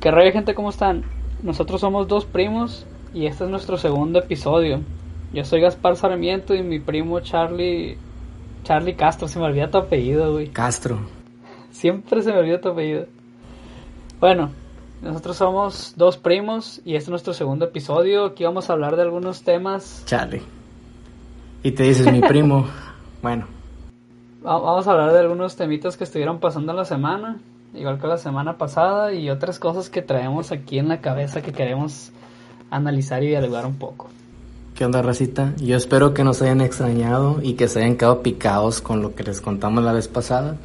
¿Qué 0.00 0.12
rollo 0.12 0.30
gente? 0.30 0.54
¿Cómo 0.54 0.70
están? 0.70 1.02
Nosotros 1.42 1.80
somos 1.80 2.06
dos 2.06 2.24
primos 2.24 2.86
y 3.12 3.26
este 3.26 3.42
es 3.42 3.50
nuestro 3.50 3.76
segundo 3.78 4.20
episodio. 4.20 4.80
Yo 5.32 5.44
soy 5.44 5.60
Gaspar 5.60 5.96
Sarmiento 5.96 6.54
y 6.54 6.62
mi 6.62 6.78
primo 6.78 7.18
Charlie... 7.18 7.98
Charlie 8.62 8.94
Castro, 8.94 9.26
se 9.26 9.40
me 9.40 9.46
olvida 9.46 9.70
tu 9.70 9.78
apellido, 9.78 10.32
güey. 10.32 10.48
Castro. 10.50 11.00
Siempre 11.72 12.22
se 12.22 12.32
me 12.32 12.38
olvida 12.38 12.60
tu 12.60 12.68
apellido. 12.68 13.06
Bueno, 14.20 14.50
nosotros 15.02 15.36
somos 15.36 15.94
dos 15.96 16.16
primos 16.16 16.80
y 16.84 16.94
este 16.94 17.06
es 17.06 17.10
nuestro 17.10 17.34
segundo 17.34 17.64
episodio. 17.64 18.26
Aquí 18.26 18.44
vamos 18.44 18.70
a 18.70 18.74
hablar 18.74 18.94
de 18.94 19.02
algunos 19.02 19.42
temas. 19.42 20.04
Charlie. 20.06 20.42
Y 21.64 21.72
te 21.72 21.82
dices 21.82 22.12
mi 22.12 22.20
primo. 22.20 22.68
bueno. 23.22 23.46
Vamos 24.42 24.86
a 24.86 24.92
hablar 24.92 25.12
de 25.12 25.18
algunos 25.18 25.56
temitas 25.56 25.96
que 25.96 26.04
estuvieron 26.04 26.38
pasando 26.38 26.70
en 26.70 26.76
la 26.76 26.84
semana 26.84 27.40
igual 27.78 28.00
que 28.00 28.06
la 28.06 28.18
semana 28.18 28.58
pasada, 28.58 29.12
y 29.12 29.30
otras 29.30 29.58
cosas 29.58 29.90
que 29.90 30.02
traemos 30.02 30.52
aquí 30.52 30.78
en 30.78 30.88
la 30.88 31.00
cabeza 31.00 31.42
que 31.42 31.52
queremos 31.52 32.10
analizar 32.70 33.22
y 33.22 33.28
dialogar 33.28 33.66
un 33.66 33.76
poco. 33.76 34.08
¿Qué 34.74 34.84
onda, 34.84 35.02
racita? 35.02 35.54
Yo 35.56 35.76
espero 35.76 36.14
que 36.14 36.22
nos 36.22 36.40
hayan 36.42 36.60
extrañado 36.60 37.40
y 37.42 37.54
que 37.54 37.66
se 37.68 37.80
hayan 37.80 37.96
quedado 37.96 38.22
picados 38.22 38.80
con 38.80 39.02
lo 39.02 39.14
que 39.14 39.24
les 39.24 39.40
contamos 39.40 39.82
la 39.82 39.92
vez 39.92 40.06
pasada. 40.06 40.56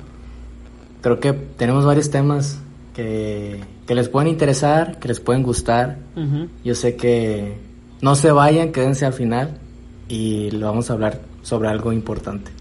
Creo 1.01 1.19
que 1.19 1.33
tenemos 1.33 1.85
varios 1.85 2.11
temas 2.11 2.59
que, 2.93 3.63
que 3.87 3.95
les 3.95 4.09
pueden 4.09 4.29
interesar, 4.29 4.99
que 4.99 5.07
les 5.07 5.19
pueden 5.19 5.43
gustar. 5.43 5.97
Yo 6.63 6.75
sé 6.75 6.95
que 6.95 7.57
no 8.01 8.15
se 8.15 8.31
vayan, 8.31 8.71
quédense 8.71 9.05
al 9.05 9.13
final 9.13 9.57
y 10.07 10.51
lo 10.51 10.67
vamos 10.67 10.89
a 10.89 10.93
hablar 10.93 11.19
sobre 11.41 11.69
algo 11.69 11.91
importante. 11.91 12.51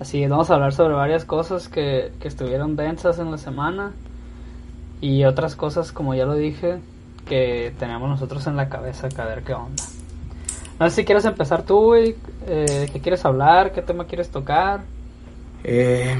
Así 0.00 0.26
vamos 0.26 0.50
a 0.50 0.54
hablar 0.54 0.72
sobre 0.74 0.94
varias 0.94 1.24
cosas 1.24 1.68
que, 1.68 2.12
que 2.20 2.28
estuvieron 2.28 2.76
densas 2.76 3.18
en 3.18 3.30
la 3.30 3.38
semana 3.38 3.92
y 5.00 5.24
otras 5.24 5.56
cosas, 5.56 5.92
como 5.92 6.14
ya 6.14 6.26
lo 6.26 6.34
dije, 6.34 6.78
que 7.26 7.74
tenemos 7.78 8.08
nosotros 8.08 8.46
en 8.46 8.56
la 8.56 8.68
cabeza 8.68 9.08
que 9.08 9.20
a 9.20 9.26
ver 9.26 9.42
qué 9.42 9.54
onda. 9.54 9.82
No 10.78 10.90
sé 10.90 10.96
si 10.96 11.04
quieres 11.04 11.24
empezar 11.24 11.62
tú, 11.62 11.80
güey. 11.80 12.16
Eh, 12.46 12.88
¿Qué 12.92 13.00
quieres 13.00 13.24
hablar? 13.24 13.72
¿Qué 13.72 13.80
tema 13.80 14.04
quieres 14.04 14.28
tocar? 14.28 14.82
Eh, 15.64 16.14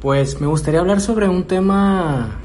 pues 0.00 0.40
me 0.40 0.46
gustaría 0.46 0.80
hablar 0.80 1.00
sobre 1.00 1.28
un 1.28 1.44
tema 1.44 2.38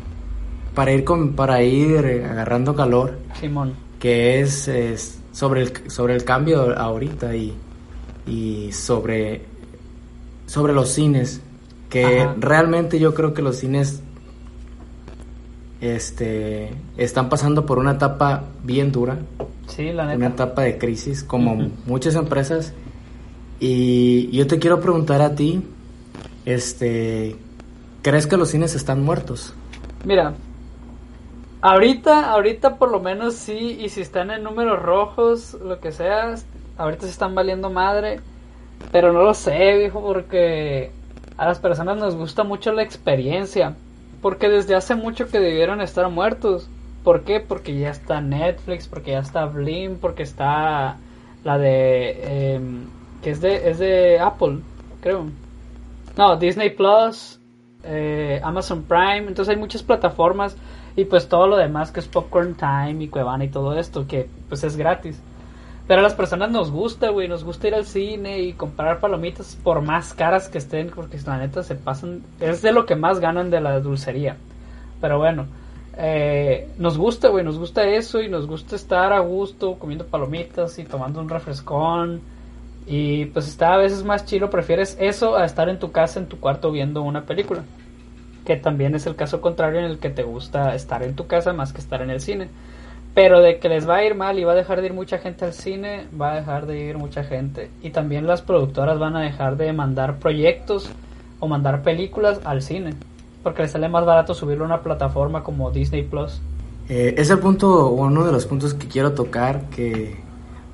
para 0.73 0.91
ir 0.91 1.05
con, 1.05 1.33
para 1.33 1.63
ir 1.63 2.25
agarrando 2.29 2.75
calor. 2.75 3.17
Simón. 3.39 3.73
Que 3.99 4.41
es, 4.41 4.67
es 4.67 5.21
sobre 5.31 5.61
el 5.61 5.89
sobre 5.89 6.15
el 6.15 6.25
cambio 6.25 6.77
ahorita 6.77 7.33
y, 7.33 7.55
y 8.27 8.71
sobre 8.73 9.45
sobre 10.45 10.73
los 10.73 10.89
cines, 10.89 11.41
que 11.89 12.27
realmente 12.37 12.99
yo 12.99 13.13
creo 13.13 13.33
que 13.33 13.41
los 13.41 13.57
cines 13.57 14.01
este 15.81 16.73
están 16.97 17.29
pasando 17.29 17.65
por 17.65 17.77
una 17.77 17.91
etapa 17.91 18.43
bien 18.63 18.91
dura. 18.91 19.19
Sí, 19.67 19.91
la 19.91 20.15
Una 20.15 20.27
etapa 20.27 20.63
de 20.63 20.77
crisis 20.77 21.23
como 21.23 21.69
muchas 21.85 22.15
empresas. 22.15 22.73
Y 23.59 24.29
yo 24.31 24.47
te 24.47 24.59
quiero 24.59 24.79
preguntar 24.81 25.21
a 25.21 25.35
ti 25.35 25.63
este 26.45 27.35
¿crees 28.01 28.27
que 28.27 28.37
los 28.37 28.49
cines 28.49 28.75
están 28.75 29.03
muertos? 29.03 29.53
Mira, 30.03 30.33
ahorita 31.61 32.31
ahorita 32.31 32.77
por 32.77 32.91
lo 32.91 32.99
menos 32.99 33.35
sí 33.35 33.77
y 33.79 33.89
si 33.89 34.01
están 34.01 34.31
en 34.31 34.43
números 34.43 34.81
rojos, 34.81 35.57
lo 35.63 35.79
que 35.79 35.91
sea, 35.91 36.35
ahorita 36.77 37.03
se 37.03 37.11
están 37.11 37.33
valiendo 37.35 37.69
madre 37.69 38.19
pero 38.91 39.13
no 39.13 39.23
lo 39.23 39.33
sé, 39.33 39.77
viejo, 39.77 40.01
porque 40.01 40.91
a 41.37 41.45
las 41.45 41.59
personas 41.59 41.97
nos 41.97 42.15
gusta 42.15 42.43
mucho 42.43 42.71
la 42.71 42.83
experiencia. 42.83 43.75
Porque 44.21 44.49
desde 44.49 44.75
hace 44.75 44.95
mucho 44.95 45.27
que 45.27 45.39
debieron 45.39 45.81
estar 45.81 46.09
muertos. 46.09 46.69
¿Por 47.03 47.23
qué? 47.23 47.39
Porque 47.39 47.77
ya 47.77 47.91
está 47.91 48.21
Netflix, 48.21 48.87
porque 48.87 49.11
ya 49.11 49.19
está 49.19 49.45
Blim, 49.45 49.97
porque 49.97 50.23
está 50.23 50.97
la 51.43 51.57
de... 51.57 52.53
Em, 52.55 52.85
que 53.21 53.31
es 53.31 53.41
de, 53.41 53.69
es 53.69 53.79
de 53.79 54.19
Apple, 54.19 54.59
creo. 55.01 55.25
No, 56.17 56.37
Disney 56.37 56.69
Plus, 56.69 57.39
eh, 57.83 58.39
Amazon 58.43 58.83
Prime. 58.83 59.27
Entonces 59.27 59.49
hay 59.49 59.59
muchas 59.59 59.83
plataformas 59.83 60.55
y 60.95 61.05
pues 61.05 61.27
todo 61.27 61.47
lo 61.47 61.57
demás 61.57 61.91
que 61.91 61.99
es 61.99 62.07
Popcorn 62.07 62.55
Time 62.55 63.03
y 63.03 63.07
Cuevana 63.07 63.43
y 63.43 63.49
todo 63.49 63.77
esto 63.77 64.07
que 64.07 64.29
pues 64.47 64.63
es 64.63 64.77
gratis. 64.77 65.21
Pero 65.87 65.99
a 65.99 66.03
las 66.03 66.15
personas 66.15 66.49
nos 66.49 66.71
gusta, 66.71 67.09
güey, 67.09 67.27
nos 67.27 67.43
gusta 67.43 67.67
ir 67.67 67.75
al 67.75 67.85
cine 67.85 68.41
y 68.41 68.53
comprar 68.53 68.99
palomitas 68.99 69.55
por 69.63 69.81
más 69.81 70.13
caras 70.13 70.49
que 70.49 70.57
estén, 70.57 70.89
porque 70.89 71.19
la 71.25 71.37
neta 71.37 71.61
se 71.61 71.75
pasan, 71.75 72.23
es 72.39 72.63
de 72.63 72.71
lo 72.71 72.87
que 72.87 72.95
más 72.95 73.19
ganan 73.19 73.51
de 73.51 73.61
la 73.61 73.79
dulcería. 73.79 74.37
Pero 74.99 75.19
bueno, 75.19 75.45
eh, 75.97 76.69
nos 76.79 76.97
gusta, 76.97 77.29
güey, 77.29 77.45
nos 77.45 77.59
gusta 77.59 77.83
eso 77.83 78.21
y 78.21 78.29
nos 78.29 78.47
gusta 78.47 78.75
estar 78.75 79.13
a 79.13 79.19
gusto 79.19 79.77
comiendo 79.77 80.07
palomitas 80.07 80.79
y 80.79 80.83
tomando 80.83 81.21
un 81.21 81.29
refrescón. 81.29 82.21
Y 82.87 83.25
pues 83.25 83.47
está 83.47 83.73
a 83.73 83.77
veces 83.77 84.03
más 84.03 84.25
chido, 84.25 84.49
prefieres 84.49 84.97
eso 84.99 85.37
a 85.37 85.45
estar 85.45 85.69
en 85.69 85.79
tu 85.79 85.91
casa, 85.91 86.19
en 86.19 86.27
tu 86.27 86.39
cuarto 86.39 86.71
viendo 86.71 87.03
una 87.03 87.25
película. 87.25 87.63
Que 88.43 88.57
también 88.57 88.95
es 88.95 89.05
el 89.05 89.15
caso 89.15 89.41
contrario 89.41 89.79
en 89.79 89.85
el 89.85 89.99
que 89.99 90.09
te 90.09 90.23
gusta 90.23 90.75
estar 90.75 91.01
en 91.03 91.15
tu 91.15 91.27
casa 91.27 91.53
más 91.53 91.73
que 91.73 91.81
estar 91.81 92.01
en 92.01 92.09
el 92.09 92.21
cine. 92.21 92.49
Pero 93.15 93.39
de 93.39 93.59
que 93.59 93.69
les 93.69 93.89
va 93.89 93.95
a 93.95 94.05
ir 94.05 94.13
mal 94.13 94.37
y 94.37 94.43
va 94.43 94.51
a 94.51 94.55
dejar 94.55 94.81
de 94.81 94.87
ir 94.87 94.93
mucha 94.93 95.17
gente 95.17 95.45
al 95.45 95.53
cine, 95.53 96.05
va 96.19 96.33
a 96.33 96.35
dejar 96.35 96.67
de 96.67 96.77
ir 96.77 96.97
mucha 96.97 97.23
gente. 97.23 97.71
Y 97.81 97.91
también 97.91 98.27
las 98.27 98.41
productoras 98.41 98.99
van 98.99 99.15
a 99.15 99.21
dejar 99.21 99.55
de 99.55 99.71
mandar 99.71 100.19
proyectos 100.19 100.89
o 101.39 101.47
mandar 101.47 101.81
películas 101.81 102.41
al 102.43 102.61
cine. 102.61 102.93
Porque 103.41 103.61
les 103.61 103.71
sale 103.71 103.87
más 103.87 104.05
barato 104.05 104.33
subirlo 104.33 104.65
a 104.65 104.67
una 104.67 104.81
plataforma 104.81 105.43
como 105.43 105.71
Disney 105.71 106.03
Plus. 106.03 106.41
Eh, 106.89 107.15
es 107.17 107.29
el 107.29 107.39
punto, 107.39 107.87
uno 107.89 108.25
de 108.25 108.33
los 108.33 108.45
puntos 108.45 108.73
que 108.73 108.87
quiero 108.87 109.13
tocar, 109.13 109.69
que 109.69 110.17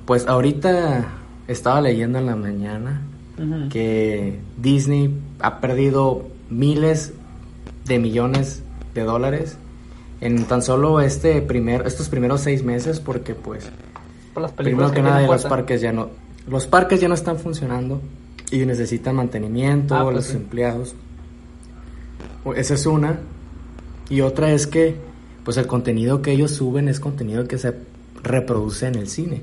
pues 0.04 0.26
ahorita 0.26 1.06
estaba 1.46 1.80
leyendo 1.80 2.18
en 2.18 2.26
la 2.26 2.36
mañana 2.36 3.02
que 3.70 4.38
Disney 4.56 5.18
ha 5.40 5.58
perdido 5.58 6.26
miles 6.48 7.12
de 7.86 7.98
millones 7.98 8.62
de 8.94 9.02
dólares 9.02 9.58
en 10.22 10.44
tan 10.44 10.62
solo 10.62 11.00
este 11.00 11.42
primer, 11.42 11.86
estos 11.86 12.08
primeros 12.08 12.40
seis 12.40 12.62
meses 12.62 13.00
porque 13.00 13.34
pues 13.34 13.68
primero 14.56 14.90
que, 14.90 15.02
nada 15.02 15.20
los 15.26 15.44
parques 15.44 15.82
ya 15.82 15.92
no 15.92 16.08
los 16.48 16.66
parques 16.66 17.00
ya 17.00 17.08
no 17.08 17.14
están 17.14 17.38
funcionando 17.38 18.00
y 18.50 18.64
necesitan 18.66 19.16
mantenimiento 19.16 19.94
ah, 19.94 20.04
pues 20.04 20.14
los 20.16 20.34
empleados. 20.34 20.94
Esa 22.56 22.74
es 22.74 22.86
una. 22.86 23.18
Y 24.10 24.20
otra 24.20 24.52
es 24.52 24.66
que 24.66 24.96
pues 25.44 25.56
el 25.56 25.66
contenido 25.66 26.22
que 26.22 26.32
ellos 26.32 26.52
suben 26.52 26.88
es 26.88 27.00
contenido 27.00 27.48
que 27.48 27.58
se 27.58 27.74
reproduce 28.22 28.86
en 28.86 28.96
el 28.96 29.08
cine. 29.08 29.42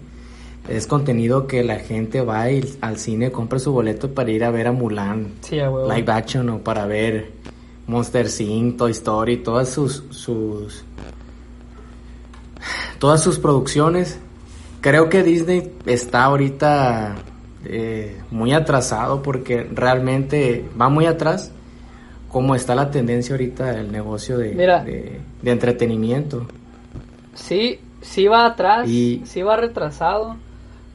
Es 0.67 0.85
contenido 0.85 1.47
que 1.47 1.63
la 1.63 1.79
gente 1.79 2.21
va 2.21 2.43
al 2.81 2.97
cine 2.97 3.31
compra 3.31 3.57
su 3.57 3.71
boleto 3.71 4.13
para 4.13 4.29
ir 4.29 4.43
a 4.43 4.51
ver 4.51 4.67
a 4.67 4.71
Mulan 4.71 5.33
live 5.51 6.11
action 6.11 6.49
o 6.49 6.59
para 6.59 6.85
ver 6.85 7.31
Monster 7.89 8.27
Inc., 8.39 8.77
Toy 8.77 8.91
Story, 8.91 9.37
todas 9.37 9.69
sus, 9.69 10.03
sus 10.11 10.85
todas 12.99 13.23
sus 13.23 13.39
producciones. 13.39 14.19
Creo 14.79 15.09
que 15.09 15.23
Disney 15.23 15.73
está 15.87 16.25
ahorita 16.25 17.15
eh, 17.65 18.21
muy 18.29 18.53
atrasado 18.53 19.23
porque 19.23 19.67
realmente 19.73 20.69
va 20.79 20.89
muy 20.89 21.07
atrás 21.07 21.51
como 22.31 22.53
está 22.53 22.75
la 22.75 22.91
tendencia 22.91 23.33
ahorita 23.33 23.71
del 23.71 23.91
negocio 23.91 24.37
de, 24.37 24.53
de, 25.41 25.51
entretenimiento. 25.51 26.45
Sí, 27.33 27.79
sí 28.01 28.27
va 28.27 28.45
atrás, 28.45 28.87
y, 28.87 29.23
sí 29.25 29.41
va 29.41 29.55
retrasado, 29.55 30.35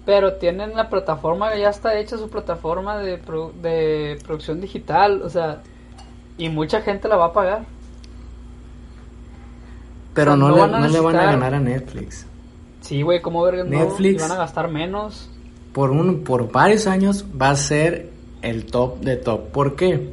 pero 0.07 0.35
tienen 0.35 0.77
la 0.77 0.89
plataforma, 0.89 1.57
ya 1.57 1.71
está 1.71 1.99
hecha 1.99 2.19
su 2.19 2.31
plataforma 2.31 2.99
de, 2.99 3.19
de 3.61 4.17
producción 4.25 4.61
digital, 4.61 5.23
o 5.23 5.29
sea, 5.29 5.61
y 6.39 6.49
mucha 6.49 6.81
gente 6.83 7.09
la 7.09 7.17
va 7.17 7.27
a 7.27 7.33
pagar. 7.33 7.65
Pero 10.15 10.37
no, 10.37 10.51
le, 10.51 10.61
van 11.01 11.17
a 11.17 11.25
ganar 11.25 11.55
a 11.55 11.61
Netflix. 11.61 12.27
Sí, 12.81 13.03
güey, 13.03 13.21
¿cómo 13.21 13.43
ver 13.43 13.67
Netflix 13.67 14.23
van 14.23 14.33
a 14.33 14.37
gastar 14.37 14.71
menos? 14.71 15.29
Por, 15.73 15.91
un, 15.91 16.23
por 16.23 16.53
varios 16.53 16.87
años 16.87 17.25
va 17.41 17.51
a 17.51 17.57
ser 17.57 18.11
el 18.43 18.67
top 18.67 19.01
de 19.01 19.17
top. 19.17 19.49
¿Por 19.49 19.75
qué? 19.75 20.09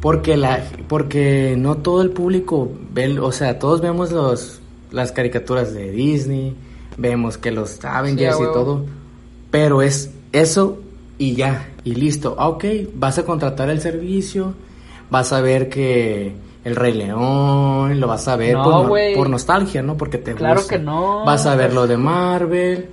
Porque, 0.00 0.36
la, 0.36 0.62
porque 0.88 1.56
no 1.58 1.78
todo 1.78 2.02
el 2.02 2.10
público 2.10 2.70
ve, 2.92 3.18
o 3.18 3.32
sea, 3.32 3.58
todos 3.58 3.80
vemos 3.80 4.12
los, 4.12 4.60
las 4.90 5.10
caricaturas 5.12 5.72
de 5.72 5.90
Disney, 5.90 6.54
vemos 6.96 7.38
que 7.38 7.50
los 7.50 7.82
Avengers 7.84 8.36
Sí, 8.36 8.42
a 8.42 8.46
y 8.46 8.52
todo, 8.52 8.84
pero 9.50 9.82
es 9.82 10.12
eso 10.32 10.78
y 11.16 11.34
ya, 11.34 11.68
y 11.82 11.94
listo. 11.94 12.36
Ah, 12.38 12.48
Ok, 12.48 12.64
vas 12.94 13.18
a 13.18 13.24
contratar 13.24 13.70
el 13.70 13.80
servicio, 13.80 14.54
vas 15.10 15.32
a 15.32 15.40
ver 15.40 15.68
que 15.68 16.34
el 16.64 16.76
Rey 16.76 16.92
León, 16.94 17.98
lo 18.00 18.06
vas 18.06 18.28
a 18.28 18.36
ver 18.36 18.54
No, 18.54 18.62
por, 18.64 18.72
no- 18.74 18.88
güey. 18.88 19.14
por 19.14 19.30
nostalgia, 19.30 19.82
¿no? 19.82 19.96
Porque 19.96 20.18
te 20.18 20.34
Claro 20.34 20.56
gusta. 20.60 20.76
que 20.76 20.82
no. 20.82 21.24
Vas 21.24 21.46
a 21.46 21.54
ver 21.56 21.72
lo 21.72 21.86
de 21.86 21.96
Marvel, 21.96 22.88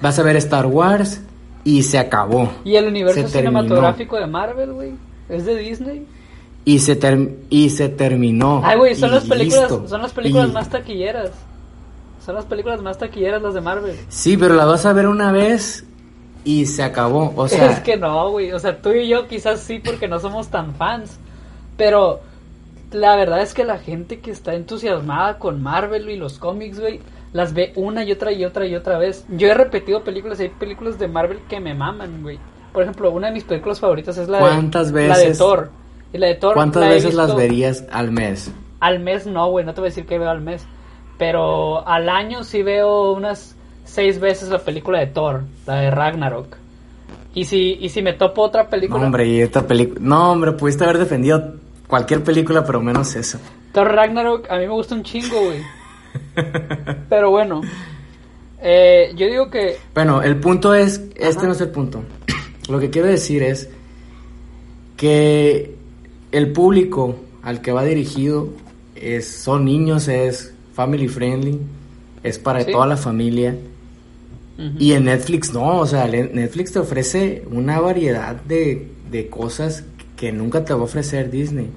vas 0.00 0.18
a 0.18 0.22
ver 0.22 0.36
Star 0.36 0.66
Wars 0.66 1.20
y 1.64 1.82
se 1.82 1.98
acabó. 1.98 2.50
Y 2.64 2.76
el 2.76 2.86
universo 2.88 3.26
Se 3.26 3.32
terminó. 3.32 3.60
cinematográfico 3.62 4.16
de 4.16 4.26
Marvel, 4.26 4.72
güey, 4.72 4.92
es 5.28 5.44
de 5.46 5.56
Disney. 5.56 6.06
Y 6.64 6.78
se, 6.78 6.94
ter- 6.94 7.30
y 7.50 7.70
se 7.70 7.88
terminó. 7.88 8.62
Ay, 8.64 8.78
güey, 8.78 8.94
son 8.94 9.10
las 9.10 9.24
películas, 9.24 9.68
listo. 9.70 9.88
son 9.88 10.00
las 10.00 10.12
películas 10.12 10.48
Y- 10.48 10.52
más 10.52 10.70
taquilleras. 10.70 11.32
Son 12.24 12.36
las 12.36 12.44
películas 12.44 12.80
más 12.82 12.98
taquilleras 12.98 13.42
las 13.42 13.52
de 13.54 13.60
Marvel. 13.60 13.96
Sí, 14.08 14.36
pero 14.36 14.54
la 14.54 14.64
vas 14.64 14.86
a 14.86 14.92
ver 14.92 15.08
una 15.08 15.32
vez 15.32 15.84
y 16.44 16.66
se 16.66 16.84
acabó. 16.84 17.32
O 17.34 17.48
sea, 17.48 17.72
es 17.72 17.80
que 17.80 17.96
no, 17.96 18.30
güey. 18.30 18.52
O 18.52 18.60
sea, 18.60 18.80
tú 18.80 18.90
y 18.92 19.08
yo 19.08 19.26
quizás 19.26 19.58
sí 19.60 19.80
porque 19.84 20.06
no 20.06 20.20
somos 20.20 20.46
tan 20.48 20.72
fans. 20.76 21.18
Pero 21.76 22.20
la 22.92 23.16
verdad 23.16 23.42
es 23.42 23.54
que 23.54 23.64
la 23.64 23.78
gente 23.78 24.20
que 24.20 24.30
está 24.30 24.54
entusiasmada 24.54 25.38
con 25.38 25.62
Marvel 25.62 26.10
y 26.10 26.16
los 26.16 26.38
cómics, 26.38 26.80
güey, 26.80 27.00
las 27.32 27.54
ve 27.54 27.72
una 27.76 28.04
y 28.04 28.12
otra 28.12 28.32
y 28.32 28.44
otra 28.44 28.66
y 28.66 28.74
otra 28.74 28.98
vez. 28.98 29.24
Yo 29.28 29.48
he 29.48 29.54
repetido 29.54 30.04
películas, 30.04 30.40
hay 30.40 30.50
películas 30.50 30.98
de 30.98 31.08
Marvel 31.08 31.40
que 31.48 31.60
me 31.60 31.74
maman, 31.74 32.22
güey. 32.22 32.38
Por 32.72 32.82
ejemplo, 32.82 33.10
una 33.10 33.28
de 33.28 33.34
mis 33.34 33.44
películas 33.44 33.80
favoritas 33.80 34.16
es 34.18 34.28
la 34.28 34.40
¿Cuántas 34.40 34.92
de 34.92 35.08
la 35.08 35.18
de 35.18 35.34
Thor. 35.34 35.70
Y 36.12 36.18
la 36.18 36.26
de 36.28 36.34
Thor 36.34 36.54
¿cuántas 36.54 36.82
la 36.82 36.88
veces 36.88 37.14
las 37.14 37.34
verías 37.34 37.84
al 37.90 38.10
mes? 38.10 38.52
Al 38.80 39.00
mes 39.00 39.26
no, 39.26 39.50
güey, 39.50 39.64
no 39.64 39.74
te 39.74 39.80
voy 39.80 39.88
a 39.88 39.90
decir 39.90 40.06
que 40.06 40.18
veo 40.18 40.30
al 40.30 40.40
mes. 40.40 40.66
Pero 41.18 41.86
al 41.86 42.08
año 42.08 42.44
sí 42.44 42.62
veo 42.62 43.12
unas 43.12 43.56
seis 43.84 44.18
veces 44.20 44.48
la 44.48 44.58
película 44.58 44.98
de 44.98 45.06
Thor, 45.06 45.44
la 45.66 45.76
de 45.76 45.90
Ragnarok. 45.90 46.56
Y 47.34 47.44
si, 47.44 47.78
y 47.80 47.88
si 47.88 48.02
me 48.02 48.12
topo 48.12 48.42
otra 48.42 48.64
No, 48.64 48.70
película, 48.70 49.04
hombre, 49.06 49.26
y 49.26 49.40
esta 49.40 49.66
película. 49.66 50.00
No, 50.02 50.32
hombre, 50.32 50.52
pudiste 50.52 50.84
haber 50.84 50.98
defendido 50.98 51.54
cualquier 51.86 52.22
película, 52.22 52.64
pero 52.64 52.80
menos 52.80 53.14
esa. 53.16 53.40
Thor 53.72 53.88
Ragnarok 53.90 54.50
a 54.50 54.56
mí 54.58 54.66
me 54.66 54.72
gusta 54.72 54.94
un 54.94 55.02
chingo, 55.02 55.40
güey. 55.44 55.60
Pero 57.08 57.30
bueno, 57.30 57.62
eh, 58.60 59.12
yo 59.16 59.26
digo 59.26 59.50
que 59.50 59.78
Bueno, 59.94 60.22
el 60.22 60.36
punto 60.36 60.74
es. 60.74 61.00
Este 61.16 61.46
no 61.46 61.52
es 61.52 61.60
el 61.62 61.70
punto. 61.70 62.02
Lo 62.68 62.78
que 62.78 62.90
quiero 62.90 63.08
decir 63.08 63.42
es 63.42 63.70
que 64.96 65.74
el 66.32 66.52
público 66.52 67.16
al 67.42 67.60
que 67.60 67.72
va 67.72 67.82
dirigido 67.84 68.48
es, 68.94 69.26
son 69.42 69.64
niños, 69.64 70.06
es 70.08 70.54
family 70.74 71.08
friendly, 71.08 71.58
es 72.22 72.38
para 72.38 72.60
Sí. 72.62 72.72
toda 72.72 72.86
la 72.86 72.96
familia. 72.96 73.56
Y 74.78 74.92
en 74.92 75.04
Netflix 75.04 75.52
no, 75.52 75.78
o 75.78 75.86
sea, 75.86 76.06
Netflix 76.06 76.72
te 76.72 76.78
ofrece 76.78 77.42
una 77.50 77.80
variedad 77.80 78.36
de, 78.36 78.92
de 79.10 79.28
cosas 79.28 79.84
que 80.16 80.30
nunca 80.30 80.64
te 80.64 80.72
va 80.72 80.80
a 80.80 80.84
ofrecer 80.84 81.30
Disney. 81.30 81.70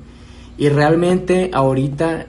Y 0.57 0.69
realmente 0.69 1.49
ahorita 1.53 2.27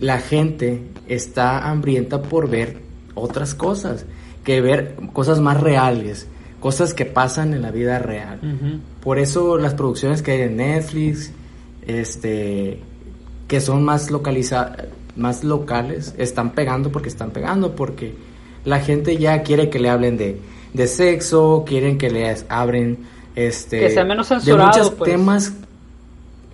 la 0.00 0.18
gente 0.18 0.82
está 1.08 1.68
hambrienta 1.68 2.22
por 2.22 2.48
ver 2.48 2.78
otras 3.14 3.54
cosas, 3.54 4.06
que 4.44 4.60
ver 4.60 4.96
cosas 5.12 5.40
más 5.40 5.60
reales, 5.60 6.26
cosas 6.60 6.94
que 6.94 7.04
pasan 7.04 7.54
en 7.54 7.62
la 7.62 7.70
vida 7.70 7.98
real. 7.98 8.40
Por 9.02 9.18
eso 9.18 9.58
las 9.58 9.74
producciones 9.74 10.22
que 10.22 10.32
hay 10.32 10.40
en 10.42 10.56
Netflix, 10.56 11.32
este, 11.86 12.80
que 13.48 13.60
son 13.60 13.84
más 13.84 14.10
localizadas, 14.10 14.86
más 15.16 15.44
locales, 15.44 16.14
están 16.18 16.52
pegando 16.52 16.92
porque 16.92 17.08
están 17.08 17.30
pegando, 17.30 17.74
porque 17.74 18.14
la 18.66 18.80
gente 18.80 19.16
ya 19.16 19.42
quiere 19.42 19.70
que 19.70 19.78
le 19.78 19.88
hablen 19.88 20.18
de, 20.18 20.38
de 20.74 20.86
sexo, 20.88 21.64
quieren 21.66 21.96
que 21.96 22.10
les 22.10 22.44
abren, 22.48 22.98
este, 23.34 23.80
Que 23.80 23.90
sea 23.90 24.04
menos 24.04 24.28
de 24.28 24.34
censurado, 24.36 24.68
muchos 24.68 24.90
pues. 24.90 25.10
temas, 25.10 25.52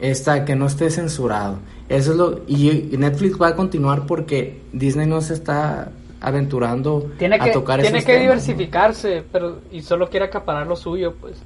está, 0.00 0.44
que 0.44 0.54
no 0.54 0.66
esté 0.66 0.90
censurado. 0.90 1.58
Eso 1.88 2.12
es 2.12 2.16
lo, 2.16 2.40
y 2.46 2.68
y 2.92 2.96
Netflix 2.98 3.40
va 3.40 3.48
a 3.48 3.56
continuar 3.56 4.06
porque 4.06 4.60
Disney 4.72 5.06
no 5.06 5.20
se 5.20 5.34
está 5.34 5.90
aventurando 6.20 7.10
Tiene 7.18 7.36
a 7.36 7.38
que, 7.40 7.50
tocar 7.50 7.80
tiene 7.80 7.98
esos 7.98 8.06
que 8.06 8.12
temas, 8.12 8.26
¿no? 8.26 8.32
diversificarse, 8.34 9.24
pero 9.32 9.58
y 9.72 9.82
solo 9.82 10.08
quiere 10.08 10.26
acaparar 10.26 10.66
lo 10.66 10.76
suyo, 10.76 11.14
pues. 11.20 11.36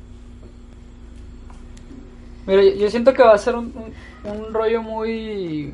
Mira, 2.46 2.62
yo, 2.62 2.74
yo 2.74 2.90
siento 2.90 3.12
que 3.14 3.22
va 3.22 3.34
a 3.34 3.38
ser 3.38 3.54
un, 3.54 3.72
un, 4.24 4.30
un 4.30 4.52
rollo 4.52 4.82
muy, 4.82 5.72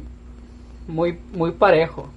muy, 0.87 1.19
muy 1.33 1.51
parejo, 1.53 2.11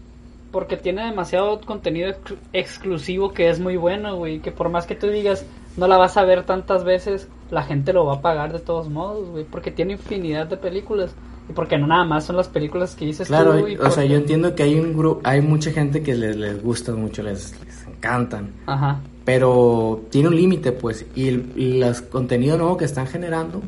porque 0.55 0.77
tiene 0.77 1.03
demasiado 1.03 1.59
contenido 1.59 2.09
exclu- 2.09 2.37
exclusivo 2.53 3.33
que 3.33 3.49
es 3.49 3.59
muy 3.59 3.75
bueno, 3.75 4.15
güey, 4.15 4.39
que 4.39 4.53
por 4.53 4.69
más 4.69 4.85
que 4.85 4.95
tú 4.95 5.07
digas 5.07 5.45
no 5.75 5.85
la 5.85 5.97
vas 5.97 6.15
a 6.15 6.23
ver 6.23 6.43
tantas 6.45 6.85
veces, 6.85 7.27
la 7.51 7.61
gente 7.63 7.91
lo 7.91 8.05
va 8.05 8.13
a 8.15 8.21
pagar 8.21 8.53
de 8.53 8.59
todos 8.59 8.87
modos, 8.89 9.27
güey, 9.31 9.43
porque 9.43 9.69
tiene 9.69 9.91
infinidad 9.93 10.47
de 10.47 10.55
películas 10.55 11.13
y 11.49 11.51
porque 11.51 11.77
no 11.77 11.87
nada 11.87 12.05
más 12.05 12.23
son 12.23 12.37
las 12.37 12.47
películas 12.47 12.95
que 12.95 13.03
dices 13.05 13.27
Claro, 13.27 13.59
tú. 13.59 13.67
y 13.67 13.75
o 13.75 13.91
sea, 13.91 14.05
yo 14.05 14.15
entiendo 14.15 14.55
que 14.55 14.63
hay 14.63 14.79
un 14.79 14.95
grupo, 14.97 15.19
hay 15.25 15.41
mucha 15.41 15.71
gente 15.71 16.01
que 16.01 16.15
les, 16.15 16.37
les 16.37 16.63
gusta 16.63 16.93
mucho, 16.93 17.21
les, 17.21 17.61
les 17.65 17.87
encantan, 17.87 18.53
Ajá. 18.65 19.01
pero 19.25 20.03
tiene 20.09 20.29
un 20.29 20.37
límite, 20.37 20.71
pues, 20.71 21.05
y, 21.15 21.27
el, 21.27 21.51
y 21.57 21.79
los 21.79 22.01
contenidos 22.01 22.57
nuevos 22.59 22.77
que 22.77 22.85
están 22.85 23.07
generando 23.07 23.61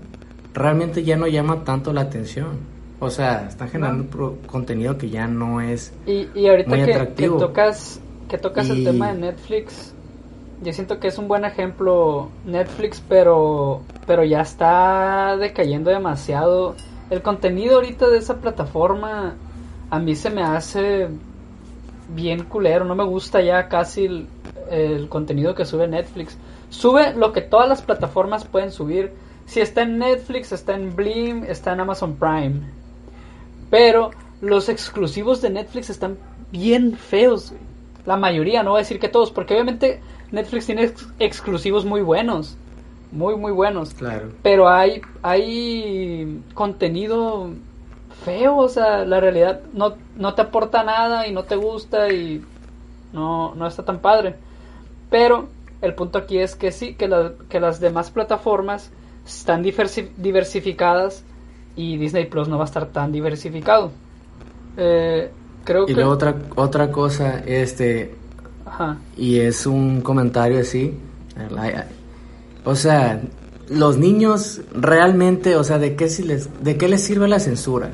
realmente 0.53 1.03
ya 1.03 1.17
no 1.17 1.27
llama 1.27 1.65
tanto 1.65 1.91
la 1.91 1.99
atención. 2.01 2.76
O 2.99 3.09
sea, 3.09 3.45
están 3.47 3.69
generando 3.69 4.05
pro- 4.05 4.37
contenido 4.47 4.97
que 4.97 5.09
ya 5.09 5.27
no 5.27 5.61
es... 5.61 5.93
Y, 6.07 6.27
y 6.33 6.47
ahorita 6.47 6.69
Muy 6.69 6.85
que, 6.85 7.29
tocas 7.29 8.01
que 8.27 8.37
tocas 8.37 8.69
el 8.69 8.83
tema 8.83 9.13
de 9.13 9.19
Netflix, 9.19 9.93
yo 10.63 10.73
siento 10.73 10.99
que 10.99 11.07
es 11.07 11.17
un 11.17 11.27
buen 11.27 11.45
ejemplo 11.45 12.29
Netflix, 12.45 13.01
pero 13.07 13.81
pero 14.05 14.23
ya 14.23 14.41
está 14.41 15.37
decayendo 15.37 15.91
demasiado. 15.91 16.75
El 17.09 17.21
contenido 17.21 17.75
ahorita 17.75 18.09
de 18.09 18.17
esa 18.17 18.37
plataforma 18.37 19.35
a 19.89 19.99
mí 19.99 20.15
se 20.15 20.29
me 20.29 20.41
hace 20.43 21.07
bien 22.09 22.43
culero, 22.43 22.83
no 22.83 22.95
me 22.95 23.03
gusta 23.05 23.41
ya 23.41 23.67
casi 23.69 24.05
el, 24.05 24.27
el 24.69 25.07
contenido 25.07 25.55
que 25.55 25.65
sube 25.65 25.87
Netflix. 25.87 26.37
Sube 26.69 27.13
lo 27.13 27.31
que 27.31 27.41
todas 27.41 27.69
las 27.69 27.81
plataformas 27.81 28.43
pueden 28.45 28.71
subir. 28.71 29.13
Si 29.45 29.61
está 29.61 29.83
en 29.83 29.99
Netflix, 29.99 30.51
está 30.51 30.75
en 30.75 30.95
Blim, 30.95 31.45
está 31.45 31.71
en 31.71 31.79
Amazon 31.79 32.15
Prime. 32.15 32.61
Pero 33.69 34.11
los 34.41 34.69
exclusivos 34.69 35.41
de 35.41 35.49
Netflix 35.49 35.89
están 35.89 36.17
bien 36.51 36.95
feos, 36.95 37.49
güey. 37.51 37.61
La 38.05 38.15
mayoría, 38.15 38.63
no 38.63 38.71
voy 38.71 38.79
a 38.79 38.83
decir 38.83 38.99
que 38.99 39.09
todos, 39.09 39.31
porque 39.31 39.53
obviamente 39.53 39.99
Netflix 40.31 40.65
tiene 40.67 40.83
ex- 40.83 41.07
exclusivos 41.19 41.83
muy 41.85 42.01
buenos. 42.01 42.55
Muy, 43.11 43.35
muy 43.35 43.51
buenos. 43.51 43.93
Claro. 43.93 44.29
Pero 44.43 44.69
hay, 44.69 45.01
hay 45.23 46.41
contenido 46.53 47.49
feo, 48.23 48.57
o 48.57 48.69
sea, 48.69 49.05
la 49.05 49.19
realidad 49.19 49.61
no, 49.73 49.95
no 50.15 50.33
te 50.35 50.41
aporta 50.41 50.83
nada 50.83 51.27
y 51.27 51.33
no 51.33 51.43
te 51.43 51.55
gusta 51.57 52.09
y 52.11 52.43
no, 53.13 53.55
no 53.55 53.67
está 53.67 53.83
tan 53.83 53.99
padre. 53.99 54.35
Pero 55.09 55.47
el 55.81 55.93
punto 55.93 56.17
aquí 56.17 56.39
es 56.39 56.55
que 56.55 56.71
sí, 56.71 56.95
que, 56.95 57.07
la- 57.07 57.33
que 57.49 57.59
las 57.59 57.79
demás 57.79 58.09
plataformas 58.11 58.89
están 59.25 59.63
diversi- 59.63 60.09
diversificadas 60.17 61.23
y 61.77 61.95
Disney 61.97 62.25
Plus 62.25 62.49
no 62.49 62.57
va 62.57 62.63
a 62.63 62.65
estar 62.65 62.87
tan 62.87 63.11
diversificado. 63.11 63.91
Eh, 64.75 65.31
creo 65.63 65.83
Y 65.83 65.87
que... 65.87 65.93
luego 65.93 66.11
otra, 66.11 66.35
otra 66.55 66.91
cosa, 66.91 67.39
este, 67.45 68.15
Ajá. 68.65 68.97
y 69.15 69.39
es 69.39 69.65
un 69.65 70.01
comentario 70.01 70.59
así, 70.59 70.93
o 72.65 72.75
sea, 72.75 73.21
los 73.69 73.97
niños 73.97 74.61
realmente, 74.73 75.55
o 75.55 75.63
sea, 75.63 75.77
¿de 75.77 75.95
qué, 75.95 76.09
si 76.09 76.23
les, 76.23 76.49
¿de 76.63 76.77
qué 76.77 76.87
les 76.87 77.03
sirve 77.03 77.27
la 77.27 77.39
censura? 77.39 77.91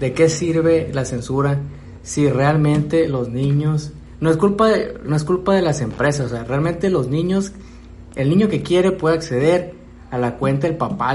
¿De 0.00 0.12
qué 0.12 0.28
sirve 0.28 0.90
la 0.92 1.04
censura 1.04 1.60
si 2.02 2.28
realmente 2.28 3.08
los 3.08 3.28
niños, 3.28 3.92
no 4.20 4.30
es 4.30 4.36
culpa 4.36 4.68
de, 4.68 4.98
no 5.04 5.16
es 5.16 5.24
culpa 5.24 5.54
de 5.54 5.62
las 5.62 5.80
empresas, 5.80 6.26
o 6.26 6.28
sea, 6.28 6.44
realmente 6.44 6.90
los 6.90 7.08
niños, 7.08 7.52
el 8.14 8.28
niño 8.28 8.48
que 8.48 8.62
quiere 8.62 8.92
puede 8.92 9.16
acceder 9.16 9.74
a 10.10 10.18
la 10.18 10.36
cuenta 10.36 10.66
del 10.66 10.76
papá, 10.76 11.14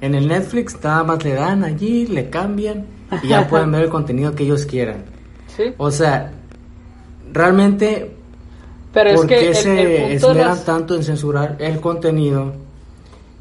en 0.00 0.14
el 0.14 0.28
Netflix 0.28 0.76
nada 0.82 1.04
más 1.04 1.24
le 1.24 1.34
dan 1.34 1.64
allí, 1.64 2.06
le 2.06 2.30
cambian 2.30 2.86
y 3.22 3.28
ya 3.28 3.46
pueden 3.48 3.70
ver 3.72 3.82
el 3.84 3.90
contenido 3.98 4.34
que 4.34 4.44
ellos 4.44 4.66
quieran. 4.66 5.04
Sí. 5.56 5.64
O 5.78 5.90
sea, 5.90 6.32
realmente 7.32 8.10
Pero 8.92 9.10
es 9.10 9.16
¿Por 9.16 9.26
que 9.26 9.34
qué 9.36 9.48
el- 9.48 9.54
se 9.54 10.06
el 10.06 10.12
esmeran 10.12 10.48
las- 10.48 10.64
tanto 10.64 10.94
en 10.96 11.04
censurar 11.04 11.56
el 11.60 11.80
contenido 11.80 12.52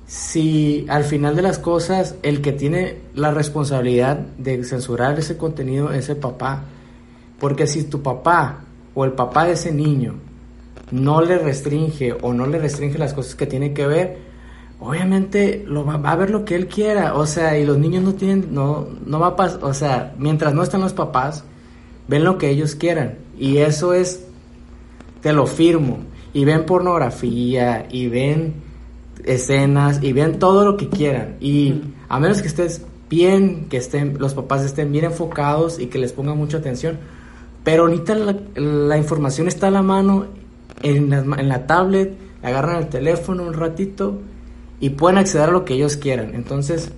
si 0.06 0.86
al 0.90 1.04
final 1.04 1.36
de 1.36 1.42
las 1.44 1.60
cosas 1.60 2.16
el 2.24 2.42
que 2.42 2.52
tiene 2.52 2.98
la 3.14 3.32
responsabilidad 3.32 4.18
de 4.38 4.64
censurar 4.64 5.18
ese 5.20 5.38
contenido 5.38 5.92
es 5.92 6.10
el 6.10 6.18
papá? 6.18 6.64
Porque 7.40 7.68
si 7.68 7.84
tu 7.84 8.02
papá 8.02 8.62
o 8.96 9.06
el 9.06 9.14
papá 9.14 9.46
de 9.46 9.54
ese 9.54 9.72
niño 9.72 10.16
no 10.92 11.22
le 11.22 11.38
restringe 11.38 12.14
o 12.22 12.34
no 12.34 12.48
le 12.48 12.58
restringe 12.60 12.98
las 12.98 13.14
cosas 13.14 13.36
que 13.36 13.46
tiene 13.46 13.74
que 13.74 13.86
ver, 13.88 14.18
obviamente 14.80 15.64
lo 15.68 15.86
va, 15.86 15.98
va 15.98 16.12
a 16.12 16.16
ver 16.16 16.30
lo 16.30 16.46
que 16.46 16.56
él 16.56 16.68
quiera, 16.68 17.16
o 17.16 17.26
sea, 17.26 17.58
y 17.58 17.66
los 17.66 17.78
niños 17.78 18.04
no 18.04 18.14
tienen, 18.14 18.48
no, 18.52 18.88
no 19.06 19.20
va 19.20 19.28
a 19.28 19.36
pasar, 19.36 19.64
o 19.64 19.74
sea, 19.74 20.16
mientras 20.18 20.54
no 20.54 20.64
están 20.64 20.82
los 20.82 20.94
papás, 20.94 21.44
ven 22.08 22.24
lo 22.24 22.38
que 22.38 22.50
ellos 22.50 22.76
quieran. 22.76 23.20
Y 23.38 23.58
eso 23.58 23.94
es, 23.94 24.26
te 25.22 25.34
lo 25.34 25.46
firmo. 25.46 26.00
Y 26.34 26.46
ven 26.46 26.66
pornografía, 26.66 27.88
y 27.90 28.08
ven 28.08 28.56
escenas, 29.24 30.02
y 30.02 30.14
ven 30.14 30.40
todo 30.40 30.64
lo 30.64 30.78
que 30.78 30.90
quieran. 30.90 31.36
Y 31.40 31.82
a 32.08 32.20
menos 32.20 32.42
que 32.42 32.48
estés 32.48 32.86
bien, 33.10 33.68
que 33.70 33.78
estén, 33.78 34.18
los 34.20 34.34
papás 34.34 34.64
estén 34.64 34.92
bien 34.92 35.06
enfocados 35.06 35.80
y 35.80 35.88
que 35.88 36.00
les 36.00 36.14
pongan 36.14 36.38
mucha 36.38 36.58
atención. 36.58 36.98
Pero 37.64 37.84
ahorita 37.84 38.16
la, 38.16 38.36
la 38.56 38.98
información 38.98 39.48
está 39.48 39.68
a 39.68 39.72
la 39.72 39.82
mano, 39.82 40.28
en 40.82 41.10
la, 41.10 41.18
en 41.18 41.50
la 41.50 41.68
tablet, 41.68 42.14
agarran 42.42 42.78
el 42.78 42.88
teléfono 42.88 43.44
un 43.44 43.54
ratito 43.54 44.20
y 44.80 44.92
pueden 44.92 45.18
acceder 45.18 45.50
a 45.50 45.52
lo 45.52 45.66
que 45.66 45.74
ellos 45.76 45.98
quieran. 45.98 46.34
Entonces, 46.36 46.94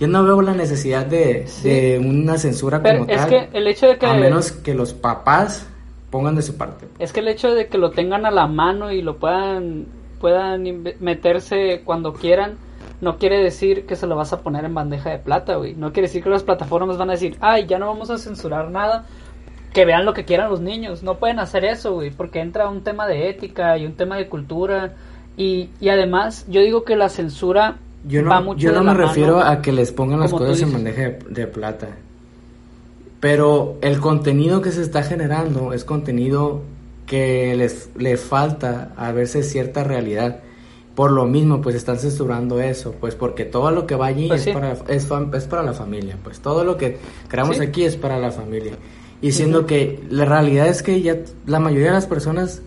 yo 0.00 0.08
no 0.08 0.24
veo 0.24 0.42
la 0.42 0.54
necesidad 0.54 1.06
de, 1.06 1.46
Sí. 1.46 1.68
de 1.68 1.98
una 1.98 2.36
censura 2.38 2.82
Pero 2.82 3.00
como 3.00 3.10
es 3.10 3.16
tal. 3.18 3.28
que 3.30 3.48
el 3.58 3.66
hecho 3.66 3.86
de 3.86 3.98
que 3.98 4.06
A 4.06 4.14
menos 4.14 4.52
que 4.52 4.74
los 4.74 4.92
papás 4.94 5.66
pongan 6.10 6.34
de 6.36 6.42
su 6.42 6.56
parte. 6.56 6.86
es 6.98 7.12
que 7.12 7.20
el 7.20 7.28
hecho 7.28 7.54
de 7.54 7.68
que 7.68 7.78
lo 7.78 7.90
tengan 7.90 8.26
a 8.26 8.30
la 8.30 8.46
mano 8.46 8.90
y 8.92 9.02
lo 9.02 9.16
puedan 9.18 9.86
puedan 10.20 10.62
meterse 11.00 11.82
cuando 11.84 12.12
quieran 12.12 12.56
no 13.00 13.18
quiere 13.18 13.42
decir 13.42 13.86
que 13.86 13.96
se 13.96 14.06
lo 14.06 14.14
vas 14.14 14.32
a 14.32 14.40
poner 14.42 14.64
en 14.64 14.72
bandeja 14.74 15.10
de 15.10 15.18
plata, 15.18 15.56
güey. 15.56 15.74
No 15.74 15.92
quiere 15.92 16.06
decir 16.06 16.22
que 16.22 16.30
las 16.30 16.44
plataformas 16.44 16.96
van 16.96 17.08
a 17.10 17.14
decir, 17.14 17.36
"Ay, 17.40 17.66
ya 17.66 17.78
no 17.80 17.86
vamos 17.88 18.08
a 18.10 18.18
censurar 18.18 18.70
nada." 18.70 19.06
Que 19.72 19.84
vean 19.84 20.04
lo 20.04 20.12
que 20.14 20.24
quieran 20.24 20.48
los 20.50 20.60
niños. 20.60 21.02
No 21.02 21.18
pueden 21.18 21.40
hacer 21.40 21.64
eso, 21.64 21.94
güey, 21.94 22.10
porque 22.12 22.38
entra 22.40 22.68
un 22.68 22.84
tema 22.84 23.08
de 23.08 23.30
ética 23.30 23.76
y 23.78 23.84
un 23.86 23.94
tema 23.94 24.16
de 24.16 24.28
cultura 24.28 24.94
y, 25.36 25.70
y 25.80 25.88
además 25.88 26.44
yo 26.48 26.60
digo 26.60 26.84
que 26.84 26.96
la 26.96 27.08
censura 27.08 27.76
Yo 28.06 28.24
va 28.24 28.40
no, 28.40 28.46
mucho 28.46 28.60
yo 28.60 28.72
no 28.72 28.82
me 28.84 28.94
refiero 28.94 29.36
mano. 29.38 29.50
a 29.50 29.62
que 29.62 29.72
les 29.72 29.92
pongan 29.92 30.20
las 30.20 30.30
cosas 30.32 30.60
en 30.60 30.72
bandeja 30.72 31.02
de, 31.02 31.18
de 31.30 31.46
plata. 31.46 31.88
Pero 33.20 33.78
el 33.82 34.00
contenido 34.00 34.60
que 34.62 34.72
se 34.72 34.82
está 34.82 35.02
generando 35.02 35.72
es 35.72 35.84
contenido 35.84 36.62
que 37.06 37.54
les 37.56 37.90
le 37.96 38.16
falta 38.16 38.92
a 38.96 39.12
veces 39.12 39.50
cierta 39.50 39.84
realidad. 39.84 40.40
Por 40.94 41.10
lo 41.12 41.24
mismo, 41.24 41.62
pues 41.62 41.74
están 41.74 41.98
censurando 41.98 42.60
eso, 42.60 42.94
pues 43.00 43.14
porque 43.14 43.44
todo 43.44 43.70
lo 43.70 43.86
que 43.86 43.94
va 43.94 44.06
allí 44.06 44.28
Pues 44.28 44.40
es, 44.40 44.44
sí. 44.46 44.52
para, 44.52 44.72
es, 44.72 45.06
es 45.32 45.44
para 45.46 45.62
la 45.62 45.72
familia, 45.72 46.18
pues 46.22 46.40
todo 46.40 46.64
lo 46.64 46.76
que 46.76 46.98
creamos 47.28 47.56
Sí. 47.56 47.62
aquí 47.62 47.84
es 47.84 47.96
para 47.96 48.18
la 48.18 48.30
familia. 48.30 48.72
Y 49.22 49.32
siendo 49.32 49.64
que 49.66 50.00
la 50.10 50.24
realidad 50.24 50.66
es 50.66 50.82
que 50.82 51.00
ya 51.00 51.16
la 51.46 51.60
mayoría 51.60 51.88
de 51.88 51.94
las 51.94 52.06
personas 52.06 52.60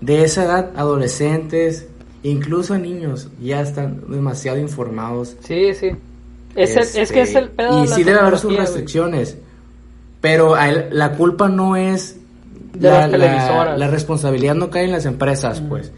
de 0.00 0.22
esa 0.22 0.44
edad, 0.44 0.70
adolescentes, 0.76 1.88
incluso 2.30 2.76
niños, 2.78 3.28
ya 3.42 3.60
están 3.60 4.02
demasiado 4.08 4.58
informados. 4.58 5.36
Sí, 5.40 5.74
sí. 5.74 5.90
Es, 6.54 6.74
el- 6.76 6.82
es 6.82 6.92
que 6.94 7.02
Este, 7.02 7.20
es 7.22 7.34
el 7.34 7.48
pedo 7.50 7.78
Y 7.78 7.82
de 7.84 7.88
la 7.90 7.96
sí 7.96 8.02
debe 8.04 8.18
haber 8.20 8.38
sus 8.38 8.44
güey. 8.52 8.58
restricciones, 8.58 9.36
pero 10.20 10.54
a 10.54 10.68
él- 10.68 10.86
la 10.92 11.12
culpa 11.12 11.48
no 11.48 11.76
es... 11.76 12.18
De 12.74 12.88
la, 12.90 13.00
las 13.02 13.10
televisoras. 13.10 13.66
la- 13.68 13.76
la 13.78 13.88
responsabilidad 13.88 14.54
no 14.54 14.68
cae 14.70 14.84
en 14.84 14.92
las 14.92 15.06
empresas, 15.06 15.60
pues. 15.60 15.92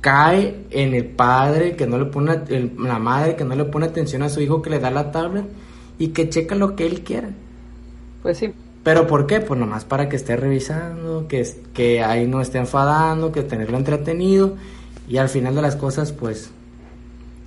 Cae 0.00 0.64
en 0.70 0.94
el 0.94 1.04
padre 1.06 1.74
que 1.76 1.86
no 1.86 1.98
le 1.98 2.04
pone, 2.06 2.38
la 2.78 2.98
madre 2.98 3.34
que 3.36 3.44
no 3.44 3.54
le 3.56 3.64
pone 3.64 3.86
atención 3.86 4.22
a 4.22 4.28
su 4.28 4.40
hijo 4.40 4.62
que 4.62 4.70
le 4.70 4.78
da 4.78 4.90
la 4.90 5.10
tablet 5.10 5.44
y 5.98 6.08
que 6.08 6.28
checa 6.28 6.54
lo 6.54 6.76
que 6.76 6.86
él 6.86 7.02
quiera. 7.02 7.30
Pues 8.22 8.38
sí. 8.38 8.52
¿Pero 8.84 9.06
por 9.08 9.26
qué? 9.26 9.40
Pues 9.40 9.58
nomás 9.58 9.84
para 9.84 10.08
que 10.08 10.14
esté 10.16 10.36
revisando, 10.36 11.26
que, 11.26 11.44
que 11.74 12.02
ahí 12.04 12.26
no 12.28 12.40
esté 12.40 12.58
enfadando, 12.58 13.32
que 13.32 13.42
tenerlo 13.42 13.76
entretenido. 13.78 14.54
Y 15.08 15.18
al 15.18 15.28
final 15.28 15.54
de 15.54 15.62
las 15.62 15.76
cosas, 15.76 16.12
pues, 16.12 16.50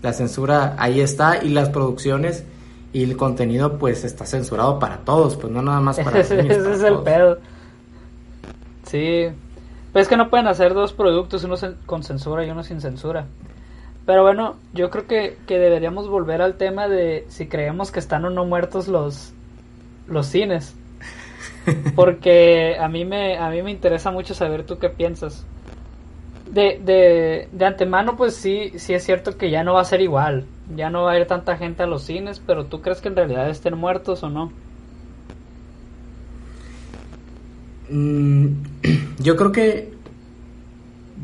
la 0.01 0.13
censura 0.13 0.75
ahí 0.77 1.01
está 1.01 1.43
y 1.43 1.49
las 1.49 1.69
producciones 1.69 2.45
y 2.93 3.03
el 3.03 3.17
contenido, 3.17 3.77
pues, 3.77 4.03
está 4.03 4.25
censurado 4.25 4.79
para 4.79 4.97
todos, 4.99 5.35
pues 5.35 5.51
no 5.51 5.61
nada 5.61 5.81
más 5.81 5.99
para 5.99 6.19
Ese, 6.21 6.37
niños, 6.41 6.57
ese 6.57 6.73
es 6.73 6.83
el 6.83 6.99
pedo. 6.99 7.37
Sí. 8.83 9.27
Pues 9.91 10.03
es 10.03 10.09
que 10.09 10.17
no 10.17 10.29
pueden 10.29 10.47
hacer 10.47 10.73
dos 10.73 10.93
productos, 10.93 11.43
uno 11.43 11.55
con 11.85 12.03
censura 12.03 12.45
y 12.45 12.49
uno 12.49 12.63
sin 12.63 12.81
censura. 12.81 13.25
Pero 14.05 14.23
bueno, 14.23 14.55
yo 14.73 14.89
creo 14.89 15.05
que, 15.05 15.37
que 15.45 15.59
deberíamos 15.59 16.07
volver 16.07 16.41
al 16.41 16.55
tema 16.55 16.87
de 16.87 17.25
si 17.27 17.47
creemos 17.47 17.91
que 17.91 17.99
están 17.99 18.25
o 18.25 18.29
no 18.29 18.45
muertos 18.45 18.87
los, 18.87 19.33
los 20.07 20.27
cines. 20.27 20.75
Porque 21.95 22.75
a 22.79 22.87
mí 22.87 23.05
me, 23.05 23.37
a 23.37 23.49
mí 23.49 23.61
me 23.61 23.71
interesa 23.71 24.11
mucho 24.11 24.33
saber 24.33 24.65
tú 24.65 24.79
qué 24.79 24.89
piensas. 24.89 25.45
De, 26.51 26.79
de, 26.83 27.47
de 27.51 27.65
antemano, 27.65 28.17
pues 28.17 28.35
sí, 28.35 28.71
sí 28.77 28.93
es 28.93 29.03
cierto 29.03 29.37
que 29.37 29.51
ya 29.51 29.63
no 29.63 29.73
va 29.75 29.81
a 29.81 29.85
ser 29.85 30.01
igual. 30.01 30.45
Ya 30.75 30.89
no 30.89 31.03
va 31.03 31.11
a 31.13 31.19
ir 31.19 31.27
tanta 31.27 31.57
gente 31.57 31.83
a 31.83 31.87
los 31.87 32.03
cines, 32.03 32.41
pero 32.45 32.65
¿tú 32.65 32.81
crees 32.81 33.01
que 33.01 33.07
en 33.09 33.15
realidad 33.15 33.49
estén 33.49 33.77
muertos 33.77 34.23
o 34.23 34.29
no? 34.29 34.51
Mm, 37.89 38.47
yo 39.19 39.35
creo 39.35 39.51
que 39.51 39.93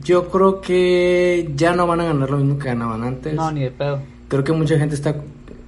yo 0.03 0.29
creo 0.29 0.61
que 0.61 1.51
ya 1.55 1.75
no 1.75 1.87
van 1.87 2.01
a 2.01 2.05
ganar 2.05 2.29
lo 2.29 2.37
mismo 2.37 2.59
que 2.59 2.65
ganaban 2.67 3.03
antes. 3.03 3.33
No, 3.33 3.51
ni 3.51 3.61
de 3.61 3.71
pedo. 3.71 3.99
creo 4.27 4.43
que 4.43 4.51
mucha 4.51 4.77
gente 4.77 4.95
está 4.95 5.15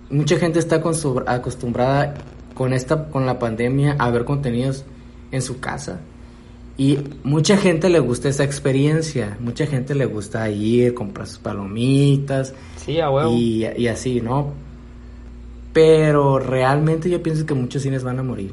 mucha 0.09 0.37
gente 0.37 0.59
está 0.59 0.81
acostum- 0.81 1.23
acostumbrada 1.27 2.13
con 2.53 2.73
esta 2.73 3.09
con 3.09 3.25
la 3.25 3.39
pandemia 3.39 3.95
a 3.99 4.09
ver 4.09 4.25
contenidos 4.25 4.85
en 5.31 5.41
su 5.41 5.59
casa 5.59 5.99
y 6.77 6.99
mucha 7.23 7.57
gente 7.57 7.89
le 7.89 7.99
gusta 7.99 8.29
esa 8.29 8.43
experiencia 8.43 9.35
mucha 9.39 9.65
gente 9.65 9.95
le 9.95 10.05
gusta 10.05 10.47
ir 10.49 10.93
comprar 10.93 11.25
sus 11.27 11.39
palomitas 11.39 12.53
Sí, 12.75 12.99
a 12.99 13.09
huevo. 13.09 13.31
y, 13.33 13.65
y 13.77 13.87
así 13.87 14.21
no 14.21 14.53
pero 15.73 16.39
realmente 16.39 17.09
yo 17.09 17.21
pienso 17.21 17.45
que 17.45 17.53
muchos 17.53 17.83
cines 17.83 18.03
van 18.03 18.17
a 18.19 18.23
morir. 18.23 18.51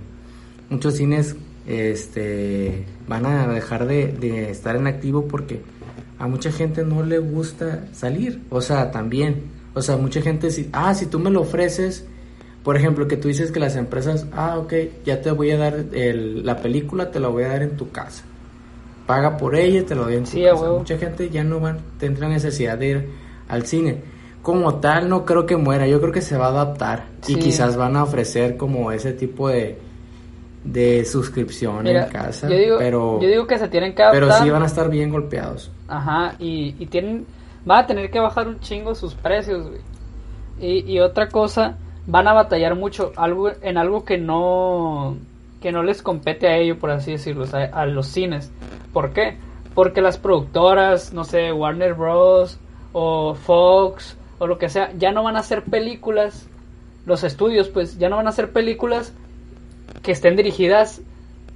Muchos 0.68 0.94
cines 0.96 1.36
este 1.66 2.84
van 3.08 3.24
a 3.24 3.46
dejar 3.48 3.86
de, 3.86 4.08
de 4.08 4.50
estar 4.50 4.76
en 4.76 4.86
activo 4.86 5.26
porque 5.26 5.62
a 6.18 6.26
mucha 6.26 6.52
gente 6.52 6.84
no 6.84 7.02
le 7.02 7.18
gusta 7.18 7.86
salir. 7.92 8.42
O 8.50 8.60
sea 8.60 8.90
también. 8.90 9.44
O 9.72 9.80
sea 9.80 9.96
mucha 9.96 10.20
gente 10.20 10.50
si 10.50 10.68
ah 10.72 10.94
si 10.94 11.06
tú 11.06 11.18
me 11.18 11.30
lo 11.30 11.40
ofreces 11.42 12.06
por 12.64 12.76
ejemplo 12.76 13.06
que 13.06 13.16
tú 13.16 13.28
dices 13.28 13.52
que 13.52 13.60
las 13.60 13.76
empresas 13.76 14.26
ah 14.32 14.58
ok 14.58 14.72
ya 15.04 15.20
te 15.20 15.30
voy 15.30 15.52
a 15.52 15.58
dar 15.58 15.74
el- 15.92 16.44
la 16.44 16.56
película 16.56 17.10
te 17.12 17.20
la 17.20 17.28
voy 17.28 17.44
a 17.44 17.48
dar 17.48 17.62
en 17.62 17.76
tu 17.76 17.90
casa 17.90 18.24
paga 19.06 19.36
por 19.36 19.54
ella 19.54 19.84
te 19.84 19.94
lo 19.94 20.04
doy 20.04 20.16
en 20.16 20.24
tu 20.24 20.30
Sí, 20.30 20.42
casa 20.42 20.62
huevo. 20.62 20.78
mucha 20.78 20.96
gente 20.98 21.28
ya 21.30 21.44
no 21.44 21.60
van 21.60 21.78
tendrá 21.98 22.28
necesidad 22.28 22.78
de 22.78 22.86
ir 22.88 23.08
al 23.48 23.66
cine 23.66 23.98
como 24.42 24.76
tal 24.76 25.08
no 25.08 25.24
creo 25.24 25.46
que 25.46 25.56
muera 25.56 25.86
yo 25.86 26.00
creo 26.00 26.12
que 26.12 26.22
se 26.22 26.36
va 26.36 26.46
a 26.46 26.50
adaptar 26.50 27.04
y 27.28 27.36
quizás 27.36 27.76
van 27.76 27.96
a 27.96 28.02
ofrecer 28.04 28.56
como 28.56 28.90
ese 28.92 29.12
tipo 29.12 29.48
de 29.48 29.78
de 30.64 31.04
suscripción 31.04 31.82
Mira, 31.84 32.06
en 32.06 32.10
casa 32.12 32.48
yo 32.48 32.56
digo, 32.56 32.76
pero 32.78 33.20
yo 33.20 33.28
digo 33.28 33.46
que 33.46 33.58
se 33.58 33.68
tienen 33.68 33.94
que 33.94 34.02
adaptar. 34.02 34.22
pero 34.30 34.42
sí 34.42 34.48
van 34.50 34.62
a 34.62 34.66
estar 34.66 34.88
bien 34.88 35.10
golpeados 35.10 35.70
Ajá, 35.88 36.34
y, 36.38 36.74
y 36.78 36.86
tienen, 36.86 37.26
van 37.66 37.84
a 37.84 37.86
tener 37.86 38.10
que 38.10 38.18
bajar 38.18 38.48
un 38.48 38.58
chingo 38.60 38.94
sus 38.94 39.14
precios, 39.14 39.68
güey. 39.68 39.80
Y, 40.58 40.90
y 40.94 41.00
otra 41.00 41.28
cosa, 41.28 41.76
van 42.06 42.28
a 42.28 42.32
batallar 42.32 42.74
mucho 42.74 43.12
algo, 43.16 43.50
en 43.62 43.78
algo 43.78 44.04
que 44.04 44.18
no, 44.18 45.16
que 45.60 45.72
no 45.72 45.82
les 45.82 46.02
compete 46.02 46.48
a 46.48 46.56
ellos, 46.56 46.78
por 46.78 46.90
así 46.90 47.12
decirlo, 47.12 47.46
sea, 47.46 47.64
a 47.72 47.86
los 47.86 48.06
cines. 48.08 48.52
¿Por 48.92 49.12
qué? 49.12 49.36
Porque 49.74 50.02
las 50.02 50.18
productoras, 50.18 51.12
no 51.12 51.24
sé, 51.24 51.52
Warner 51.52 51.94
Bros. 51.94 52.58
o 52.92 53.34
Fox 53.34 54.16
o 54.38 54.46
lo 54.46 54.58
que 54.58 54.68
sea, 54.68 54.92
ya 54.98 55.12
no 55.12 55.22
van 55.22 55.36
a 55.36 55.40
hacer 55.40 55.62
películas, 55.64 56.48
los 57.06 57.24
estudios 57.24 57.68
pues 57.68 57.98
ya 57.98 58.08
no 58.08 58.16
van 58.16 58.26
a 58.26 58.30
hacer 58.30 58.52
películas 58.52 59.12
que 60.02 60.12
estén 60.12 60.36
dirigidas 60.36 61.02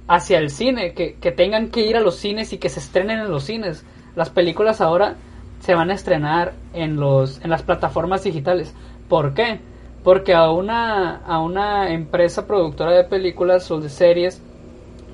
hacia 0.07 0.39
el 0.39 0.49
cine, 0.49 0.93
que, 0.93 1.15
que 1.15 1.31
tengan 1.31 1.69
que 1.69 1.81
ir 1.81 1.97
a 1.97 2.01
los 2.01 2.15
cines 2.15 2.51
y 2.53 2.57
que 2.57 2.69
se 2.69 2.79
estrenen 2.79 3.19
en 3.19 3.29
los 3.29 3.43
cines. 3.43 3.85
Las 4.15 4.29
películas 4.29 4.81
ahora 4.81 5.15
se 5.59 5.75
van 5.75 5.91
a 5.91 5.93
estrenar 5.93 6.53
en 6.73 6.95
los 6.95 7.43
en 7.43 7.49
las 7.49 7.63
plataformas 7.63 8.23
digitales. 8.23 8.73
¿Por 9.07 9.33
qué? 9.33 9.59
Porque 10.03 10.33
a 10.33 10.49
una 10.49 11.17
a 11.17 11.39
una 11.39 11.91
empresa 11.91 12.47
productora 12.47 12.91
de 12.91 13.03
películas 13.03 13.69
o 13.71 13.79
de 13.79 13.89
series, 13.89 14.41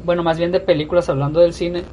bueno, 0.04 0.24
más 0.24 0.38
bien 0.38 0.52
de 0.52 0.60
películas 0.60 1.10
hablando 1.10 1.40
del 1.40 1.54
cine, 1.54 1.84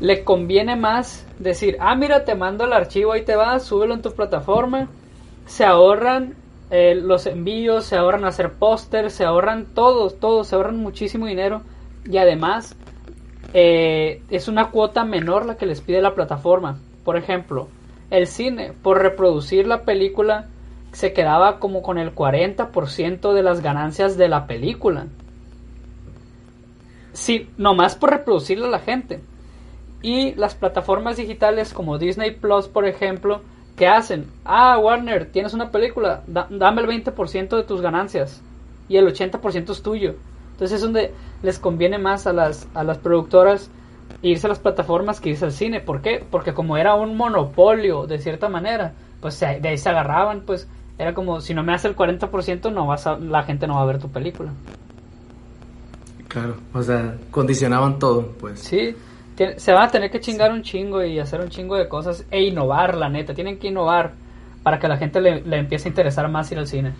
le 0.00 0.24
conviene 0.24 0.76
más 0.76 1.26
decir, 1.38 1.76
"Ah, 1.80 1.94
mira, 1.94 2.24
te 2.24 2.34
mando 2.34 2.64
el 2.64 2.72
archivo, 2.72 3.12
ahí 3.12 3.22
te 3.22 3.36
va, 3.36 3.58
súbelo 3.60 3.94
en 3.94 4.02
tu 4.02 4.12
plataforma." 4.12 4.88
Se 5.46 5.64
ahorran 5.64 6.34
eh, 6.70 6.94
los 6.94 7.26
envíos, 7.26 7.84
se 7.84 7.96
ahorran 7.96 8.24
hacer 8.24 8.52
póster, 8.52 9.10
se 9.10 9.24
ahorran 9.24 9.66
todos, 9.74 10.20
todos, 10.20 10.46
se 10.46 10.54
ahorran 10.56 10.76
muchísimo 10.76 11.26
dinero 11.26 11.62
y 12.04 12.16
además 12.18 12.76
eh, 13.52 14.22
es 14.30 14.46
una 14.46 14.70
cuota 14.70 15.04
menor 15.04 15.46
la 15.46 15.56
que 15.56 15.66
les 15.66 15.80
pide 15.80 16.00
la 16.00 16.14
plataforma. 16.14 16.78
Por 17.04 17.16
ejemplo, 17.16 17.68
el 18.10 18.26
cine, 18.26 18.72
por 18.82 19.02
reproducir 19.02 19.66
la 19.66 19.82
película, 19.82 20.46
se 20.92 21.12
quedaba 21.12 21.58
como 21.58 21.82
con 21.82 21.98
el 21.98 22.14
40% 22.14 23.32
de 23.32 23.42
las 23.42 23.60
ganancias 23.62 24.16
de 24.16 24.28
la 24.28 24.46
película. 24.46 25.06
Sí, 27.12 27.48
nomás 27.56 27.96
por 27.96 28.10
reproducirla 28.10 28.66
a 28.66 28.70
la 28.70 28.78
gente. 28.78 29.20
Y 30.02 30.34
las 30.34 30.54
plataformas 30.54 31.16
digitales 31.16 31.74
como 31.74 31.98
Disney 31.98 32.32
Plus, 32.32 32.68
por 32.68 32.86
ejemplo, 32.86 33.42
¿qué 33.76 33.86
hacen? 33.88 34.26
Ah, 34.44 34.78
Warner, 34.78 35.30
tienes 35.30 35.54
una 35.54 35.70
película, 35.70 36.22
da- 36.26 36.46
dame 36.50 36.82
el 36.82 36.86
20% 36.88 37.56
de 37.56 37.64
tus 37.64 37.80
ganancias 37.82 38.42
y 38.88 38.96
el 38.96 39.06
80% 39.06 39.72
es 39.72 39.82
tuyo. 39.82 40.14
Entonces 40.52 40.76
es 40.76 40.82
donde 40.82 41.12
les 41.42 41.58
conviene 41.58 41.98
más 41.98 42.26
a 42.26 42.32
las, 42.32 42.68
a 42.74 42.84
las 42.84 42.98
productoras 42.98 43.70
irse 44.22 44.46
a 44.46 44.50
las 44.50 44.58
plataformas 44.58 45.20
que 45.20 45.30
irse 45.30 45.44
al 45.46 45.52
cine. 45.52 45.80
¿Por 45.80 46.02
qué? 46.02 46.24
Porque 46.30 46.54
como 46.54 46.76
era 46.76 46.94
un 46.94 47.16
monopolio 47.16 48.06
de 48.06 48.18
cierta 48.18 48.48
manera, 48.48 48.92
pues 49.20 49.38
de 49.40 49.68
ahí 49.68 49.78
se 49.78 49.88
agarraban, 49.88 50.42
pues 50.42 50.68
era 51.00 51.14
como 51.14 51.40
si 51.40 51.54
no 51.54 51.62
me 51.62 51.72
hace 51.72 51.88
el 51.88 51.96
40% 51.96 52.70
no 52.70 52.86
vas 52.86 53.06
a, 53.06 53.16
la 53.18 53.42
gente 53.42 53.66
no 53.66 53.76
va 53.76 53.82
a 53.82 53.86
ver 53.86 53.98
tu 53.98 54.10
película. 54.10 54.52
Claro, 56.28 56.56
o 56.74 56.82
sea, 56.82 57.16
condicionaban 57.30 57.98
todo, 57.98 58.34
pues. 58.38 58.60
Sí, 58.60 58.94
se 59.56 59.72
van 59.72 59.84
a 59.84 59.90
tener 59.90 60.10
que 60.10 60.20
chingar 60.20 60.52
un 60.52 60.62
chingo 60.62 61.02
y 61.02 61.18
hacer 61.18 61.40
un 61.40 61.48
chingo 61.48 61.76
de 61.76 61.88
cosas 61.88 62.26
e 62.30 62.42
innovar, 62.42 62.96
la 62.96 63.08
neta, 63.08 63.32
tienen 63.32 63.58
que 63.58 63.68
innovar 63.68 64.12
para 64.62 64.78
que 64.78 64.88
la 64.88 64.98
gente 64.98 65.20
le, 65.22 65.58
empiece 65.58 65.88
a 65.88 65.90
interesar 65.90 66.30
más 66.30 66.52
ir 66.52 66.58
al 66.58 66.66
cine. 66.66 66.92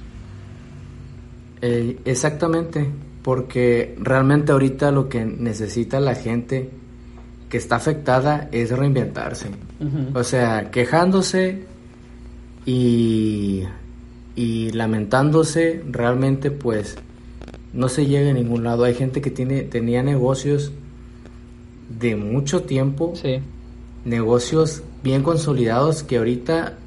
Eh, 1.61 1.99
exactamente, 2.07 2.91
porque 3.23 3.95
realmente 4.01 4.53
ahorita 4.53 4.91
lo 4.91 5.11
que 5.11 5.27
necesita 5.27 6.01
la 6.01 6.15
gente 6.15 6.71
que 7.51 7.59
está 7.59 7.77
afectada 7.77 8.49
es 8.51 8.71
reinventarse. 8.71 9.51
O 10.15 10.25
sea, 10.25 10.71
quejándose 10.71 11.67
y, 12.65 13.65
y 14.41 14.71
lamentándose, 14.71 15.85
realmente 15.87 16.51
pues 16.51 16.97
no 17.75 17.91
se 17.91 18.07
llega 18.07 18.31
a 18.31 18.33
ningún 18.33 18.65
lado. 18.65 18.85
Hay 18.85 18.95
gente 18.95 19.21
que 19.21 19.31
tiene, 19.31 19.65
tenía 19.65 20.03
negocios 20.03 20.73
de 22.01 22.17
mucho 22.17 22.63
tiempo, 22.63 23.13
negocios 24.07 24.83
bien 25.05 25.23
consolidados 25.23 26.03
que 26.03 26.17
ahorita, 26.17 26.79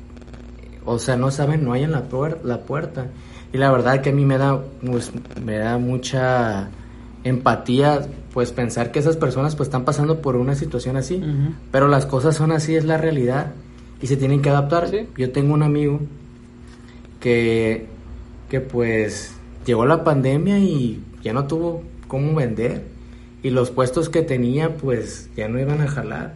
o 0.83 0.97
sea, 0.97 1.15
no 1.15 1.29
saben, 1.29 1.63
no 1.63 1.73
hay 1.73 1.83
en 1.83 1.91
la, 1.91 2.05
la 2.43 2.61
puerta. 2.61 3.11
Y 3.53 3.57
la 3.59 3.71
verdad 3.71 4.01
que 4.01 4.09
a 4.09 4.13
mí 4.13 4.25
me 4.25 4.39
da, 4.39 4.59
pues, 4.83 5.11
me 5.45 5.59
da 5.59 5.77
mucha 5.77 6.71
empatía, 7.23 8.07
pues 8.33 8.51
pensar 8.51 8.91
que 8.91 8.97
esas 8.97 9.15
personas 9.15 9.55
pues 9.55 9.67
están 9.67 9.85
pasando 9.85 10.23
por 10.23 10.37
una 10.37 10.55
situación 10.55 10.97
así, 10.97 11.21
pero 11.71 11.87
las 11.87 12.07
cosas 12.07 12.35
son 12.35 12.51
así, 12.51 12.75
es 12.75 12.83
la 12.83 12.97
realidad 12.97 13.51
y 14.01 14.07
se 14.07 14.17
tienen 14.17 14.41
que 14.41 14.49
adaptar. 14.49 14.89
Yo 15.15 15.31
tengo 15.31 15.53
un 15.53 15.61
amigo 15.61 15.99
que, 17.23 17.85
que 18.49 18.59
pues 18.59 19.33
llegó 19.65 19.85
la 19.85 20.03
pandemia 20.03 20.59
y 20.59 21.01
ya 21.23 21.31
no 21.31 21.47
tuvo 21.47 21.81
cómo 22.09 22.35
vender 22.35 22.83
y 23.41 23.49
los 23.49 23.71
puestos 23.71 24.09
que 24.09 24.23
tenía 24.23 24.75
pues 24.75 25.29
ya 25.37 25.47
no 25.47 25.57
iban 25.57 25.79
a 25.79 25.87
jalar. 25.87 26.33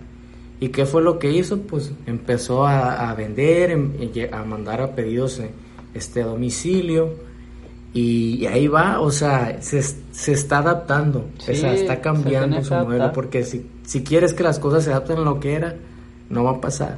¿Y 0.61 0.69
qué 0.69 0.85
fue 0.85 1.03
lo 1.03 1.19
que 1.19 1.29
hizo? 1.31 1.59
Pues 1.59 1.91
empezó 2.05 2.65
a, 2.65 3.13
vender, 3.15 3.71
em, 3.71 3.91
a 4.31 4.43
mandar 4.45 4.79
a 4.79 4.95
pedidos 4.95 5.41
este 5.93 6.23
domicilio 6.23 7.15
y, 7.93 8.45
ahí 8.45 8.67
va, 8.67 9.01
o 9.01 9.11
sea, 9.11 9.61
se, 9.61 9.81
se 9.81 10.31
está 10.31 10.59
adaptando, 10.59 11.27
o 11.37 11.53
sea, 11.53 11.73
está 11.73 11.99
cambiando 11.99 12.63
su 12.63 12.73
modelo 12.73 13.11
porque 13.11 13.43
si, 13.43 13.65
si 13.83 14.03
quieres 14.03 14.33
que 14.33 14.43
las 14.43 14.57
cosas 14.57 14.85
se 14.85 14.91
adapten 14.91 15.17
a 15.17 15.21
lo 15.21 15.39
que 15.39 15.53
era, 15.53 15.75
no 16.29 16.45
va 16.45 16.51
a 16.51 16.61
pasar. 16.61 16.97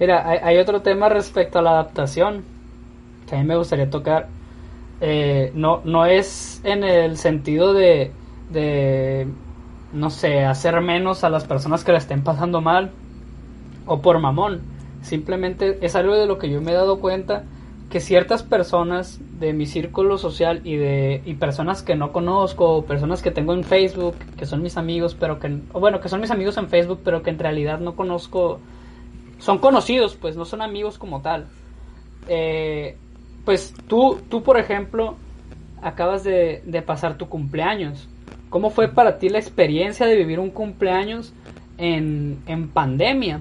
Mira, 0.00 0.28
hay, 0.28 0.38
hay 0.42 0.58
otro 0.58 0.82
tema 0.82 1.08
respecto 1.08 1.60
a 1.60 1.62
la 1.62 1.70
adaptación 1.70 2.42
que 3.28 3.36
a 3.36 3.38
mí 3.38 3.44
me 3.44 3.56
gustaría 3.56 3.88
tocar 3.88 4.28
eh, 5.00 5.50
no, 5.54 5.80
no 5.84 6.04
es 6.04 6.60
en 6.62 6.84
el 6.84 7.16
sentido 7.16 7.72
de, 7.72 8.12
de, 8.50 9.26
no 9.92 10.10
sé, 10.10 10.44
hacer 10.44 10.78
menos 10.82 11.24
a 11.24 11.30
las 11.30 11.44
personas 11.44 11.84
que 11.84 11.92
la 11.92 11.98
estén 11.98 12.22
pasando 12.22 12.60
mal 12.60 12.90
o 13.86 14.02
por 14.02 14.18
mamón. 14.18 14.60
Simplemente 15.00 15.78
es 15.80 15.96
algo 15.96 16.14
de 16.16 16.26
lo 16.26 16.38
que 16.38 16.50
yo 16.50 16.60
me 16.60 16.72
he 16.72 16.74
dado 16.74 17.00
cuenta 17.00 17.44
que 17.88 17.98
ciertas 17.98 18.42
personas 18.42 19.18
de 19.40 19.52
mi 19.54 19.66
círculo 19.66 20.18
social 20.18 20.60
y 20.64 20.76
de 20.76 21.22
y 21.24 21.34
personas 21.34 21.82
que 21.82 21.96
no 21.96 22.12
conozco, 22.12 22.84
personas 22.84 23.22
que 23.22 23.30
tengo 23.30 23.54
en 23.54 23.64
Facebook, 23.64 24.14
que 24.36 24.44
son 24.44 24.62
mis 24.62 24.76
amigos, 24.76 25.16
pero 25.18 25.40
que 25.40 25.48
bueno, 25.72 26.00
que 26.00 26.10
son 26.10 26.20
mis 26.20 26.30
amigos 26.30 26.58
en 26.58 26.68
Facebook, 26.68 27.00
pero 27.02 27.22
que 27.22 27.30
en 27.30 27.38
realidad 27.38 27.80
no 27.80 27.96
conozco, 27.96 28.60
son 29.40 29.58
conocidos, 29.58 30.14
pues 30.14 30.36
no 30.36 30.44
son 30.44 30.62
amigos 30.62 30.98
como 30.98 31.20
tal. 31.22 31.46
Eh, 32.28 32.96
pues 33.44 33.74
tú, 33.88 34.18
tú 34.28 34.42
por 34.42 34.58
ejemplo, 34.58 35.16
acabas 35.82 36.22
de, 36.22 36.84
pasar 36.86 37.16
tu 37.16 37.28
cumpleaños. 37.28 38.08
¿Cómo 38.50 38.70
fue 38.70 38.88
para 38.88 39.18
ti 39.18 39.28
la 39.28 39.38
experiencia 39.38 40.06
de 40.06 40.16
vivir 40.16 40.38
un 40.38 40.50
cumpleaños 40.50 41.32
en, 41.78 42.42
en 42.46 42.68
pandemia? 42.68 43.40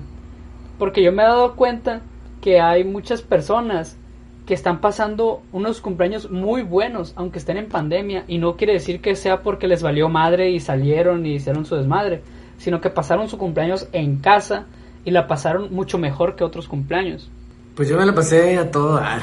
Porque 0.78 1.04
yo 1.04 1.12
me 1.12 1.24
he 1.24 1.26
dado 1.26 1.56
cuenta 1.56 2.02
que 2.42 2.62
hay 2.62 2.84
muchas 2.84 3.22
personas 3.22 3.98
que 4.46 4.54
están 4.54 4.82
pasando 4.82 5.44
unos 5.52 5.82
cumpleaños 5.82 6.32
muy 6.32 6.64
buenos, 6.64 7.14
aunque 7.16 7.38
estén 7.38 7.58
en 7.58 7.68
pandemia, 7.68 8.24
y 8.28 8.38
no 8.38 8.56
quiere 8.56 8.74
decir 8.74 9.02
que 9.02 9.16
sea 9.16 9.44
porque 9.44 9.68
les 9.68 9.84
valió 9.84 10.10
madre 10.10 10.50
y 10.50 10.60
salieron 10.60 11.26
y 11.26 11.34
hicieron 11.34 11.66
su 11.66 11.76
desmadre, 11.76 12.24
sino 12.58 12.82
que 12.82 12.90
pasaron 12.90 13.30
su 13.30 13.38
cumpleaños 13.38 13.88
en 13.92 14.18
casa 14.18 14.66
y 15.06 15.12
la 15.12 15.28
pasaron 15.28 15.74
mucho 15.74 15.98
mejor 15.98 16.36
que 16.36 16.44
otros 16.44 16.68
cumpleaños. 16.68 17.30
Pues 17.76 17.88
yo 17.88 17.98
me 17.98 18.06
la 18.06 18.14
pasé 18.14 18.58
a 18.58 18.70
todo 18.70 18.96
dar. 18.96 19.22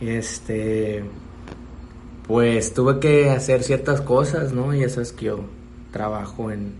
Este, 0.00 1.04
pues 2.26 2.72
tuve 2.74 2.98
que 2.98 3.30
hacer 3.30 3.62
ciertas 3.62 4.00
cosas, 4.00 4.52
¿no? 4.52 4.74
Y 4.74 4.82
eso 4.82 5.00
es 5.00 5.12
que 5.12 5.26
yo 5.26 5.40
trabajo 5.92 6.50
en, 6.50 6.74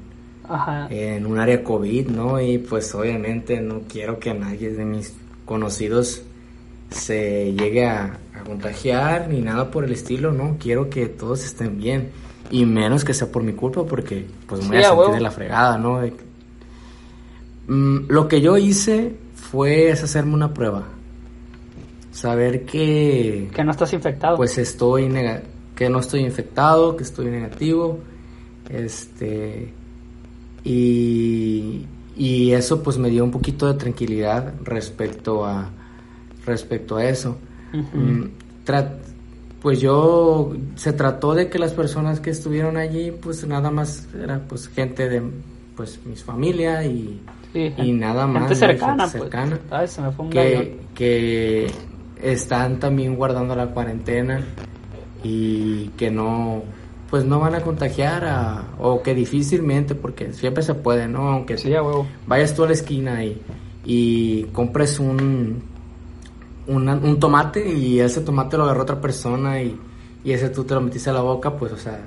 en 0.90 1.26
un 1.26 1.38
área 1.38 1.62
COVID, 1.62 2.08
¿no? 2.08 2.40
Y 2.40 2.58
pues 2.58 2.94
obviamente 2.94 3.60
no 3.60 3.82
quiero 3.88 4.18
que 4.18 4.34
nadie 4.34 4.70
de 4.70 4.84
mis 4.84 5.14
conocidos 5.44 6.22
se 6.90 7.52
llegue 7.52 7.86
a, 7.86 8.18
contagiar 8.44 9.28
ni 9.28 9.40
nada 9.40 9.70
por 9.70 9.84
el 9.84 9.92
estilo, 9.92 10.30
¿no? 10.30 10.56
Quiero 10.58 10.90
que 10.90 11.06
todos 11.06 11.44
estén 11.44 11.78
bien. 11.78 12.10
Y 12.50 12.66
menos 12.66 13.04
que 13.04 13.14
sea 13.14 13.32
por 13.32 13.42
mi 13.42 13.54
culpa 13.54 13.84
porque 13.84 14.26
pues 14.46 14.60
me 14.62 14.76
voy 14.76 14.84
a 14.84 14.88
sentir 14.88 15.14
de 15.14 15.20
la 15.20 15.30
fregada, 15.30 15.78
¿no? 15.78 16.02
Mm, 17.66 18.06
lo 18.08 18.28
que 18.28 18.40
yo 18.40 18.56
hice 18.56 19.16
fue 19.34 19.92
hacerme 19.92 20.34
una 20.34 20.52
prueba 20.52 20.84
saber 22.14 22.64
que... 22.64 23.50
Que 23.52 23.64
no 23.64 23.72
estás 23.72 23.92
infectado. 23.92 24.36
Pues 24.36 24.56
estoy, 24.56 25.12
que 25.74 25.90
no 25.90 25.98
estoy 25.98 26.20
infectado, 26.20 26.96
que 26.96 27.02
estoy 27.02 27.26
negativo, 27.26 27.98
este... 28.70 29.72
Y, 30.62 31.84
y 32.16 32.52
eso 32.52 32.82
pues 32.82 32.96
me 32.96 33.10
dio 33.10 33.22
un 33.22 33.30
poquito 33.30 33.70
de 33.70 33.78
tranquilidad 33.78 34.54
respecto 34.62 35.44
a, 35.44 35.68
respecto 36.46 36.96
a 36.96 37.04
eso. 37.04 37.36
Mm, 37.72 38.28
pues 39.60 39.80
yo 39.80 40.54
se 40.76 40.92
trató 40.92 41.34
de 41.34 41.50
que 41.50 41.58
las 41.58 41.72
personas 41.72 42.20
que 42.20 42.30
estuvieron 42.30 42.76
allí 42.76 43.10
pues 43.10 43.46
nada 43.46 43.70
más 43.70 44.06
era 44.14 44.38
pues 44.46 44.68
gente 44.68 45.08
de 45.08 45.22
pues 45.76 45.98
mis 46.06 46.22
familia 46.22 46.84
y, 46.84 47.20
y 47.54 47.92
nada 47.92 48.26
más 48.26 48.48
gente 48.48 48.56
cercana, 48.56 49.08
pues. 49.08 49.30
Ay, 49.70 49.88
se 49.88 50.02
me 50.02 50.10
fue 50.10 50.24
un 50.24 50.30
que, 50.30 50.80
que 50.94 51.70
están 52.22 52.80
también 52.80 53.16
guardando 53.16 53.54
la 53.54 53.68
cuarentena 53.68 54.40
y 55.22 55.88
que 55.96 56.10
no 56.10 56.62
pues 57.10 57.24
no 57.24 57.38
van 57.38 57.54
a 57.54 57.60
contagiar 57.60 58.24
a, 58.24 58.64
o 58.78 59.02
que 59.02 59.14
difícilmente 59.14 59.94
porque 59.94 60.32
siempre 60.32 60.62
se 60.62 60.74
puede 60.74 61.06
no 61.06 61.28
aunque 61.28 61.56
sí, 61.56 61.72
vayas 62.26 62.54
tú 62.54 62.64
a 62.64 62.66
la 62.66 62.72
esquina 62.72 63.24
y, 63.24 63.40
y 63.84 64.44
compres 64.52 64.98
un, 64.98 65.62
un 66.66 67.20
tomate 67.20 67.72
y 67.72 68.00
ese 68.00 68.20
tomate 68.20 68.56
lo 68.56 68.64
agarró 68.64 68.82
otra 68.82 69.00
persona 69.00 69.62
y, 69.62 69.78
y 70.24 70.32
ese 70.32 70.48
tú 70.48 70.64
te 70.64 70.74
lo 70.74 70.80
metiste 70.80 71.10
a 71.10 71.12
la 71.12 71.20
boca 71.20 71.56
pues 71.56 71.72
o 71.72 71.76
sea 71.76 72.00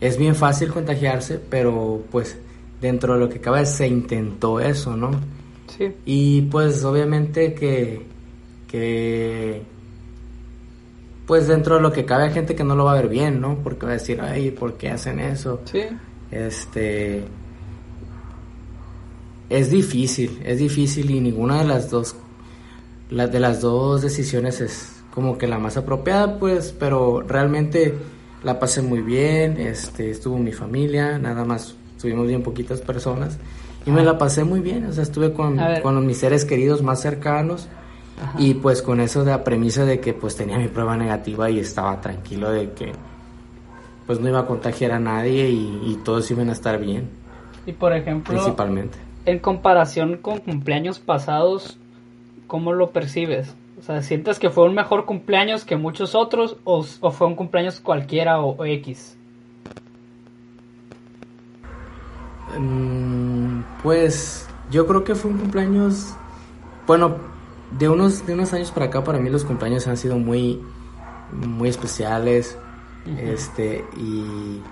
es 0.00 0.18
bien 0.18 0.34
fácil 0.34 0.72
contagiarse 0.72 1.40
pero 1.48 2.02
pues 2.10 2.38
dentro 2.82 3.14
de 3.14 3.20
lo 3.20 3.28
que 3.30 3.40
cabe 3.40 3.64
se 3.64 3.88
intentó 3.88 4.60
eso 4.60 4.94
no 4.96 5.12
sí 5.78 5.94
y 6.04 6.42
pues 6.42 6.84
obviamente 6.84 7.54
que 7.54 8.02
que 8.66 9.62
pues 11.26 11.46
dentro 11.46 11.76
de 11.76 11.80
lo 11.80 11.92
que 11.92 12.04
cabe 12.04 12.24
hay 12.24 12.32
gente 12.32 12.54
que 12.54 12.64
no 12.64 12.74
lo 12.74 12.84
va 12.84 12.92
a 12.92 12.96
ver 12.96 13.08
bien, 13.08 13.40
¿no? 13.40 13.58
Porque 13.62 13.86
va 13.86 13.92
a 13.92 13.94
decir, 13.94 14.20
ay, 14.20 14.50
¿por 14.50 14.74
qué 14.74 14.90
hacen 14.90 15.20
eso? 15.20 15.60
Sí. 15.64 15.82
Este 16.30 17.24
es 19.48 19.70
difícil, 19.70 20.40
es 20.44 20.58
difícil 20.58 21.10
y 21.10 21.20
ninguna 21.20 21.58
de 21.58 21.68
las 21.68 21.90
dos 21.90 22.16
la, 23.10 23.26
de 23.26 23.38
las 23.38 23.60
dos 23.60 24.02
decisiones 24.02 24.60
es 24.62 25.02
como 25.14 25.36
que 25.36 25.46
la 25.46 25.58
más 25.58 25.76
apropiada, 25.76 26.38
pues, 26.38 26.74
pero 26.78 27.20
realmente 27.20 27.94
la 28.42 28.58
pasé 28.58 28.80
muy 28.80 29.02
bien, 29.02 29.58
este, 29.58 30.10
estuvo 30.10 30.38
mi 30.38 30.52
familia, 30.52 31.18
nada 31.18 31.44
más 31.44 31.76
estuvimos 32.02 32.26
bien 32.26 32.42
poquitas 32.42 32.80
personas 32.80 33.38
y 33.86 33.92
me 33.92 34.02
la 34.02 34.18
pasé 34.18 34.42
muy 34.42 34.58
bien, 34.58 34.86
o 34.86 34.92
sea, 34.92 35.04
estuve 35.04 35.32
con, 35.32 35.56
con 35.82 36.04
mis 36.04 36.18
seres 36.18 36.44
queridos 36.44 36.82
más 36.82 37.00
cercanos 37.00 37.68
y 38.38 38.54
pues 38.54 38.82
con 38.82 39.00
eso 39.00 39.24
de 39.24 39.30
la 39.30 39.44
premisa 39.44 39.84
de 39.84 40.00
que 40.00 40.12
pues 40.12 40.36
tenía 40.36 40.58
mi 40.58 40.66
prueba 40.66 40.96
negativa 40.96 41.48
y 41.48 41.60
estaba 41.60 42.00
tranquilo 42.00 42.50
de 42.50 42.72
que 42.72 42.92
pues 44.06 44.18
no 44.18 44.28
iba 44.28 44.40
a 44.40 44.46
contagiar 44.46 44.90
a 44.90 44.98
nadie 44.98 45.48
y, 45.48 45.96
todos 46.04 46.28
iban 46.32 46.48
a 46.48 46.52
estar 46.52 46.80
bien. 46.80 47.08
Y 47.66 47.72
por 47.72 47.92
ejemplo, 47.92 48.34
principalmente. 48.34 48.98
En 49.24 49.38
comparación 49.38 50.16
con 50.16 50.38
cumpleaños 50.38 50.98
pasados, 50.98 51.78
¿cómo 52.48 52.72
lo 52.72 52.90
percibes? 52.90 53.54
O 53.78 53.82
sea, 53.82 54.02
¿sientes 54.02 54.40
que 54.40 54.50
fue 54.50 54.64
un 54.64 54.74
mejor 54.74 55.06
cumpleaños 55.06 55.64
que 55.64 55.76
muchos 55.76 56.16
otros 56.16 56.56
o, 56.64 56.82
fue 56.82 57.28
un 57.28 57.36
cumpleaños 57.36 57.78
cualquiera 57.78 58.40
o, 58.40 58.64
X? 58.64 59.16
Mm, 62.41 62.41
pues 63.82 64.46
yo 64.70 64.86
creo 64.86 65.04
que 65.04 65.14
fue 65.14 65.30
un 65.30 65.38
cumpleaños, 65.38 66.14
bueno, 66.86 67.16
de 67.78 67.88
unos, 67.88 68.26
de 68.26 68.34
unos 68.34 68.52
años 68.52 68.70
para 68.70 68.86
acá 68.86 69.02
para 69.04 69.18
mí 69.18 69.30
los 69.30 69.44
cumpleaños 69.44 69.86
han 69.86 69.96
sido 69.96 70.18
muy, 70.18 70.60
muy 71.32 71.68
especiales. 71.68 72.56
Este, 73.18 73.84
y 73.96 74.62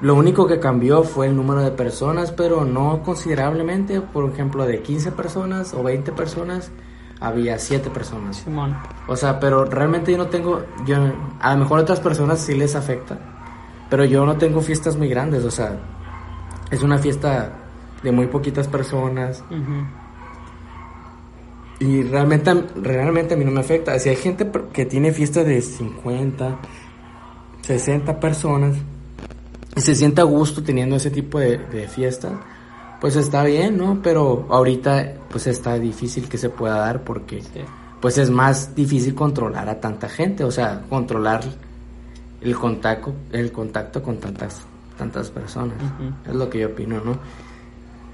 lo 0.00 0.14
único 0.14 0.46
que 0.46 0.60
cambió 0.60 1.02
fue 1.02 1.26
el 1.26 1.36
número 1.36 1.60
de 1.60 1.70
personas, 1.70 2.30
pero 2.32 2.64
no 2.64 3.02
considerablemente. 3.02 4.00
Por 4.00 4.30
ejemplo, 4.30 4.66
de 4.66 4.82
15 4.82 5.12
personas 5.12 5.74
o 5.74 5.82
20 5.82 6.12
personas, 6.12 6.70
había 7.20 7.58
7 7.58 7.90
personas. 7.90 8.36
Simón. 8.36 8.76
O 9.06 9.16
sea, 9.16 9.40
pero 9.40 9.64
realmente 9.64 10.12
yo 10.12 10.18
no 10.18 10.26
tengo, 10.26 10.62
yo, 10.86 10.96
a 11.40 11.54
lo 11.54 11.60
mejor 11.60 11.80
a 11.80 11.82
otras 11.82 12.00
personas 12.00 12.40
sí 12.40 12.54
les 12.54 12.76
afecta, 12.76 13.18
pero 13.90 14.04
yo 14.04 14.26
no 14.26 14.36
tengo 14.36 14.60
fiestas 14.60 14.96
muy 14.96 15.08
grandes, 15.08 15.44
o 15.44 15.50
sea, 15.50 15.78
es 16.70 16.82
una 16.82 16.98
fiesta 16.98 17.52
de 18.02 18.12
muy 18.12 18.26
poquitas 18.26 18.68
personas. 18.68 19.42
Y 21.80 22.02
realmente, 22.02 22.52
realmente 22.76 23.34
a 23.34 23.36
mí 23.36 23.44
no 23.44 23.50
me 23.50 23.60
afecta. 23.60 23.98
Si 23.98 24.08
hay 24.08 24.16
gente 24.16 24.50
que 24.72 24.84
tiene 24.84 25.12
fiestas 25.12 25.46
de 25.46 25.60
50, 25.60 26.58
60 27.62 28.20
personas 28.20 28.76
y 29.76 29.80
se 29.80 29.94
siente 29.94 30.20
a 30.20 30.24
gusto 30.24 30.62
teniendo 30.62 30.96
ese 30.96 31.10
tipo 31.10 31.38
de, 31.38 31.58
de 31.58 31.86
fiesta, 31.86 32.40
pues 33.00 33.14
está 33.16 33.44
bien, 33.44 33.78
¿no? 33.78 34.00
Pero 34.02 34.46
ahorita 34.50 35.14
pues 35.30 35.46
está 35.46 35.78
difícil 35.78 36.28
que 36.28 36.38
se 36.38 36.50
pueda 36.50 36.78
dar 36.78 37.04
porque 37.04 37.42
pues 38.00 38.18
es 38.18 38.30
más 38.30 38.74
difícil 38.74 39.14
controlar 39.14 39.68
a 39.68 39.80
tanta 39.80 40.08
gente, 40.08 40.44
o 40.44 40.50
sea, 40.50 40.82
controlar 40.88 41.42
el 42.40 42.56
contacto, 42.56 43.12
el 43.32 43.52
contacto 43.52 44.02
con 44.02 44.18
tantas 44.18 44.62
tantas 44.98 45.30
personas. 45.30 45.76
Es 46.26 46.34
lo 46.34 46.50
que 46.50 46.58
yo 46.58 46.68
opino, 46.68 47.00
¿no? 47.02 47.16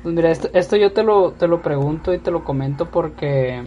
Pues 0.02 0.14
mira, 0.14 0.30
esto, 0.30 0.48
esto 0.52 0.76
yo 0.76 0.92
te 0.92 1.02
lo, 1.02 1.32
te 1.32 1.48
lo 1.48 1.62
pregunto 1.62 2.12
y 2.12 2.18
te 2.18 2.30
lo 2.30 2.44
comento 2.44 2.90
porque 2.90 3.62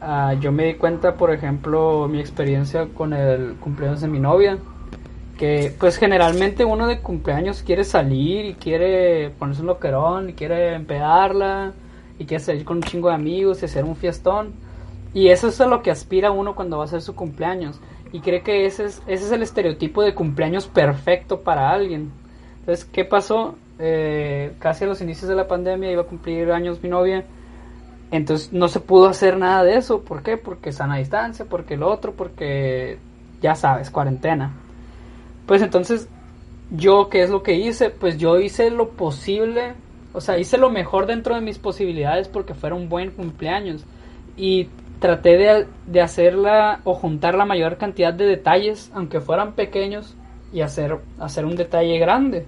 ah, 0.00 0.34
yo 0.34 0.52
me 0.52 0.64
di 0.64 0.74
cuenta, 0.74 1.14
por 1.14 1.32
ejemplo, 1.32 2.08
mi 2.08 2.20
experiencia 2.20 2.88
con 2.92 3.12
el 3.12 3.54
cumpleaños 3.54 4.00
de 4.00 4.08
mi 4.08 4.18
novia 4.18 4.58
que 5.36 5.72
pues 5.78 5.96
generalmente 5.96 6.64
uno 6.64 6.86
de 6.86 7.00
cumpleaños 7.00 7.62
quiere 7.62 7.84
salir 7.84 8.46
y 8.46 8.54
quiere 8.54 9.30
ponerse 9.30 9.60
un 9.60 9.68
loquerón 9.68 10.30
y 10.30 10.32
quiere 10.32 10.74
empedarla 10.74 11.72
y 12.18 12.24
quiere 12.24 12.42
salir 12.42 12.64
con 12.64 12.78
un 12.78 12.82
chingo 12.82 13.08
de 13.08 13.14
amigos 13.14 13.62
y 13.62 13.66
hacer 13.66 13.84
un 13.84 13.96
fiestón 13.96 14.54
y 15.12 15.28
eso 15.28 15.48
es 15.48 15.60
a 15.60 15.66
lo 15.66 15.82
que 15.82 15.90
aspira 15.90 16.30
uno 16.30 16.54
cuando 16.54 16.78
va 16.78 16.84
a 16.84 16.86
hacer 16.86 17.02
su 17.02 17.14
cumpleaños 17.14 17.80
y 18.12 18.20
cree 18.20 18.42
que 18.42 18.66
ese 18.66 18.84
es, 18.84 19.02
ese 19.06 19.26
es 19.26 19.32
el 19.32 19.42
estereotipo 19.42 20.02
de 20.02 20.14
cumpleaños 20.14 20.66
perfecto 20.66 21.40
para 21.40 21.70
alguien 21.70 22.12
entonces 22.60 22.84
qué 22.84 23.04
pasó 23.04 23.56
eh, 23.78 24.54
casi 24.58 24.84
a 24.84 24.86
los 24.86 25.00
inicios 25.00 25.28
de 25.28 25.36
la 25.36 25.46
pandemia 25.46 25.90
iba 25.90 26.02
a 26.02 26.06
cumplir 26.06 26.50
años 26.52 26.82
mi 26.82 26.88
novia 26.88 27.24
entonces 28.10 28.52
no 28.52 28.68
se 28.68 28.80
pudo 28.80 29.08
hacer 29.08 29.36
nada 29.36 29.64
de 29.64 29.76
eso 29.76 30.02
¿por 30.02 30.22
qué? 30.22 30.36
porque 30.36 30.72
sana 30.72 30.96
distancia 30.96 31.44
porque 31.48 31.74
el 31.74 31.82
otro 31.82 32.12
porque 32.12 32.98
ya 33.40 33.54
sabes 33.54 33.90
cuarentena 33.90 34.52
pues 35.46 35.62
entonces, 35.62 36.08
yo, 36.70 37.08
¿qué 37.08 37.22
es 37.22 37.30
lo 37.30 37.42
que 37.42 37.54
hice? 37.54 37.90
Pues 37.90 38.18
yo 38.18 38.38
hice 38.38 38.70
lo 38.70 38.90
posible, 38.90 39.74
o 40.12 40.20
sea, 40.20 40.38
hice 40.38 40.58
lo 40.58 40.70
mejor 40.70 41.06
dentro 41.06 41.36
de 41.36 41.40
mis 41.40 41.58
posibilidades 41.58 42.28
porque 42.28 42.54
fuera 42.54 42.74
un 42.74 42.88
buen 42.88 43.12
cumpleaños. 43.12 43.84
Y 44.36 44.68
traté 44.98 45.36
de, 45.36 45.66
de 45.86 46.00
hacerla 46.00 46.80
o 46.84 46.94
juntar 46.94 47.34
la 47.34 47.44
mayor 47.44 47.76
cantidad 47.76 48.12
de 48.12 48.24
detalles, 48.24 48.90
aunque 48.94 49.20
fueran 49.20 49.52
pequeños, 49.52 50.16
y 50.52 50.60
hacer, 50.62 50.98
hacer 51.18 51.44
un 51.44 51.56
detalle 51.56 51.98
grande. 51.98 52.46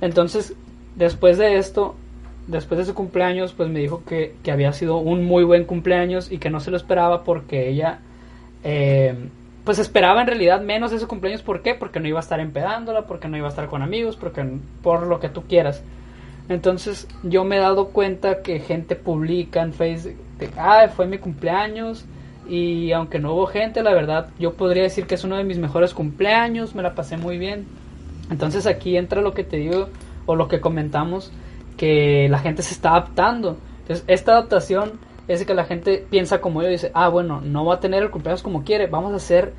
Entonces, 0.00 0.54
después 0.96 1.38
de 1.38 1.56
esto, 1.56 1.94
después 2.46 2.78
de 2.78 2.84
su 2.84 2.94
cumpleaños, 2.94 3.52
pues 3.52 3.68
me 3.68 3.80
dijo 3.80 4.02
que, 4.04 4.34
que 4.42 4.50
había 4.50 4.72
sido 4.72 4.98
un 4.98 5.24
muy 5.24 5.44
buen 5.44 5.64
cumpleaños 5.64 6.30
y 6.30 6.38
que 6.38 6.50
no 6.50 6.60
se 6.60 6.70
lo 6.70 6.76
esperaba 6.76 7.24
porque 7.24 7.68
ella 7.68 8.00
eh, 8.64 9.14
pues 9.64 9.78
esperaba 9.78 10.20
en 10.20 10.26
realidad 10.26 10.60
menos 10.62 10.90
de 10.90 10.98
su 10.98 11.08
cumpleaños. 11.08 11.42
¿Por 11.42 11.62
qué? 11.62 11.74
Porque 11.74 12.00
no 12.00 12.08
iba 12.08 12.18
a 12.18 12.22
estar 12.22 12.40
empedándola, 12.40 13.06
porque 13.06 13.28
no 13.28 13.36
iba 13.36 13.46
a 13.46 13.50
estar 13.50 13.68
con 13.68 13.82
amigos, 13.82 14.16
porque 14.16 14.44
por 14.82 15.06
lo 15.06 15.20
que 15.20 15.28
tú 15.28 15.44
quieras. 15.44 15.82
Entonces 16.50 17.06
yo 17.22 17.44
me 17.44 17.58
he 17.58 17.60
dado 17.60 17.90
cuenta 17.90 18.42
que 18.42 18.58
gente 18.58 18.96
publica 18.96 19.62
en 19.62 19.72
Facebook, 19.72 20.16
de, 20.36 20.50
ah, 20.56 20.88
fue 20.88 21.06
mi 21.06 21.18
cumpleaños 21.18 22.04
y 22.48 22.90
aunque 22.90 23.20
no 23.20 23.34
hubo 23.34 23.46
gente, 23.46 23.84
la 23.84 23.94
verdad 23.94 24.30
yo 24.36 24.54
podría 24.54 24.82
decir 24.82 25.06
que 25.06 25.14
es 25.14 25.22
uno 25.22 25.36
de 25.36 25.44
mis 25.44 25.58
mejores 25.58 25.94
cumpleaños, 25.94 26.74
me 26.74 26.82
la 26.82 26.96
pasé 26.96 27.16
muy 27.16 27.38
bien. 27.38 27.68
Entonces 28.32 28.66
aquí 28.66 28.96
entra 28.96 29.22
lo 29.22 29.32
que 29.32 29.44
te 29.44 29.58
digo 29.58 29.90
o 30.26 30.34
lo 30.34 30.48
que 30.48 30.60
comentamos, 30.60 31.30
que 31.76 32.28
la 32.28 32.40
gente 32.40 32.64
se 32.64 32.74
está 32.74 32.90
adaptando. 32.90 33.56
Entonces 33.82 34.04
esta 34.08 34.32
adaptación 34.32 34.98
es 35.28 35.44
que 35.44 35.54
la 35.54 35.64
gente 35.64 36.04
piensa 36.10 36.40
como 36.40 36.64
yo 36.64 36.68
dice, 36.68 36.90
ah, 36.94 37.08
bueno, 37.08 37.40
no 37.40 37.64
va 37.64 37.76
a 37.76 37.80
tener 37.80 38.02
el 38.02 38.10
cumpleaños 38.10 38.42
como 38.42 38.64
quiere, 38.64 38.88
vamos 38.88 39.12
a 39.12 39.16
hacer, 39.16 39.52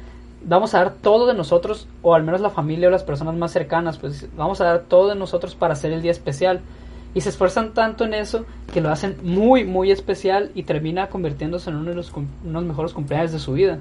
vamos 0.44 0.74
a 0.74 0.80
dar 0.80 0.96
todo 0.96 1.26
de 1.26 1.36
nosotros, 1.36 1.88
o 2.02 2.16
al 2.16 2.24
menos 2.24 2.42
la 2.42 2.50
familia 2.50 2.90
o 2.90 2.92
las 2.92 3.06
personas 3.06 3.36
más 3.36 3.54
cercanas, 3.54 3.98
pues 3.98 4.28
vamos 4.36 4.60
a 4.60 4.66
dar 4.66 4.80
todo 4.90 5.08
de 5.08 5.16
nosotros 5.16 5.56
para 5.56 5.72
hacer 5.72 5.94
el 5.94 6.02
día 6.02 6.12
especial. 6.12 6.60
Y 7.14 7.22
se 7.22 7.30
esfuerzan 7.30 7.74
tanto 7.74 8.06
en 8.06 8.14
eso 8.14 8.46
que 8.72 8.80
lo 8.80 8.90
hacen 8.90 9.18
muy, 9.24 9.66
muy 9.66 9.92
especial 9.92 10.52
y 10.56 10.64
termina 10.64 11.10
convirtiéndose 11.10 11.70
en 11.70 11.78
uno 11.78 11.90
de 11.90 11.96
los, 11.96 12.12
unos 12.46 12.64
mejores 12.64 12.94
cumpleaños 12.94 13.34
de 13.34 13.40
su 13.40 13.54
vida. 13.54 13.80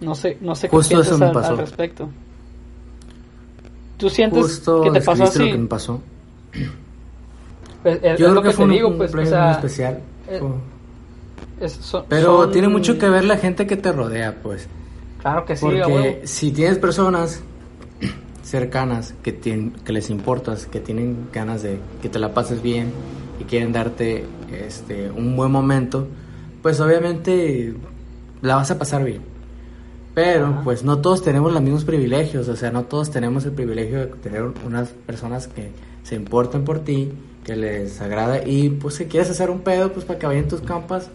No 0.00 0.14
sé, 0.14 0.38
no 0.40 0.54
sé 0.54 0.68
qué 0.68 0.78
piensas 0.78 1.20
al, 1.20 1.58
respecto. 1.58 2.08
¿Tú 3.96 4.08
sientes 4.08 4.60
que 4.60 4.90
te 4.92 5.00
pasó 5.00 5.24
así? 5.24 5.38
Lo 5.40 5.44
que 5.44 5.58
me 5.58 5.66
pasó. 5.66 6.00
Pues, 7.80 8.00
Yo 8.18 8.30
creo 8.30 8.42
que, 8.42 8.50
fue 8.50 8.64
un, 8.64 8.72
digo, 8.72 8.96
pues, 8.96 9.14
muy 9.14 9.22
especial. 9.22 10.00
Eh, 10.28 10.40
Pero 12.08 12.48
tiene 12.48 12.66
mucho 12.66 12.98
que 12.98 13.08
ver 13.08 13.24
la 13.24 13.36
gente 13.36 13.68
que 13.68 13.76
te 13.76 13.92
rodea, 13.92 14.34
pues. 14.42 14.68
Claro 15.20 15.44
que 15.44 15.54
sí. 15.54 15.64
Porque 15.64 16.22
si 16.24 16.50
tienes 16.50 16.76
personas 16.78 17.40
cercanas 18.48 19.14
que, 19.22 19.38
que 19.38 19.92
les 19.92 20.10
importas, 20.10 20.66
que 20.66 20.80
tienen 20.80 21.28
ganas 21.32 21.62
de 21.62 21.78
que 22.02 22.08
te 22.08 22.18
la 22.18 22.34
pases 22.34 22.62
bien 22.62 22.92
y 23.40 23.44
quieren 23.44 23.72
darte 23.72 24.24
este, 24.52 25.10
un 25.10 25.36
buen 25.36 25.52
momento, 25.52 26.06
pues 26.62 26.80
obviamente 26.80 27.74
la 28.42 28.56
vas 28.56 28.70
a 28.70 28.78
pasar 28.78 29.04
bien. 29.04 29.22
Pero 30.14 30.62
pues 30.64 30.82
no 30.82 30.98
todos 30.98 31.22
tenemos 31.22 31.52
los 31.52 31.62
mismos 31.62 31.84
privilegios, 31.84 32.48
o 32.48 32.56
sea, 32.56 32.70
no 32.70 32.84
todos 32.84 33.10
tenemos 33.10 33.44
el 33.44 33.52
privilegio 33.52 34.00
de 34.00 34.06
tener 34.06 34.42
unas 34.66 34.88
personas 34.88 35.46
que 35.46 35.70
se 36.02 36.16
importan 36.16 36.64
por 36.64 36.80
ti 36.80 37.12
que 37.44 37.54
les 37.54 38.00
agrada. 38.00 38.44
Y 38.44 38.70
pues 38.70 38.94
si 38.94 39.04
quieres 39.04 39.30
hacer 39.30 39.50
un 39.50 39.60
pedo 39.60 39.92
pues 39.92 40.04
para 40.04 40.18
que 40.18 40.26
vayan 40.26 40.48
tus 40.48 40.60
campas 40.60 41.10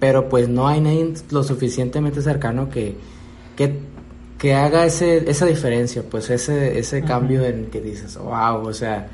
pero 0.00 0.28
pues 0.28 0.48
no 0.48 0.66
hay 0.66 0.80
nadie 0.80 1.14
lo 1.30 1.44
suficientemente 1.44 2.22
cercano 2.22 2.68
que 2.68 2.96
que, 3.56 3.78
haga 4.54 4.84
ese 4.84 5.30
esa 5.30 5.46
diferencia 5.46 6.02
pues 6.02 6.28
ese 6.30 6.78
ese 6.78 7.02
cambio 7.02 7.44
en 7.44 7.66
que 7.66 7.80
dices 7.80 8.16
wow 8.16 8.66
o 8.66 8.74
sea 8.74 9.08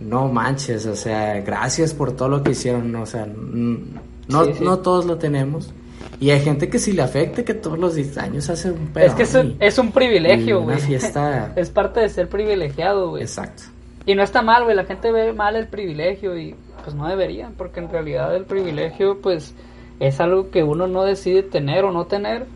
no 0.00 0.28
manches 0.28 0.84
o 0.86 0.94
sea 0.96 1.40
gracias 1.40 1.94
por 1.94 2.12
todo 2.12 2.28
lo 2.28 2.42
que 2.42 2.50
hicieron 2.50 2.94
o 2.96 3.06
sea 3.06 3.26
no 3.26 4.44
no 4.60 4.78
todos 4.78 5.04
lo 5.04 5.18
tenemos. 5.18 5.72
Y 6.18 6.30
hay 6.30 6.40
gente 6.40 6.68
que 6.68 6.78
si 6.78 6.92
le 6.92 7.02
afecta 7.02 7.44
que 7.44 7.54
todos 7.54 7.78
los 7.78 7.96
años 8.18 8.48
hace 8.50 8.70
un 8.70 8.88
pedo 8.88 9.06
es 9.06 9.14
que 9.14 9.22
es, 9.58 9.78
un 9.78 9.92
privilegio 9.92 10.62
güey. 10.62 10.78
fiesta. 10.78 11.52
Es 11.56 11.70
parte 11.70 12.00
de 12.00 12.08
ser 12.08 12.28
privilegiado 12.28 13.10
güey. 13.10 13.22
Exacto. 13.22 13.64
Y 14.06 14.14
no 14.14 14.22
está 14.22 14.42
mal, 14.42 14.64
güey, 14.64 14.76
la 14.76 14.84
gente 14.84 15.12
ve 15.12 15.32
mal 15.32 15.56
el 15.56 15.68
privilegio 15.68 16.38
y 16.38 16.54
pues 16.82 16.94
no 16.94 17.06
debería, 17.06 17.50
porque 17.56 17.80
en 17.80 17.90
realidad 17.90 18.34
el 18.34 18.44
privilegio 18.44 19.20
pues 19.20 19.54
es 19.98 20.20
algo 20.20 20.50
que 20.50 20.62
uno 20.62 20.86
no 20.86 21.04
decide 21.04 21.42
tener 21.42 21.84
o 21.84 21.92
no 21.92 22.06
tener, 22.06 22.46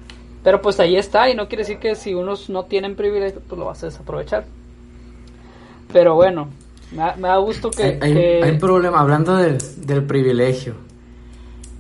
pero 0.45 0.61
pues 0.61 0.79
ahí 0.79 0.97
está 0.97 1.31
y 1.31 1.35
no 1.35 1.49
quiere 1.49 1.63
decir 1.63 1.79
que 1.79 1.95
si 1.97 2.13
unos 2.13 2.51
no 2.51 2.67
tienen 2.67 2.95
privilegio 2.95 3.41
pues 3.49 3.59
lo 3.59 3.65
vas 3.65 3.83
a 3.83 3.87
desaprovechar. 3.87 4.45
Pero 5.91 6.15
bueno, 6.15 6.49
me 6.93 7.29
da, 7.29 7.37
gusto 7.39 7.71
que 7.71 7.99
hay, 8.01 8.53
un 8.53 8.59
problema, 8.59 9.01
hablando 9.01 9.37
del, 9.37 10.05
privilegio. 10.05 10.75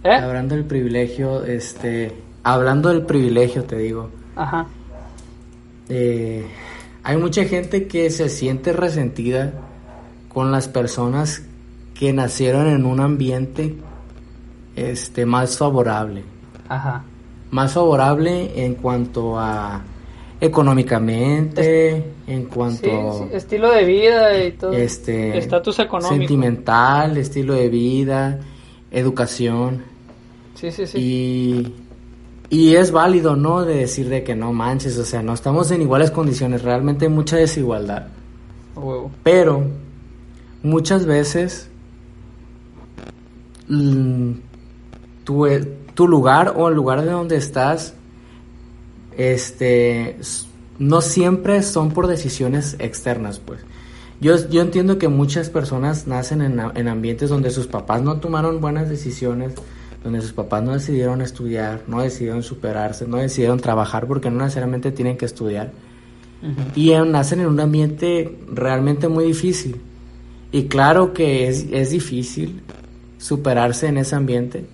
¿Eh? 0.02 0.14
Hablando 0.14 0.54
del 0.54 0.64
privilegio, 0.64 1.44
este, 1.44 2.12
hablando 2.42 2.88
del 2.88 3.02
privilegio 3.02 3.64
te 3.64 3.76
digo. 3.76 4.08
Ajá. 4.34 4.66
Eh, 5.90 6.46
hay 7.02 7.16
mucha 7.18 7.44
gente 7.44 7.86
que 7.86 8.08
se 8.08 8.30
siente 8.30 8.72
resentida 8.72 9.52
con 10.32 10.50
las 10.50 10.68
personas 10.68 11.42
que 11.92 12.14
nacieron 12.14 12.66
en 12.68 12.86
un 12.86 13.00
ambiente 13.00 13.76
este 14.74 15.26
más 15.26 15.58
favorable. 15.58 16.24
Ajá. 16.68 17.04
Más 17.54 17.72
favorable 17.72 18.64
en 18.64 18.74
cuanto 18.74 19.38
a 19.38 19.80
económicamente, 20.40 22.04
en 22.26 22.46
cuanto 22.46 23.28
sí, 23.30 23.36
estilo 23.36 23.70
de 23.70 23.84
vida 23.84 24.44
y 24.44 24.50
todo. 24.50 24.72
Este 24.72 25.38
estatus 25.38 25.78
económico. 25.78 26.16
Sentimental, 26.16 27.16
estilo 27.16 27.54
de 27.54 27.68
vida, 27.68 28.40
educación. 28.90 29.84
Sí, 30.54 30.72
sí, 30.72 30.84
sí. 30.84 30.98
Y, 30.98 31.74
y 32.50 32.74
es 32.74 32.90
válido, 32.90 33.36
¿no? 33.36 33.64
De 33.64 33.76
decir 33.76 34.08
de 34.08 34.24
que 34.24 34.34
no 34.34 34.52
manches, 34.52 34.98
o 34.98 35.04
sea, 35.04 35.22
no 35.22 35.32
estamos 35.32 35.70
en 35.70 35.80
iguales 35.80 36.10
condiciones, 36.10 36.60
realmente 36.62 37.04
hay 37.04 37.12
mucha 37.12 37.36
desigualdad. 37.36 38.08
Huevo. 38.74 39.12
Pero 39.22 39.62
muchas 40.64 41.06
veces 41.06 41.68
mm, 43.68 44.32
tu, 45.94 46.08
lugar 46.08 46.54
o 46.56 46.68
el 46.68 46.74
lugar 46.74 47.02
de 47.02 47.10
donde 47.10 47.36
estás, 47.36 47.94
este, 49.16 50.18
no 50.78 51.00
siempre 51.00 51.62
son 51.62 51.90
por 51.90 52.06
decisiones 52.06 52.76
externas, 52.78 53.40
pues. 53.40 53.60
Yo, 54.20 54.48
yo 54.48 54.62
entiendo 54.62 54.98
que 54.98 55.08
muchas 55.08 55.50
personas 55.50 56.06
nacen 56.06 56.40
en, 56.40 56.60
en 56.74 56.88
ambientes 56.88 57.28
donde 57.30 57.50
sus 57.50 57.66
papás 57.66 58.00
no 58.02 58.20
tomaron 58.20 58.60
buenas 58.60 58.88
decisiones, 58.88 59.54
donde 60.02 60.20
sus 60.20 60.32
papás 60.32 60.62
no 60.62 60.72
decidieron 60.72 61.20
estudiar, 61.20 61.82
no 61.88 62.00
decidieron 62.00 62.42
superarse, 62.42 63.06
no 63.06 63.16
decidieron 63.16 63.58
trabajar 63.58 64.06
porque 64.06 64.30
no 64.30 64.38
necesariamente 64.42 64.92
tienen 64.92 65.16
que 65.16 65.24
estudiar 65.24 65.72
y 66.74 66.90
nacen 66.90 67.40
en 67.40 67.46
un 67.46 67.60
ambiente 67.60 68.36
realmente 68.52 69.08
muy 69.08 69.24
difícil. 69.24 69.76
Y 70.52 70.64
claro 70.64 71.12
que 71.12 71.48
es, 71.48 71.66
es 71.72 71.90
difícil 71.90 72.62
superarse 73.18 73.88
en 73.88 73.98
ese 73.98 74.14
ambiente, 74.14 74.66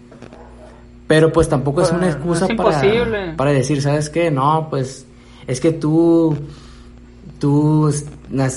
pero 1.10 1.32
pues 1.32 1.48
tampoco 1.48 1.82
es 1.82 1.90
una 1.90 2.02
no 2.02 2.06
excusa 2.06 2.46
es 2.46 2.54
para, 2.54 3.34
para 3.36 3.50
decir, 3.50 3.82
¿sabes 3.82 4.08
qué? 4.10 4.30
No, 4.30 4.68
pues 4.70 5.04
es 5.48 5.60
que 5.60 5.72
tú, 5.72 6.36
tú, 7.40 7.92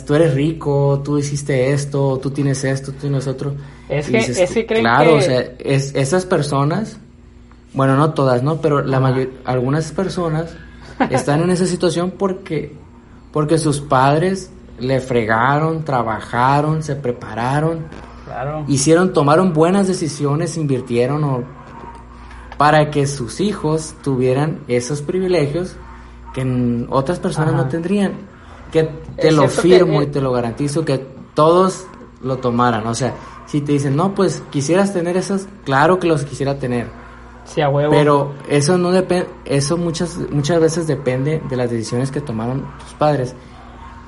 tú 0.06 0.14
eres 0.14 0.36
rico, 0.36 1.02
tú 1.04 1.18
hiciste 1.18 1.72
esto, 1.72 2.20
tú 2.22 2.30
tienes 2.30 2.64
esto, 2.64 2.92
tú 2.92 3.00
tienes 3.00 3.26
otro. 3.26 3.56
Es 3.90 4.06
que- 4.08 4.18
dices, 4.18 4.38
es 4.38 4.52
que 4.52 4.68
creen 4.68 4.84
claro, 4.84 5.14
que- 5.14 5.18
o 5.18 5.22
sea, 5.22 5.44
es, 5.58 5.96
esas 5.96 6.28
personas, 6.28 6.98
bueno, 7.74 7.98
no 7.98 8.14
todas, 8.14 8.44
¿no? 8.44 8.58
Pero 8.62 8.84
la 8.84 9.00
mayor, 9.00 9.32
algunas 9.46 9.92
personas 9.92 10.56
están 11.10 11.42
en 11.42 11.50
esa 11.50 11.66
situación 11.66 12.12
porque, 12.20 12.72
porque 13.32 13.58
sus 13.58 13.82
padres 13.82 14.52
le 14.78 15.00
fregaron, 15.00 15.84
trabajaron, 15.84 16.84
se 16.84 16.96
prepararon, 16.96 17.88
Claro. 18.26 18.64
hicieron, 18.68 19.12
tomaron 19.12 19.54
buenas 19.54 19.88
decisiones, 19.88 20.56
invirtieron 20.56 21.24
o- 21.24 21.63
para 22.58 22.92
que 22.92 23.08
sus 23.08 23.40
hijos 23.40 23.96
tuvieran 24.04 24.60
esos 24.68 25.02
privilegios 25.02 25.76
que 26.34 26.86
otras 26.90 27.20
personas 27.20 27.54
Ajá. 27.54 27.64
no 27.64 27.70
tendrían. 27.70 28.14
Que 28.72 28.84
te 29.16 29.30
Es 29.30 29.36
lo 29.36 29.44
que, 29.44 29.50
firmo 29.50 30.02
eh, 30.02 30.06
y 30.06 30.08
te 30.08 30.20
lo 30.20 30.32
garantizo 30.32 30.84
que 30.84 31.06
todos 31.34 31.86
lo 32.22 32.38
tomaran. 32.38 32.88
O 32.88 32.96
sea, 32.96 33.14
si 33.46 33.62
te 33.62 33.74
dicen, 33.74 33.96
no, 33.96 34.16
pues 34.16 34.42
quisieras 34.50 34.94
tener 34.94 35.16
esas, 35.16 35.48
claro 35.64 36.00
que 36.00 36.08
los 36.08 36.24
quisiera 36.24 36.58
tener. 36.58 36.88
Sí, 37.46 37.62
a 37.62 37.70
huevo. 37.70 37.92
Pero 37.92 38.34
eso 38.50 38.78
no 38.78 38.92
depende, 38.92 39.28
eso 39.46 39.78
muchas, 39.78 40.18
muchas 40.32 40.60
veces 40.60 40.88
depende 40.88 41.42
de 41.50 41.56
las 41.56 41.70
decisiones 41.70 42.10
que 42.10 42.22
tomaron 42.22 42.66
tus 42.80 42.94
padres. 42.94 43.36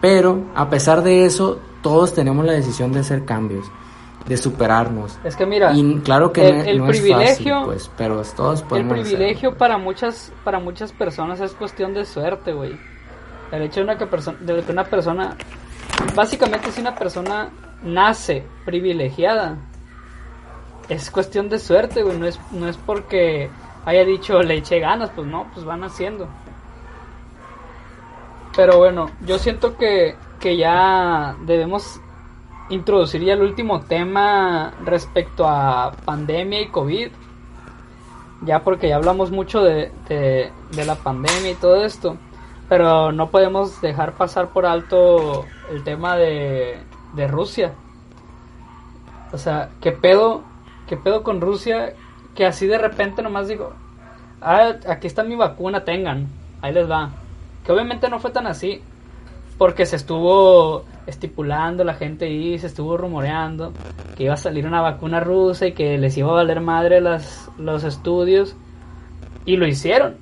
Pero 0.01 0.45
a 0.55 0.69
pesar 0.69 1.03
de 1.03 1.25
eso, 1.25 1.59
todos 1.81 2.13
tenemos 2.13 2.45
la 2.45 2.53
decisión 2.53 2.91
de 2.91 3.01
hacer 3.01 3.25
cambios, 3.25 3.65
de 4.27 4.37
superarnos. 4.37 5.19
es 5.23 5.35
que 5.35 5.45
mira, 5.45 5.71
Y 5.73 5.99
claro 5.99 6.31
que 6.33 6.47
el, 6.49 6.67
el 6.67 6.77
no 6.79 6.89
es 6.89 6.99
privilegio, 6.99 7.53
fácil, 7.55 7.65
pues, 7.65 7.91
pero 7.97 8.21
todos 8.35 8.61
el 8.61 8.67
podemos 8.67 8.93
privilegio 8.99 9.55
para 9.55 9.77
muchas, 9.77 10.31
para 10.43 10.59
muchas 10.59 10.91
personas 10.91 11.39
es 11.41 11.53
cuestión 11.53 11.93
de 11.93 12.05
suerte, 12.05 12.53
güey. 12.53 12.77
El 13.51 13.61
hecho 13.61 13.81
de, 13.81 13.83
una 13.83 13.97
que, 13.97 14.09
perso- 14.09 14.37
de 14.39 14.61
que 14.63 14.71
una 14.71 14.85
persona, 14.85 15.35
básicamente 16.15 16.71
si 16.71 16.81
una 16.81 16.95
persona 16.95 17.49
nace 17.83 18.43
privilegiada, 18.65 19.57
es 20.89 21.11
cuestión 21.11 21.47
de 21.49 21.59
suerte, 21.59 22.01
güey. 22.01 22.17
No 22.17 22.25
es, 22.25 22.39
no 22.51 22.67
es 22.67 22.77
porque 22.77 23.49
haya 23.85 24.03
dicho 24.03 24.41
le 24.41 24.55
eché 24.55 24.79
ganas, 24.79 25.11
pues 25.11 25.27
no, 25.27 25.45
pues 25.53 25.63
van 25.65 25.83
haciendo. 25.83 26.27
Pero 28.55 28.77
bueno, 28.77 29.11
yo 29.21 29.37
siento 29.37 29.75
que, 29.77 30.15
que 30.39 30.57
ya 30.57 31.35
debemos 31.45 31.99
introducir 32.69 33.23
ya 33.23 33.33
el 33.33 33.41
último 33.41 33.81
tema 33.81 34.73
respecto 34.83 35.47
a 35.47 35.91
pandemia 36.05 36.61
y 36.61 36.67
COVID. 36.67 37.09
Ya 38.41 38.63
porque 38.63 38.89
ya 38.89 38.97
hablamos 38.97 39.31
mucho 39.31 39.63
de, 39.63 39.91
de, 40.07 40.51
de 40.71 40.85
la 40.85 40.95
pandemia 40.95 41.51
y 41.51 41.55
todo 41.55 41.83
esto. 41.83 42.17
Pero 42.67 43.11
no 43.11 43.29
podemos 43.29 43.81
dejar 43.81 44.13
pasar 44.13 44.49
por 44.49 44.65
alto 44.65 45.45
el 45.71 45.83
tema 45.83 46.15
de, 46.17 46.79
de 47.13 47.27
Rusia. 47.27 47.73
O 49.31 49.37
sea, 49.37 49.69
¿qué 49.81 49.91
pedo, 49.91 50.43
¿qué 50.87 50.97
pedo 50.97 51.23
con 51.23 51.41
Rusia? 51.41 51.93
Que 52.35 52.45
así 52.45 52.67
de 52.67 52.77
repente 52.77 53.21
nomás 53.21 53.47
digo, 53.47 53.73
ah, 54.41 54.73
aquí 54.87 55.07
está 55.07 55.23
mi 55.23 55.35
vacuna, 55.35 55.83
tengan, 55.83 56.27
ahí 56.61 56.73
les 56.73 56.89
va. 56.89 57.11
Que 57.65 57.71
obviamente 57.71 58.09
no 58.09 58.19
fue 58.19 58.31
tan 58.31 58.47
así, 58.47 58.81
porque 59.57 59.85
se 59.85 59.95
estuvo 59.95 60.85
estipulando 61.07 61.83
la 61.83 61.93
gente 61.93 62.29
y 62.29 62.57
se 62.59 62.67
estuvo 62.67 62.97
rumoreando 62.97 63.73
que 64.15 64.23
iba 64.23 64.33
a 64.33 64.37
salir 64.37 64.65
una 64.65 64.81
vacuna 64.81 65.19
rusa 65.19 65.67
y 65.67 65.73
que 65.73 65.97
les 65.97 66.17
iba 66.17 66.29
a 66.29 66.35
valer 66.35 66.61
madre 66.61 67.01
las, 67.01 67.49
los 67.57 67.83
estudios, 67.83 68.55
y 69.45 69.57
lo 69.57 69.67
hicieron. 69.67 70.15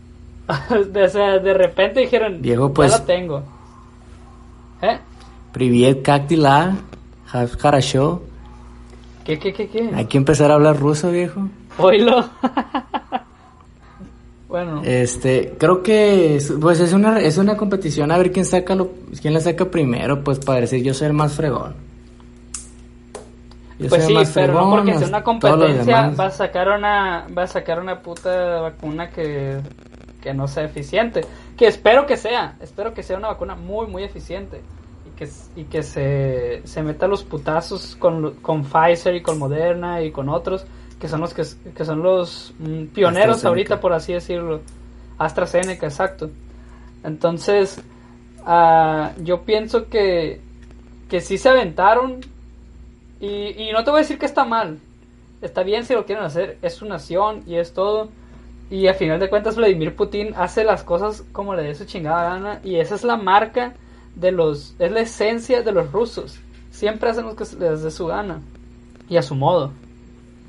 o 0.47 1.07
sea, 1.07 1.39
de 1.39 1.53
repente 1.53 2.01
dijeron, 2.01 2.41
Viejo, 2.41 2.69
ya 2.69 2.73
pues- 2.73 2.91
la 2.91 3.05
tengo. 3.05 3.43
¿Eh? 4.81 4.99
Privet 5.53 6.07
Harasho. 7.61 8.23
¿Qué, 9.23 9.39
qué, 9.39 9.53
qué, 9.53 9.69
qué? 9.69 9.91
Hay 9.93 10.05
que 10.05 10.17
empezar 10.17 10.51
a 10.51 10.55
hablar 10.55 10.77
ruso, 10.77 11.11
viejo. 11.11 11.47
Oílo. 11.77 12.29
bueno, 14.53 14.83
Este, 14.85 15.55
creo 15.57 15.81
que 15.81 16.35
es- 16.35 16.53
pues 16.61 16.79
es 16.79 16.93
una 16.93 17.19
es 17.19 17.39
una 17.39 17.57
competición 17.57 18.11
a 18.11 18.19
ver 18.19 18.31
quién 18.31 18.45
saca 18.45 18.75
lo, 18.75 18.91
quién 19.19 19.33
la 19.33 19.39
saca 19.39 19.65
primero, 19.65 20.23
pues 20.23 20.37
para 20.37 20.61
decir 20.61 20.83
yo 20.83 20.93
soy 20.93 21.07
el 21.07 21.13
más 21.13 21.33
fregón. 21.33 21.73
Yo 23.79 23.89
pues 23.89 24.05
sí, 24.05 24.13
más 24.13 24.29
pero 24.31 24.53
no 24.53 24.69
porque 24.69 24.93
sea 24.99 25.07
una 25.07 25.23
competencia 25.23 26.11
va 26.11 26.25
a 26.27 26.29
sacar 26.29 26.67
una 26.69 27.25
va 27.35 27.43
a 27.43 27.47
sacar 27.47 27.79
una 27.81 27.99
puta 28.03 28.61
vacuna 28.61 29.09
que, 29.09 29.59
que 30.21 30.35
no 30.35 30.47
sea 30.47 30.65
eficiente. 30.65 31.21
Que 31.57 31.65
espero 31.65 32.05
que 32.05 32.15
sea, 32.15 32.55
espero 32.61 32.93
que 32.93 33.01
sea 33.01 33.17
una 33.17 33.29
vacuna 33.29 33.55
muy 33.55 33.87
muy 33.87 34.03
eficiente 34.03 34.61
y 35.07 35.17
que 35.17 35.27
y 35.55 35.63
que 35.63 35.81
se, 35.81 36.61
se 36.63 36.83
meta 36.83 37.07
los 37.07 37.23
putazos 37.23 37.95
con, 37.95 38.35
con 38.35 38.63
Pfizer 38.63 39.15
y 39.15 39.23
con 39.23 39.39
Moderna 39.39 40.03
y 40.03 40.11
con 40.11 40.29
otros 40.29 40.63
que 41.03 41.09
son 41.09 41.19
los 41.19 41.33
que, 41.33 41.43
que 41.75 41.83
son 41.83 42.01
los 42.01 42.53
mm, 42.59 42.85
pioneros 42.93 43.43
ahorita 43.43 43.81
por 43.81 43.91
así 43.91 44.13
decirlo. 44.13 44.61
AstraZeneca, 45.17 45.85
exacto. 45.85 46.29
Entonces, 47.03 47.81
ah, 48.45 49.11
yo 49.17 49.41
pienso 49.41 49.89
que 49.89 50.39
que 51.09 51.19
sí 51.19 51.37
se 51.37 51.49
aventaron 51.49 52.21
y, 53.19 53.27
y 53.61 53.73
no 53.73 53.83
te 53.83 53.91
voy 53.91 53.97
a 53.97 54.03
decir 54.03 54.17
que 54.17 54.25
está 54.25 54.45
mal. 54.45 54.79
Está 55.41 55.63
bien 55.63 55.83
si 55.83 55.93
lo 55.93 56.05
quieren 56.05 56.23
hacer. 56.23 56.57
Es 56.61 56.75
su 56.75 56.85
nación 56.85 57.43
y 57.45 57.55
es 57.55 57.73
todo. 57.73 58.07
Y 58.71 58.87
a 58.87 58.93
final 58.93 59.19
de 59.19 59.29
cuentas 59.29 59.57
Vladimir 59.57 59.93
Putin 59.97 60.33
hace 60.37 60.63
las 60.63 60.85
cosas 60.85 61.25
como 61.33 61.53
le 61.53 61.63
dé 61.63 61.75
su 61.75 61.83
chingada 61.83 62.29
gana. 62.29 62.61
Y 62.63 62.77
esa 62.77 62.95
es 62.95 63.03
la 63.03 63.17
marca 63.17 63.73
de 64.15 64.31
los... 64.31 64.73
Es 64.79 64.89
la 64.89 65.01
esencia 65.01 65.63
de 65.63 65.73
los 65.73 65.91
rusos. 65.91 66.39
Siempre 66.71 67.09
hacen 67.09 67.25
lo 67.25 67.35
que 67.35 67.43
les 67.59 67.83
dé 67.83 67.91
su 67.91 68.07
gana. 68.07 68.39
Y 69.09 69.17
a 69.17 69.21
su 69.21 69.35
modo. 69.35 69.73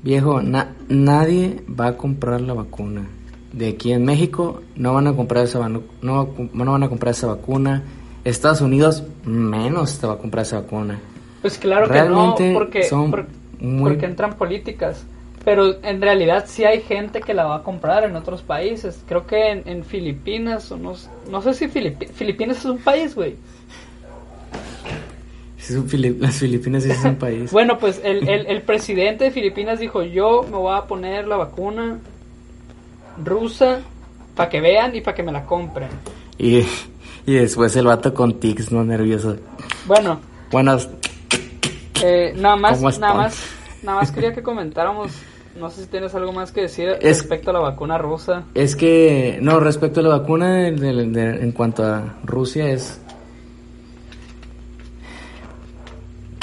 Viejo, 0.05 0.39
na- 0.43 0.75
nadie 0.87 1.63
va 1.67 1.87
a 1.87 1.97
comprar 1.97 2.39
la 2.41 2.53
vacuna. 2.53 3.07
De 3.53 3.69
aquí 3.69 3.91
en 3.91 4.05
México 4.05 4.61
no 4.75 4.93
van 4.93 5.07
a 5.07 5.13
comprar 5.15 5.45
esa 5.45 5.67
no, 5.67 5.81
no 6.03 6.71
van 6.71 6.83
a 6.83 6.89
comprar 6.89 7.11
esa 7.13 7.25
vacuna. 7.25 7.81
Estados 8.23 8.61
Unidos 8.61 9.03
menos 9.25 9.97
te 9.97 10.05
va 10.05 10.13
a 10.13 10.17
comprar 10.19 10.43
esa 10.45 10.61
vacuna. 10.61 10.99
Pues 11.41 11.57
claro 11.57 11.87
Realmente 11.87 12.43
que 12.43 12.53
no, 12.53 12.59
porque, 12.59 12.83
son 12.83 13.09
por- 13.09 13.25
muy- 13.59 13.89
porque 13.93 14.05
entran 14.05 14.35
políticas. 14.35 15.03
Pero 15.43 15.81
en 15.83 15.99
realidad 16.01 16.45
sí 16.47 16.65
hay 16.65 16.81
gente 16.81 17.19
que 17.21 17.33
la 17.33 17.45
va 17.45 17.55
a 17.57 17.63
comprar 17.63 18.03
en 18.03 18.15
otros 18.15 18.43
países. 18.43 19.03
Creo 19.07 19.25
que 19.25 19.51
en, 19.51 19.63
en 19.67 19.83
Filipinas, 19.83 20.71
o 20.71 20.77
no, 20.77 20.93
no 21.31 21.41
sé 21.41 21.55
si 21.55 21.65
Filipi- 21.67 22.07
Filipinas 22.09 22.57
es 22.59 22.65
un 22.65 22.77
país, 22.77 23.15
güey. 23.15 23.37
Las 26.19 26.35
Filipinas 26.37 26.83
sí 26.83 26.91
es 26.91 27.03
un 27.03 27.15
país. 27.15 27.51
Bueno, 27.51 27.77
pues 27.77 27.99
el, 28.03 28.27
el, 28.27 28.45
el 28.47 28.61
presidente 28.61 29.25
de 29.25 29.31
Filipinas 29.31 29.79
dijo, 29.79 30.03
yo 30.03 30.43
me 30.43 30.57
voy 30.57 30.75
a 30.77 30.83
poner 30.83 31.27
la 31.27 31.37
vacuna 31.37 31.99
rusa 33.23 33.79
para 34.35 34.49
que 34.49 34.59
vean 34.61 34.95
y 34.95 35.01
para 35.01 35.15
que 35.15 35.23
me 35.23 35.31
la 35.31 35.45
compren. 35.45 35.89
Y, 36.37 36.59
y 37.25 37.33
después 37.33 37.75
el 37.75 37.85
vato 37.85 38.13
con 38.13 38.39
tics, 38.39 38.71
no 38.71 38.83
nervioso. 38.83 39.37
Bueno, 39.85 40.19
Buenas. 40.51 40.89
eh, 42.03 42.33
nada 42.35 42.55
más, 42.57 42.77
¿Cómo 42.77 42.91
nada 42.91 43.13
más, 43.13 43.43
nada 43.83 43.99
más 43.99 44.11
quería 44.11 44.33
que 44.33 44.43
comentáramos, 44.43 45.11
no 45.57 45.69
sé 45.69 45.83
si 45.83 45.87
tienes 45.87 46.13
algo 46.15 46.33
más 46.33 46.51
que 46.51 46.61
decir 46.63 46.89
Es- 46.99 47.19
respecto 47.19 47.51
a 47.51 47.53
la 47.53 47.59
vacuna 47.59 47.97
rusa. 47.97 48.43
Es 48.53 48.75
que, 48.75 49.39
no, 49.41 49.59
respecto 49.61 50.01
a 50.01 50.03
la 50.03 50.09
vacuna 50.17 50.53
de- 50.55 50.71
de- 50.73 51.05
de- 51.07 51.41
en 51.43 51.51
cuanto 51.53 51.83
a 51.85 52.17
Rusia 52.25 52.69
es 52.69 52.99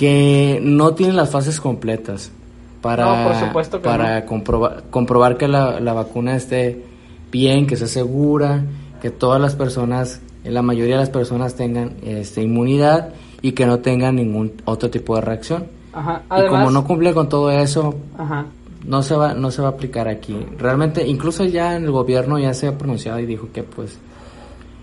que 0.02 0.58
no 0.60 0.94
tiene 0.94 1.12
las 1.12 1.30
fases 1.30 1.60
completas. 1.60 2.32
para, 2.80 3.04
No, 3.04 3.28
por 3.28 3.36
supuesto 3.38 3.78
que 3.80 3.84
para 3.84 4.26
comprobar, 4.26 4.82
comprobar 4.90 5.36
que 5.36 5.46
la, 5.46 5.78
la 5.78 5.92
vacuna 5.92 6.34
esté 6.34 6.82
bien, 7.30 7.68
que 7.68 7.76
sea 7.76 7.86
segura, 7.86 8.64
que 9.00 9.10
todas 9.10 9.40
las 9.40 9.54
personas, 9.54 10.20
la 10.42 10.60
mayoría 10.60 10.96
de 10.96 11.02
las 11.02 11.10
personas 11.10 11.54
tengan 11.54 11.92
este, 12.02 12.42
inmunidad 12.42 13.10
y 13.42 13.52
que 13.52 13.64
no 13.64 13.78
tengan 13.78 14.16
ningún 14.16 14.54
otro 14.64 14.90
tipo 14.90 15.14
de 15.14 15.20
reacción. 15.20 15.66
Ajá. 15.92 16.22
y 16.36 16.48
como 16.48 16.72
no 16.72 16.82
cumple 16.82 17.14
con 17.14 17.28
todo 17.28 17.52
eso, 17.52 17.94
Ajá. 18.18 18.46
no 18.84 19.04
se 19.04 19.14
va 19.14 19.34
no 19.34 19.52
se 19.52 19.62
va 19.62 19.68
a 19.68 19.70
aplicar 19.70 20.08
aquí. 20.08 20.36
Realmente 20.58 21.06
incluso 21.06 21.44
ya 21.44 21.76
en 21.76 21.84
el 21.84 21.92
gobierno 21.92 22.40
ya 22.40 22.54
se 22.54 22.66
ha 22.66 22.76
pronunciado 22.76 23.20
y 23.20 23.26
dijo 23.26 23.50
que 23.52 23.62
pues 23.62 24.00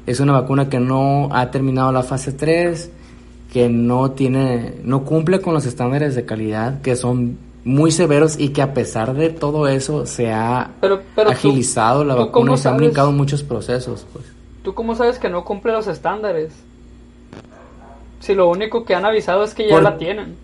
es 0.05 0.21
una 0.21 0.31
vacuna 0.31 0.69
que 0.69 0.79
no 0.79 1.27
ha 1.33 1.51
terminado 1.51 1.91
la 1.91 2.03
fase 2.03 2.31
3, 2.31 2.91
que 3.51 3.67
no 3.69 4.11
tiene 4.11 4.75
no 4.83 5.03
cumple 5.03 5.41
con 5.41 5.53
los 5.53 5.65
estándares 5.65 6.15
de 6.15 6.25
calidad 6.25 6.81
que 6.81 6.95
son 6.95 7.37
muy 7.65 7.91
severos 7.91 8.39
y 8.39 8.49
que 8.49 8.61
a 8.61 8.73
pesar 8.73 9.13
de 9.15 9.29
todo 9.31 9.67
eso 9.67 10.05
se 10.05 10.31
ha 10.31 10.71
Pero- 10.81 11.01
pero 11.15 11.27
tú- 11.29 11.33
agilizado 11.33 12.03
la 12.03 12.15
¿tú 12.15 12.19
vacuna 12.21 12.53
y 12.53 12.57
se 12.57 12.69
han 12.69 12.77
brincado 12.77 13.11
muchos 13.11 13.43
procesos, 13.43 14.05
pues. 14.13 14.25
¿Tú 14.63 14.73
cómo 14.73 14.95
sabes 14.95 15.19
que 15.19 15.29
no 15.29 15.43
cumple 15.45 15.71
los 15.73 15.87
estándares? 15.87 16.51
Si 18.21 18.33
lo 18.35 18.49
único 18.49 18.85
que 18.85 18.95
han 18.95 19.05
avisado 19.05 19.43
es 19.43 19.53
que 19.53 19.63
ya 19.67 19.75
Por- 19.75 19.83
la 19.83 19.97
tienen. 19.97 20.35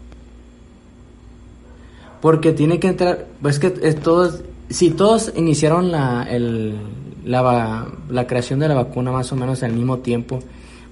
Porque 2.21 2.53
tiene 2.53 2.79
que 2.79 2.87
entrar, 2.87 3.25
pues 3.41 3.59
que 3.59 3.73
es 3.83 3.99
todos, 3.99 4.41
si 4.69 4.89
todos 4.91 5.31
iniciaron 5.35 5.91
la, 5.91 6.23
el, 6.29 6.75
la, 7.23 7.87
la 8.09 8.27
creación 8.27 8.59
de 8.59 8.67
la 8.67 8.73
vacuna 8.75 9.11
más 9.11 9.31
o 9.31 9.35
menos 9.35 9.61
al 9.63 9.73
mismo 9.73 9.99
tiempo, 9.99 10.39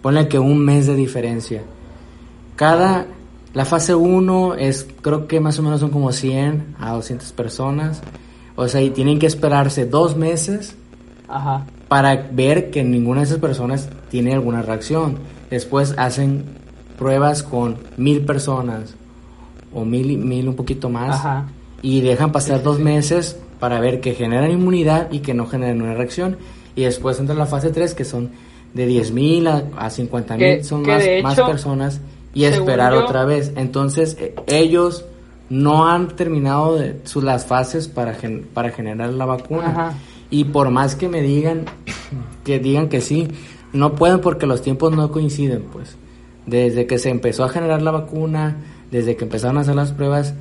ponle 0.01 0.27
que 0.27 0.37
un 0.37 0.59
mes 0.63 0.85
de 0.85 0.95
diferencia. 0.95 1.63
Cada, 2.55 3.07
la 3.53 3.65
fase 3.65 3.95
1 3.95 4.55
es, 4.55 4.87
creo 5.01 5.27
que 5.27 5.39
más 5.39 5.57
o 5.59 5.63
menos 5.63 5.79
son 5.79 5.89
como 5.89 6.11
100 6.11 6.75
a 6.79 6.91
200 6.93 7.31
personas. 7.31 8.01
O 8.55 8.67
sea, 8.67 8.81
y 8.81 8.91
tienen 8.91 9.19
que 9.19 9.25
esperarse 9.25 9.85
dos 9.85 10.15
meses 10.15 10.75
Ajá. 11.27 11.65
para 11.87 12.15
ver 12.31 12.69
que 12.69 12.83
ninguna 12.83 13.21
de 13.21 13.25
esas 13.27 13.39
personas 13.39 13.89
tiene 14.09 14.33
alguna 14.33 14.61
reacción. 14.61 15.17
Después 15.49 15.95
hacen 15.97 16.45
pruebas 16.97 17.41
con 17.43 17.77
mil 17.97 18.21
personas 18.25 18.93
o 19.73 19.83
mil, 19.85 20.17
mil 20.19 20.47
un 20.47 20.55
poquito 20.55 20.89
más 20.89 21.15
Ajá. 21.15 21.47
y 21.81 22.01
dejan 22.01 22.31
pasar 22.31 22.61
dos 22.61 22.79
meses 22.79 23.37
para 23.59 23.79
ver 23.79 24.01
que 24.01 24.13
generan 24.13 24.51
inmunidad 24.51 25.11
y 25.11 25.19
que 25.19 25.33
no 25.33 25.47
generan 25.47 25.81
una 25.81 25.95
reacción. 25.95 26.37
Y 26.75 26.83
después 26.83 27.19
entra 27.19 27.33
la 27.35 27.45
fase 27.47 27.71
3 27.71 27.93
que 27.95 28.05
son 28.05 28.31
de 28.73 28.87
10.000 28.87 29.47
a, 29.77 29.85
a 29.85 29.89
50.000, 29.89 30.37
Que- 30.37 30.63
son 30.63 30.81
más, 31.23 31.35
personas 31.41 32.01
y 32.33 32.41
según 32.41 32.59
esperar 32.59 32.93
yo- 32.93 33.03
otra 33.05 33.25
vez. 33.25 33.51
Entonces 33.55 34.17
eh, 34.19 34.35
ellos 34.47 35.05
no 35.49 35.87
han 35.87 36.07
terminado 36.09 36.75
de, 36.75 36.99
sus, 37.03 37.23
las 37.23 37.45
fases 37.45 37.87
para, 37.87 38.13
gen- 38.15 38.47
para 38.53 38.69
generar 38.71 39.09
la 39.13 39.25
vacuna. 39.25 39.67
Ajá. 39.69 39.93
Y 40.29 40.45
por 40.45 40.69
más 40.71 40.95
que 40.95 41.07
me 41.09 41.21
digan 41.21 41.65
que 42.43 42.59
digan 42.59 42.89
que 42.89 43.01
sí, 43.01 43.27
no 43.71 43.93
pueden 43.95 44.19
porque 44.19 44.45
los 44.47 44.61
tiempos 44.61 44.91
no 44.95 45.11
coinciden, 45.11 45.63
pues. 45.71 45.95
Desde 46.45 46.87
que 46.87 46.97
se 46.97 47.09
empezó 47.09 47.43
a 47.43 47.49
generar 47.49 47.81
la 47.81 47.91
vacuna, 47.91 48.57
desde 48.91 49.15
que 49.15 49.23
empezaron 49.25 49.57
a 49.57 49.61
hacer 49.61 49.75
las 49.75 49.91
pruebas, 49.91 50.33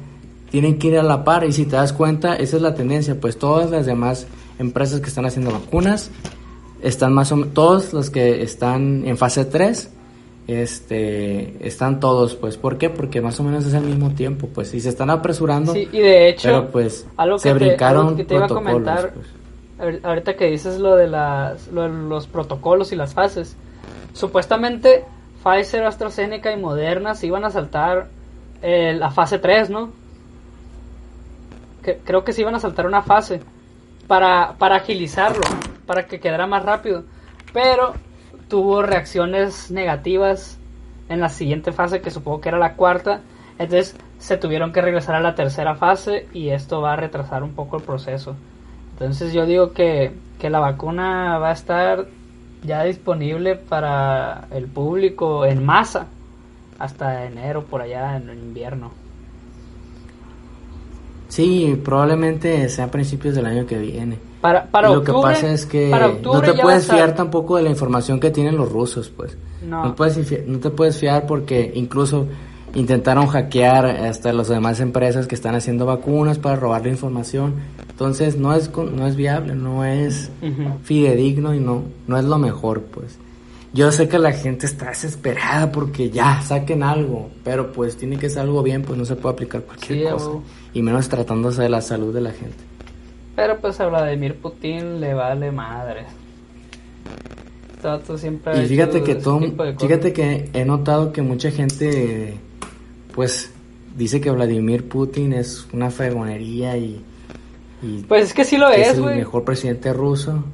tienen 0.51 0.79
que 0.79 0.89
ir 0.89 0.99
a 0.99 1.03
la 1.03 1.25
par 1.25 1.45
y 1.45 1.53
si 1.53 1.65
te 1.65 1.77
das 1.77 1.93
cuenta, 1.93 2.35
esa 2.37 2.57
es 2.57 2.63
la 2.63 2.75
tendencia, 2.75 3.19
pues 3.21 3.39
todas 3.39 3.71
las 3.71 3.87
demás 3.87 4.27
empresas 4.59 5.01
que 5.01 5.09
están 5.09 5.25
haciendo 5.27 5.51
vacunas 5.51 6.11
están 6.83 7.13
más 7.13 7.31
o 7.33 7.37
menos 7.37 7.55
todos 7.55 7.93
los 7.93 8.11
que 8.11 8.43
están 8.43 9.05
en 9.07 9.17
fase 9.17 9.45
3 9.45 9.91
este 10.49 11.67
están 11.67 12.01
todos, 12.01 12.35
pues 12.35 12.57
¿por 12.57 12.79
qué? 12.79 12.91
Porque 12.91 13.21
más 13.21 13.39
o 13.41 13.45
menos 13.45 13.65
es 13.67 13.75
al 13.75 13.85
mismo 13.85 14.11
tiempo, 14.11 14.49
pues 14.53 14.75
y 14.75 14.81
se 14.81 14.89
están 14.89 15.11
apresurando. 15.11 15.73
Sí, 15.73 15.89
y 15.93 15.99
de 16.01 16.29
hecho, 16.29 16.49
pero 16.49 16.69
pues 16.71 17.07
algo 17.17 17.39
se 17.39 17.53
que 17.53 17.59
te- 17.59 17.65
brincaron 17.65 18.07
algo 18.07 18.17
que 18.17 18.25
te 18.25 18.35
iba 18.35 18.45
a 18.47 18.49
comentar, 18.49 19.13
pues. 19.15 19.27
ahor- 19.79 20.01
ahorita 20.05 20.35
que 20.37 20.47
dices 20.51 20.79
lo 20.81 20.97
de, 20.97 21.07
las, 21.09 21.69
lo 21.69 21.83
de 21.83 21.89
los 21.91 22.27
protocolos 22.27 22.93
y 22.93 22.97
las 22.97 23.15
fases, 23.15 23.57
supuestamente 24.13 25.05
Pfizer, 25.45 25.85
AstraZeneca 25.85 26.53
y 26.53 26.57
Moderna 26.61 27.15
se 27.15 27.27
iban 27.27 27.45
a 27.45 27.51
saltar 27.51 28.09
eh, 28.63 28.95
la 28.99 29.11
fase 29.11 29.39
3, 29.39 29.71
¿no? 29.71 29.91
Que- 31.83 31.99
creo 32.05 32.25
que 32.25 32.33
se 32.33 32.43
iban 32.43 32.55
a 32.55 32.61
saltar 32.61 32.87
una 32.87 33.03
fase 33.03 33.41
para, 34.07 34.55
para 34.59 34.77
agilizarlo, 34.77 35.43
para 35.87 36.07
que 36.07 36.21
quedara 36.21 36.47
más 36.47 36.65
rápido, 36.65 37.05
pero 37.53 37.95
tuvo 38.53 38.83
reacciones 38.83 39.71
negativas 39.71 40.59
en 41.09 41.21
la 41.21 41.31
siguiente 41.31 41.73
fase, 41.73 42.03
que 42.03 42.11
supongo 42.11 42.43
que 42.43 42.51
era 42.51 42.59
la 42.59 42.75
cuarta, 42.75 43.23
entonces 43.59 43.97
se 44.19 44.37
tuvieron 44.37 44.75
que 44.75 44.83
regresar 44.83 45.15
a 45.15 45.21
la 45.21 45.35
tercera 45.35 45.75
fase 45.75 46.27
y 46.35 46.51
esto 46.51 46.83
va 46.83 46.93
a 46.93 46.97
retrasar 46.97 47.43
un 47.45 47.55
poco 47.55 47.79
el 47.79 47.83
proceso. 47.83 48.37
Entonces 48.93 49.33
yo 49.33 49.47
digo 49.47 49.73
que, 49.73 50.13
que 50.39 50.51
la 50.51 50.61
vacuna 50.61 51.39
va 51.39 51.49
a 51.49 51.53
estar 51.53 52.09
ya 52.63 52.85
disponible 52.85 53.57
para 53.57 54.49
el 54.51 54.67
público 54.67 55.47
en 55.47 55.65
masa 55.65 56.09
hasta 56.79 57.25
enero 57.25 57.65
por 57.65 57.81
allá 57.81 58.19
en 58.19 58.29
invierno. 58.29 58.91
Sí, 61.31 61.81
probablemente 61.83 62.69
sea 62.69 62.85
a 62.85 62.91
principios 62.91 63.35
del 63.35 63.47
año 63.47 63.65
que 63.65 63.79
viene. 63.79 64.19
Para, 64.43 64.69
lo 64.91 65.03
que 65.03 65.13
pasa 65.13 65.51
es 65.53 65.65
que 65.65 65.89
para 65.91 66.09
no 66.09 66.41
te 66.43 66.53
puedes 66.55 66.91
a 66.91 66.95
fiar 66.95 67.15
tampoco 67.15 67.57
de 67.57 67.63
la 67.63 67.71
información 67.71 68.21
que 68.21 68.31
tienen 68.31 68.57
los 68.59 68.71
rusos, 68.71 69.09
pues. 69.09 69.39
No. 69.67 69.95
puedes 69.95 70.19
fi- 70.29 70.41
no 70.47 70.59
te 70.59 70.69
puedes 70.71 70.99
fiar 70.99 71.27
porque 71.27 71.71
incluso 71.75 72.27
intentaron 72.75 73.27
hackear 73.29 73.87
hasta 73.87 74.33
las 74.33 74.49
demás 74.49 74.81
empresas 74.81 75.27
que 75.27 75.35
están 75.37 75.55
haciendo 75.55 75.87
vacunas 75.87 76.39
para 76.39 76.57
robar 76.57 76.83
la 76.83 76.89
información. 76.89 77.55
Entonces 77.89 78.37
no 78.37 78.53
es 78.55 78.71
no 78.77 79.07
es 79.07 79.15
viable, 79.15 79.55
no 79.55 79.85
es 79.85 80.31
Ujú. 80.43 80.79
fidedigno 80.83 81.55
y 81.55 81.61
no 81.61 81.83
no 82.09 82.19
es 82.19 82.25
lo 82.25 82.39
mejor, 82.39 82.83
pues. 82.83 83.19
Yo 83.75 83.91
sé 83.91 84.07
que 84.07 84.19
la 84.19 84.33
gente 84.33 84.67
está 84.67 84.89
desesperada 84.91 85.73
porque 85.73 86.11
ya 86.11 86.43
saquen 86.43 86.83
algo, 86.83 87.31
pero 87.43 87.73
pues 87.73 87.97
tiene 87.97 88.19
que 88.19 88.29
ser 88.29 88.41
algo 88.43 88.63
bien, 88.63 88.83
pues 88.83 88.99
no 88.99 89.05
se 89.07 89.17
puede 89.17 89.35
aplicar 89.35 89.63
cualquier 89.63 89.99
Sí, 90.01 90.13
cosa. 90.13 90.31
Y 90.75 90.83
menos 90.83 91.09
tratándose 91.09 91.63
de 91.63 91.69
la 91.71 91.81
salud 91.81 92.13
de 92.13 92.21
la 92.21 92.33
gente. 92.33 92.57
Pero 93.35 93.59
pues 93.59 93.81
a 93.81 93.87
Vladimir 93.87 94.37
Putin 94.37 95.01
le 95.01 95.15
vale 95.15 95.51
madre. 95.51 96.05
Este 97.77 97.89
vato 97.89 98.19
siempre 98.19 98.53
ha 98.53 98.57
Y 98.57 98.61
hecho 98.61 98.69
fíjate 98.69 99.03
que 99.03 99.17
cosas. 99.19 99.51
fíjate 99.79 100.13
que 100.13 100.51
he 100.53 100.65
notado 100.65 101.13
que 101.13 101.23
mucha 101.23 101.51
gente, 101.51 102.35
pues, 103.15 103.51
dice 103.97 104.21
que 104.21 104.31
Vladimir 104.31 104.89
Putin 104.89 105.33
es 105.33 105.67
una 105.73 105.91
fregonería 105.91 106.77
y, 106.77 107.03
y 107.83 108.03
Pues 108.09 108.25
es 108.27 108.35
que 108.35 108.45
sí 108.45 108.57
lo 108.57 108.69
que 108.71 108.83
es 108.83 108.89
es, 108.89 108.99
el 108.99 109.05
mejor 109.05 109.45
presidente 109.45 109.93
ruso. 109.93 110.45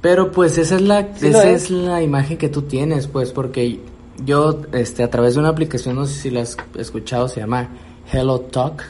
Pero 0.00 0.30
pues 0.32 0.58
esa 0.58 0.76
es 0.76 0.82
la, 0.82 1.08
Sí 1.16 1.28
esa 1.28 1.50
es. 1.50 1.64
es 1.64 1.70
la 1.70 2.02
imagen 2.02 2.36
que 2.38 2.48
tú 2.48 2.62
tienes, 2.62 3.06
pues, 3.06 3.32
porque 3.32 3.80
yo, 4.24 4.60
este, 4.72 5.02
a 5.02 5.10
través 5.10 5.34
de 5.34 5.40
una 5.40 5.48
aplicación, 5.48 5.96
no 5.96 6.06
sé 6.06 6.14
si 6.14 6.30
la 6.30 6.42
has 6.42 6.56
escuchado, 6.78 7.26
se 7.28 7.40
llama 7.40 7.68
Hello 8.12 8.38
Talk. 8.40 8.82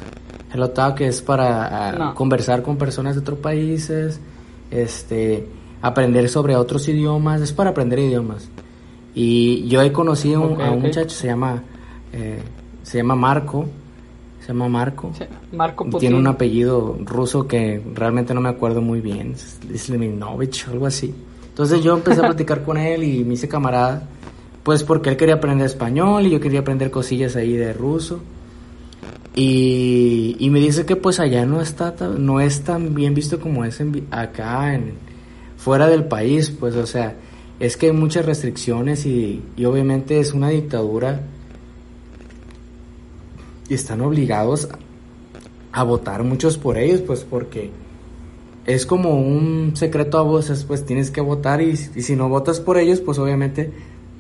Hello 0.55 0.71
Talk 0.71 1.01
es 1.01 1.21
para 1.21 1.89
ah, 1.89 1.93
No. 1.93 2.15
conversar 2.15 2.63
con 2.63 2.77
personas 2.77 3.17
de 3.17 3.23
otros 3.23 3.41
países, 3.41 4.21
este, 4.71 5.49
aprender 5.83 6.29
sobre 6.29 6.55
otros 6.55 6.87
idiomas, 6.87 7.41
es 7.41 7.53
para 7.53 7.71
aprender 7.71 7.99
idiomas. 7.99 8.49
Y 9.17 9.67
yo 9.67 9.83
he 9.83 9.91
conocido 9.91 10.45
a 10.63 10.71
un 10.71 10.83
muchacho, 10.83 11.11
se 11.11 11.27
llama, 11.27 11.61
eh, 12.13 12.39
se 12.85 12.99
llama 12.99 13.17
Marco, 13.17 13.67
se 14.43 14.49
llama 14.49 14.69
Marco. 14.69 15.11
Marco 15.51 15.87
Putin. 15.87 15.99
Tiene 15.99 16.17
un 16.17 16.27
apellido 16.29 16.99
ruso 17.01 17.49
que 17.49 17.83
realmente 17.93 18.33
no 18.33 18.41
me 18.41 18.49
acuerdo 18.49 18.81
muy 18.81 19.01
bien, 19.01 19.33
es 19.33 19.59
Sliminovich 19.75 20.69
algo 20.69 20.87
así. 20.87 21.13
Entonces 21.49 21.83
yo 21.83 21.97
empecé 21.97 22.21
a 22.21 22.27
platicar 22.29 22.63
con 22.63 22.77
él 22.77 23.03
y 23.03 23.25
me 23.25 23.35
hice 23.35 23.49
camarada, 23.49 24.05
pues 24.63 24.85
porque 24.85 25.11
él 25.11 25.17
quería 25.17 25.35
aprender 25.35 25.67
español 25.67 26.27
y 26.27 26.31
yo 26.31 26.39
quería 26.39 26.61
aprender 26.61 26.93
cosillas 26.93 27.35
ahí 27.35 27.55
de 27.55 27.73
ruso. 27.73 28.21
Y, 29.37 30.49
me 30.51 30.61
dice 30.61 30.87
que 30.87 30.95
pues 30.95 31.19
allá 31.19 31.45
no 31.45 31.61
está 31.61 31.93
no 32.17 32.41
es 32.41 32.63
tan 32.63 32.95
bien 32.95 33.15
visto 33.15 33.41
como 33.41 33.65
es 33.65 33.81
en 33.81 34.07
acá 34.13 34.75
en 34.75 34.95
fuera 35.57 35.89
del 35.89 36.05
país, 36.05 36.51
pues 36.51 36.77
o 36.77 36.87
sea, 36.87 37.17
es 37.59 37.77
que 37.77 37.87
hay 37.87 37.93
muchas 37.93 38.25
restricciones 38.27 39.07
y, 39.07 39.43
y 39.57 39.65
obviamente 39.65 40.21
es 40.21 40.33
una 40.33 40.51
dictadura 40.51 41.23
y 43.69 43.75
están 43.75 44.01
obligados 44.03 44.69
a 45.73 45.83
votar 45.83 46.23
muchos 46.23 46.57
por 46.57 46.79
ellos, 46.79 47.01
pues 47.01 47.25
porque 47.25 47.71
es 48.67 48.87
como 48.87 49.19
un 49.19 49.73
secreto 49.75 50.19
a 50.19 50.23
voces, 50.23 50.65
pues 50.65 50.87
tienes 50.87 51.11
que 51.11 51.21
votar 51.21 51.61
y, 51.61 51.71
y 51.71 52.03
si 52.03 52.15
no 52.15 52.29
votas 52.29 52.61
por 52.61 52.79
ellos, 52.79 53.01
pues 53.01 53.19
obviamente 53.19 53.73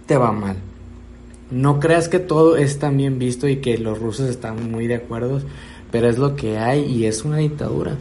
te 0.06 0.16
va 0.16 0.32
mal. 0.32 0.56
No 1.50 1.78
creas 1.80 2.08
que 2.08 2.18
todo 2.18 2.56
es 2.56 2.78
tan 2.78 2.96
bien 2.96 3.18
visto 3.18 3.46
y 3.48 3.56
que 3.56 3.78
los 3.78 3.98
rusos 3.98 4.28
están 4.28 4.70
muy 4.70 4.86
de 4.86 4.96
acuerdo, 4.96 5.40
pero 5.90 6.08
es 6.08 6.18
lo 6.18 6.36
que 6.36 6.58
hay 6.58 6.82
y 6.84 7.06
es 7.06 7.24
una 7.24 7.38
dictadura. 7.38 7.96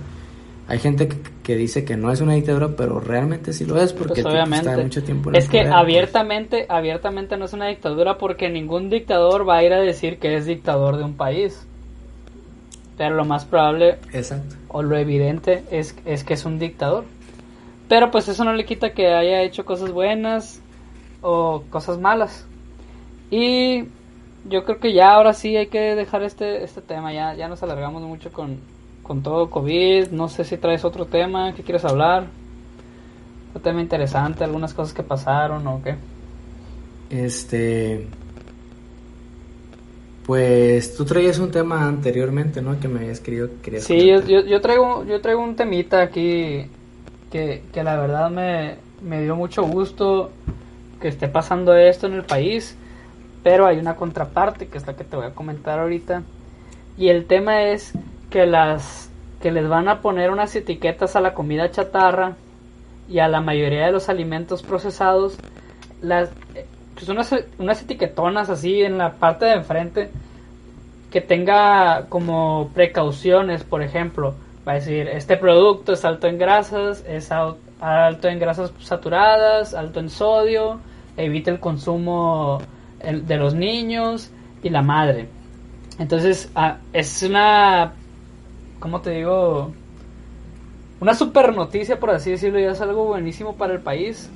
Hay 0.68 0.80
gente 0.80 1.10
que, 1.10 1.18
que 1.44 1.56
dice 1.58 1.84
que 1.84 1.98
no 1.98 2.12
es 2.12 2.22
una 2.22 2.34
dictadura, 2.34 2.70
pero 2.78 3.00
realmente 3.02 3.52
sí 3.52 3.66
lo 3.66 3.80
es 3.82 3.92
porque 3.94 4.22
Pues 4.24 4.34
obviamente. 4.34 4.70
está 4.70 4.82
mucho 4.82 5.04
tiempo 5.04 5.30
en 5.30 5.36
el 5.36 5.42
es 5.42 5.50
que 5.50 5.58
poder, 5.60 5.68
pues. 5.68 5.76
abiertamente, 5.82 6.66
abiertamente 6.70 7.38
no 7.38 7.46
es 7.46 7.54
una 7.54 7.68
dictadura 7.68 8.18
porque 8.18 8.50
ningún 8.50 8.90
dictador 8.90 9.48
va 9.48 9.58
a 9.58 9.64
ir 9.64 9.74
a 9.74 9.82
decir 9.82 10.20
que 10.20 10.36
es 10.36 10.46
dictador 10.46 10.98
de 10.98 11.04
un 11.04 11.16
país. 11.16 11.68
Pero 12.98 13.16
lo 13.16 13.26
más 13.26 13.44
probable 13.46 13.98
Exacto. 14.14 14.56
o 14.70 14.84
lo 14.84 14.96
evidente 14.98 15.64
es, 15.72 15.96
es 16.06 16.24
que 16.24 16.36
es 16.36 16.46
un 16.46 16.60
dictador. 16.60 17.04
Pero 17.90 18.10
pues 18.12 18.28
eso 18.30 18.44
no 18.46 18.54
le 18.54 18.66
quita 18.66 18.94
que 18.94 19.08
haya 19.14 19.42
hecho 19.42 19.66
cosas 19.66 19.92
buenas 19.92 20.62
o 21.22 21.64
cosas 21.70 22.00
malas. 22.00 22.46
Y 23.34 23.86
yo 24.48 24.64
creo 24.64 24.80
que 24.80 24.94
ya 24.94 25.16
ahora 25.16 25.34
sí 25.34 25.58
hay 25.58 25.66
que 25.66 25.96
dejar 25.96 26.22
este, 26.22 26.64
este 26.64 26.82
tema. 26.82 27.12
Ya, 27.12 27.34
ya 27.34 27.48
nos 27.48 27.64
alargamos 27.64 28.04
mucho 28.04 28.32
con, 28.32 28.60
con 29.02 29.24
todo 29.24 29.50
COVID. 29.50 30.10
No 30.10 30.30
sé 30.30 30.44
si 30.44 30.58
traes 30.58 30.86
otro 30.86 31.06
tema 31.06 31.56
que 31.56 31.64
quieres 31.64 31.84
hablar. 31.84 32.28
Un 33.56 33.62
tema 33.64 33.82
interesante, 33.82 34.44
algunas 34.44 34.76
cosas 34.76 34.94
que 34.94 35.02
pasaron 35.02 35.66
o 35.66 35.82
qué. 35.82 35.96
Este. 37.10 38.08
Pues 40.28 40.96
tú 40.96 41.04
traías 41.04 41.40
un 41.40 41.50
tema 41.50 41.88
anteriormente, 41.88 42.62
¿no? 42.62 42.80
Que 42.80 42.88
me 42.88 43.00
habías 43.00 43.20
querido. 43.20 43.50
querías 43.64 43.84
Sí, 43.84 44.08
yo, 44.08 44.22
yo 44.22 44.62
traigo, 44.62 45.04
yo 45.06 45.20
traigo 45.22 45.42
un 45.42 45.56
temita 45.56 46.04
aquí 46.04 46.68
que, 47.32 47.64
que 47.74 47.84
la 47.84 47.98
verdad 47.98 48.30
me, 48.30 48.76
me 49.02 49.24
dio 49.24 49.36
mucho 49.36 49.64
gusto 49.64 50.30
que 51.02 51.08
esté 51.08 51.28
pasando 51.28 51.76
esto 51.76 52.08
en 52.08 52.14
el 52.14 52.24
país, 52.24 52.78
pero 53.44 53.66
hay 53.68 53.78
una 53.78 53.96
contraparte 53.96 54.68
que 54.68 54.78
es 54.78 54.88
la 54.88 54.96
que 54.96 55.04
te 55.04 55.16
voy 55.16 55.26
a 55.26 55.36
comentar 55.36 55.80
ahorita. 55.80 56.24
Y 56.98 57.10
el 57.10 57.26
tema 57.26 57.64
es 57.64 57.94
que 58.30 58.46
las 58.46 59.10
que 59.42 59.52
les 59.52 59.68
van 59.68 59.90
a 59.90 60.00
poner 60.02 60.32
unas 60.32 60.56
etiquetas 60.56 61.16
a 61.16 61.22
la 61.22 61.34
comida 61.34 61.70
chatarra 61.70 62.36
y 63.10 63.20
a 63.20 63.28
la 63.28 63.42
mayoría 63.42 63.86
de 63.86 63.92
los 63.92 64.08
alimentos 64.08 64.64
procesados, 64.64 65.38
las 66.02 66.30
pues 66.96 67.10
unas, 67.10 67.36
unas 67.58 67.82
etiquetonas 67.82 68.50
así 68.50 68.82
en 68.82 68.98
la 68.98 69.14
parte 69.14 69.46
de 69.46 69.54
enfrente 69.54 70.12
que 71.12 71.20
tenga 71.22 72.06
como 72.08 72.70
precauciones, 72.74 73.64
por 73.64 73.84
ejemplo, 73.84 74.36
va 74.68 74.74
a 74.74 74.76
decir, 74.76 75.08
este 75.10 75.36
producto 75.38 75.94
es 75.94 76.06
alto 76.06 76.28
en 76.28 76.38
grasas, 76.38 77.04
es 77.08 77.32
al- 77.32 77.58
alto 77.82 78.30
en 78.30 78.40
grasas 78.40 78.72
saturadas, 78.80 79.74
alto 79.74 80.00
en 80.00 80.10
sodio, 80.10 80.80
evita 81.18 81.52
el 81.52 81.60
consumo 81.60 82.62
de 83.04 83.38
los 83.38 83.54
niños 83.54 84.32
y 84.64 84.70
la 84.70 84.82
madre. 84.82 85.28
Entonces, 86.00 86.50
ah, 86.56 86.78
es 86.92 87.22
una, 87.24 87.94
¿cómo 88.80 89.02
te 89.02 89.12
digo? 89.12 89.72
Una 91.00 91.14
super 91.14 91.56
noticia, 91.56 92.00
por 92.00 92.12
así 92.12 92.32
decirlo, 92.32 92.60
y 92.60 92.64
es 92.64 92.82
algo 92.82 93.06
buenísimo 93.06 93.56
para 93.56 93.74
el 93.74 93.82
país. 93.82 94.30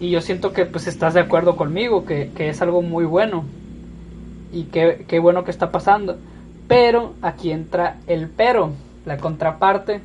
Y 0.00 0.10
yo 0.10 0.20
siento 0.20 0.52
que 0.52 0.66
pues 0.66 0.86
estás 0.86 1.14
de 1.14 1.20
acuerdo 1.20 1.56
conmigo, 1.56 2.04
que, 2.04 2.30
que 2.34 2.48
es 2.48 2.60
algo 2.60 2.82
muy 2.82 3.04
bueno. 3.04 3.44
Y 4.52 4.64
qué, 4.64 5.04
qué 5.06 5.18
bueno 5.18 5.44
que 5.44 5.50
está 5.50 5.70
pasando. 5.70 6.18
Pero 6.66 7.14
aquí 7.22 7.52
entra 7.52 7.98
el 8.06 8.28
pero, 8.28 8.72
la 9.04 9.16
contraparte, 9.18 10.00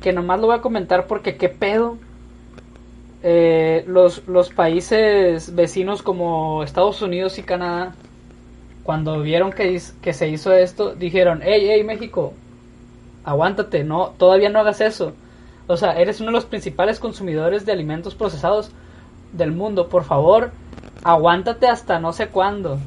que 0.00 0.12
nomás 0.12 0.40
lo 0.40 0.48
voy 0.48 0.56
a 0.56 0.62
comentar 0.62 1.06
porque 1.06 1.36
qué 1.36 1.48
pedo. 1.48 1.98
Eh, 3.26 3.84
los, 3.86 4.28
los 4.28 4.50
países 4.50 5.54
vecinos 5.54 6.02
como 6.02 6.62
Estados 6.62 7.00
Unidos 7.00 7.38
y 7.38 7.42
Canadá, 7.42 7.94
cuando 8.82 9.22
vieron 9.22 9.50
que, 9.50 9.80
que 10.02 10.12
se 10.12 10.28
hizo 10.28 10.52
esto, 10.52 10.94
dijeron, 10.94 11.40
hey, 11.42 11.68
hey 11.70 11.84
México, 11.84 12.34
aguántate, 13.24 13.82
no, 13.82 14.12
todavía 14.18 14.50
no 14.50 14.60
hagas 14.60 14.82
eso. 14.82 15.14
O 15.66 15.78
sea, 15.78 15.98
eres 15.98 16.20
uno 16.20 16.32
de 16.32 16.34
los 16.34 16.44
principales 16.44 17.00
consumidores 17.00 17.64
de 17.64 17.72
alimentos 17.72 18.14
procesados 18.14 18.70
del 19.32 19.52
mundo, 19.52 19.88
por 19.88 20.04
favor, 20.04 20.50
aguántate 21.02 21.66
hasta 21.66 21.98
no 21.98 22.12
sé 22.12 22.28
cuándo. 22.28 22.78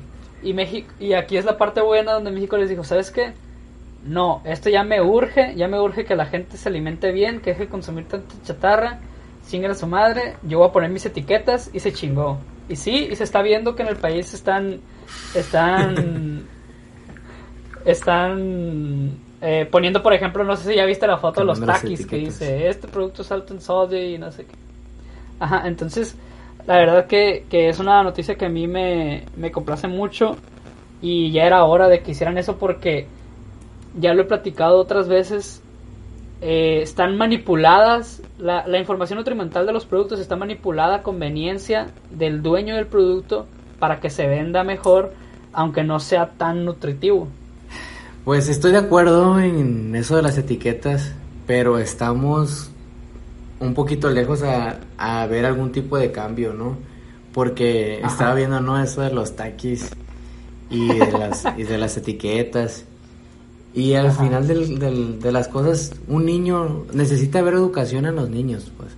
Y 0.44 0.54
México, 0.54 0.94
y 1.00 1.14
aquí 1.14 1.38
es 1.38 1.46
la 1.46 1.58
parte 1.58 1.82
buena 1.82 2.14
donde 2.14 2.30
México 2.30 2.58
les 2.58 2.70
dijo, 2.70 2.84
¿sabes 2.84 3.10
qué? 3.10 3.34
No, 4.06 4.44
esto 4.46 4.70
ya 4.70 4.84
me 4.84 5.02
urge, 5.02 5.56
ya 5.56 5.68
me 5.68 5.80
urge 5.80 6.06
que 6.06 6.16
la 6.16 6.28
gente 6.28 6.58
se 6.58 6.70
alimente 6.70 7.12
bien, 7.12 7.42
que 7.42 7.50
deje 7.50 7.64
de 7.64 7.70
consumir 7.70 8.08
tanta 8.08 8.36
chatarra, 8.44 9.00
chinguen 9.48 9.72
a 9.72 9.76
su 9.76 9.88
madre, 9.88 10.38
yo 10.44 10.60
voy 10.60 10.70
a 10.70 10.72
poner 10.72 10.90
mis 10.90 11.06
etiquetas 11.06 11.70
y 11.74 11.80
se 11.80 11.94
chingó. 11.94 12.38
Y 12.70 12.76
sí, 12.76 13.08
y 13.12 13.16
se 13.16 13.24
está 13.24 13.42
viendo 13.42 13.76
que 13.76 13.84
en 13.84 13.90
el 13.90 13.98
país 13.98 14.34
están, 14.34 14.80
están, 15.34 16.46
están 17.86 19.18
eh, 19.42 19.68
poniendo, 19.70 20.04
por 20.04 20.14
ejemplo, 20.14 20.44
no 20.44 20.56
sé 20.56 20.72
si 20.72 20.76
ya 20.76 20.86
viste 20.86 21.08
la 21.08 21.18
foto 21.18 21.42
de 21.42 21.46
los 21.46 21.64
taquis 21.64 22.06
que 22.06 22.18
dice, 22.18 22.68
este 22.68 22.88
producto 22.88 23.22
es 23.22 23.32
alto 23.32 23.54
en 23.54 23.62
sodio 23.62 24.04
y 24.04 24.18
no 24.18 24.32
sé 24.32 24.46
qué. 24.46 24.56
Ajá, 25.40 25.68
entonces, 25.68 26.16
la 26.66 26.78
verdad 26.78 27.06
que, 27.08 27.46
que 27.50 27.70
es 27.70 27.80
una 27.80 28.04
noticia 28.04 28.36
que 28.36 28.46
a 28.46 28.50
mí 28.50 28.68
me, 28.68 29.24
me 29.36 29.52
complace 29.52 29.88
mucho 29.88 30.36
y 31.02 31.32
ya 31.32 31.44
era 31.44 31.64
hora 31.64 31.88
de 31.88 32.02
que 32.02 32.12
hicieran 32.12 32.38
eso 32.38 32.58
porque 32.58 33.08
ya 34.00 34.14
lo 34.14 34.24
he 34.24 34.26
platicado 34.26 34.80
otras 34.80 35.08
veces, 35.08 35.62
eh, 36.42 36.82
están 36.82 37.18
manipuladas, 37.18 38.22
la, 38.38 38.68
la 38.68 38.80
información 38.80 39.18
nutrimental 39.18 39.66
de 39.66 39.74
los 39.74 39.86
productos 39.86 40.20
está 40.20 40.36
manipulada 40.36 40.98
a 40.98 41.04
conveniencia 41.04 41.88
del 42.12 42.42
dueño 42.42 42.76
del 42.76 42.88
producto 42.88 43.48
para 43.80 44.00
que 44.00 44.10
se 44.10 44.28
venda 44.28 44.64
mejor, 44.64 45.14
aunque 45.54 45.84
no 45.84 46.00
sea 46.00 46.32
tan 46.38 46.66
nutritivo. 46.66 47.28
Pues 48.26 48.50
estoy 48.50 48.74
de 48.74 48.80
acuerdo 48.80 49.40
en 49.40 49.96
eso 49.96 50.16
de 50.16 50.22
las 50.22 50.38
etiquetas, 50.38 51.14
pero 51.46 51.80
estamos 51.80 52.70
un 53.60 53.74
poquito 53.74 54.10
lejos 54.10 54.44
a, 54.44 54.80
a 54.98 55.26
ver 55.28 55.46
algún 55.46 55.72
tipo 55.72 55.98
de 55.98 56.12
cambio, 56.12 56.54
¿no? 56.54 56.78
Porque 57.34 58.00
Ajá. 58.04 58.12
estaba 58.12 58.34
viendo, 58.36 58.60
¿no? 58.60 58.82
Eso 58.82 59.02
de 59.02 59.12
los 59.12 59.36
taquis 59.36 59.90
y 60.70 60.88
de 60.90 61.12
las, 61.12 61.46
y 61.58 61.64
de 61.64 61.78
las 61.78 61.96
etiquetas. 61.98 62.86
Y 63.74 63.94
al 63.94 64.08
Ajá. 64.08 64.24
final 64.24 64.48
del- 64.48 64.80
del- 64.80 65.20
de 65.20 65.32
las 65.32 65.48
cosas, 65.48 65.92
un 66.08 66.26
niño 66.26 66.86
necesita 66.94 67.42
ver 67.42 67.54
educación 67.56 68.06
en 68.06 68.16
los 68.16 68.30
niños, 68.30 68.72
pues. 68.78 68.90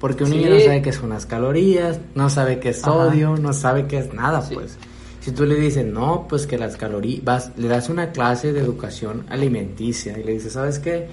Porque 0.00 0.24
un 0.24 0.30
Sí. 0.30 0.36
niño 0.36 0.50
no 0.50 0.60
sabe 0.60 0.82
qué 0.82 0.92
son 0.92 1.08
las 1.10 1.26
calorías, 1.26 1.98
no 2.14 2.28
sabe 2.30 2.60
qué 2.60 2.68
es 2.70 2.82
Ajá. 2.84 2.92
sodio, 2.92 3.36
no 3.36 3.52
sabe 3.52 3.86
qué 3.86 3.98
es 3.98 4.12
nada, 4.12 4.42
Sí. 4.42 4.54
pues. 4.54 4.76
Si 5.20 5.32
tú 5.32 5.44
le 5.44 5.56
dices, 5.56 5.84
no, 5.84 6.26
pues 6.28 6.46
que 6.46 6.56
las 6.58 6.76
calorías, 6.76 7.24
vas, 7.24 7.52
le 7.56 7.68
das 7.68 7.88
una 7.88 8.12
clase 8.12 8.52
de 8.52 8.60
educación 8.60 9.24
alimenticia 9.28 10.16
y 10.18 10.24
le 10.24 10.32
dices, 10.34 10.52
¿sabes 10.52 10.78
qué? 10.78 11.08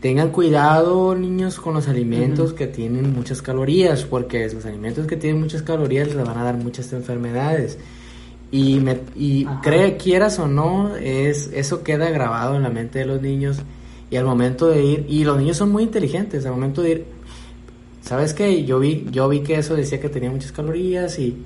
Tengan 0.00 0.30
cuidado, 0.30 1.14
niños, 1.14 1.58
con 1.58 1.74
los 1.74 1.88
alimentos 1.88 2.52
que 2.52 2.66
tienen 2.66 3.12
muchas 3.14 3.40
calorías, 3.40 4.04
porque 4.04 4.46
los 4.52 4.64
alimentos 4.66 5.06
que 5.06 5.16
tienen 5.16 5.40
muchas 5.40 5.62
calorías 5.62 6.08
les 6.14 6.24
van 6.26 6.36
a 6.38 6.44
dar 6.44 6.56
muchas 6.56 6.92
enfermedades. 6.92 7.78
Y, 8.56 8.78
me, 8.78 9.00
y 9.16 9.46
cree, 9.62 9.96
quieras 9.96 10.38
o 10.38 10.46
no, 10.46 10.94
es, 10.96 11.50
eso 11.52 11.82
queda 11.82 12.08
grabado 12.10 12.54
en 12.54 12.62
la 12.62 12.68
mente 12.70 13.00
de 13.00 13.04
los 13.06 13.20
niños. 13.20 13.58
Y 14.10 14.16
al 14.16 14.24
momento 14.24 14.68
de 14.68 14.82
ir, 14.84 15.06
y 15.08 15.24
los 15.24 15.36
niños 15.38 15.56
son 15.56 15.72
muy 15.72 15.82
inteligentes, 15.82 16.46
al 16.46 16.52
momento 16.52 16.80
de 16.82 16.90
ir, 16.90 17.04
¿sabes 18.02 18.32
qué? 18.32 18.64
Yo 18.64 18.78
vi, 18.78 19.06
yo 19.10 19.28
vi 19.28 19.40
que 19.40 19.56
eso 19.56 19.74
decía 19.74 20.00
que 20.00 20.08
tenía 20.08 20.30
muchas 20.30 20.52
calorías 20.52 21.18
y, 21.18 21.36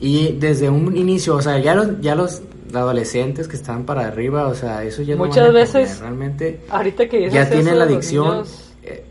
y 0.00 0.32
desde 0.38 0.68
un 0.68 0.94
inicio, 0.96 1.36
o 1.36 1.40
sea, 1.40 1.58
ya 1.60 1.74
los, 1.74 1.98
ya 2.02 2.14
los 2.14 2.42
adolescentes 2.74 3.48
que 3.48 3.56
están 3.56 3.86
para 3.86 4.06
arriba, 4.08 4.48
o 4.48 4.54
sea, 4.54 4.84
eso 4.84 5.00
ya 5.00 5.14
no 5.16 5.24
Muchas 5.24 5.48
a 5.48 5.50
veces- 5.52 5.88
comer, 5.94 6.00
realmente 6.02 6.60
Ahorita 6.68 7.08
que 7.08 7.30
ya 7.30 7.48
tienen 7.48 7.78
la 7.78 7.84
adicción. 7.84 8.28
niños- 8.32 8.74
eh, 8.82 9.04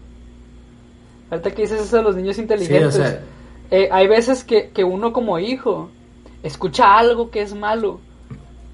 Ahorita 1.32 1.50
que 1.52 1.62
dices 1.64 1.82
eso 1.82 1.98
de 1.98 2.04
los 2.04 2.16
niños 2.16 2.38
inteligentes, 2.38 2.94
Sí, 2.94 3.00
o 3.00 3.04
sea- 3.04 3.22
eh, 3.72 3.90
hay 3.92 4.08
veces 4.08 4.44
que, 4.44 4.70
que 4.70 4.84
uno 4.84 5.12
como 5.12 5.40
hijo 5.40 5.90
escucha 6.48 6.98
algo 6.98 7.30
que 7.30 7.42
es 7.42 7.54
malo 7.54 8.00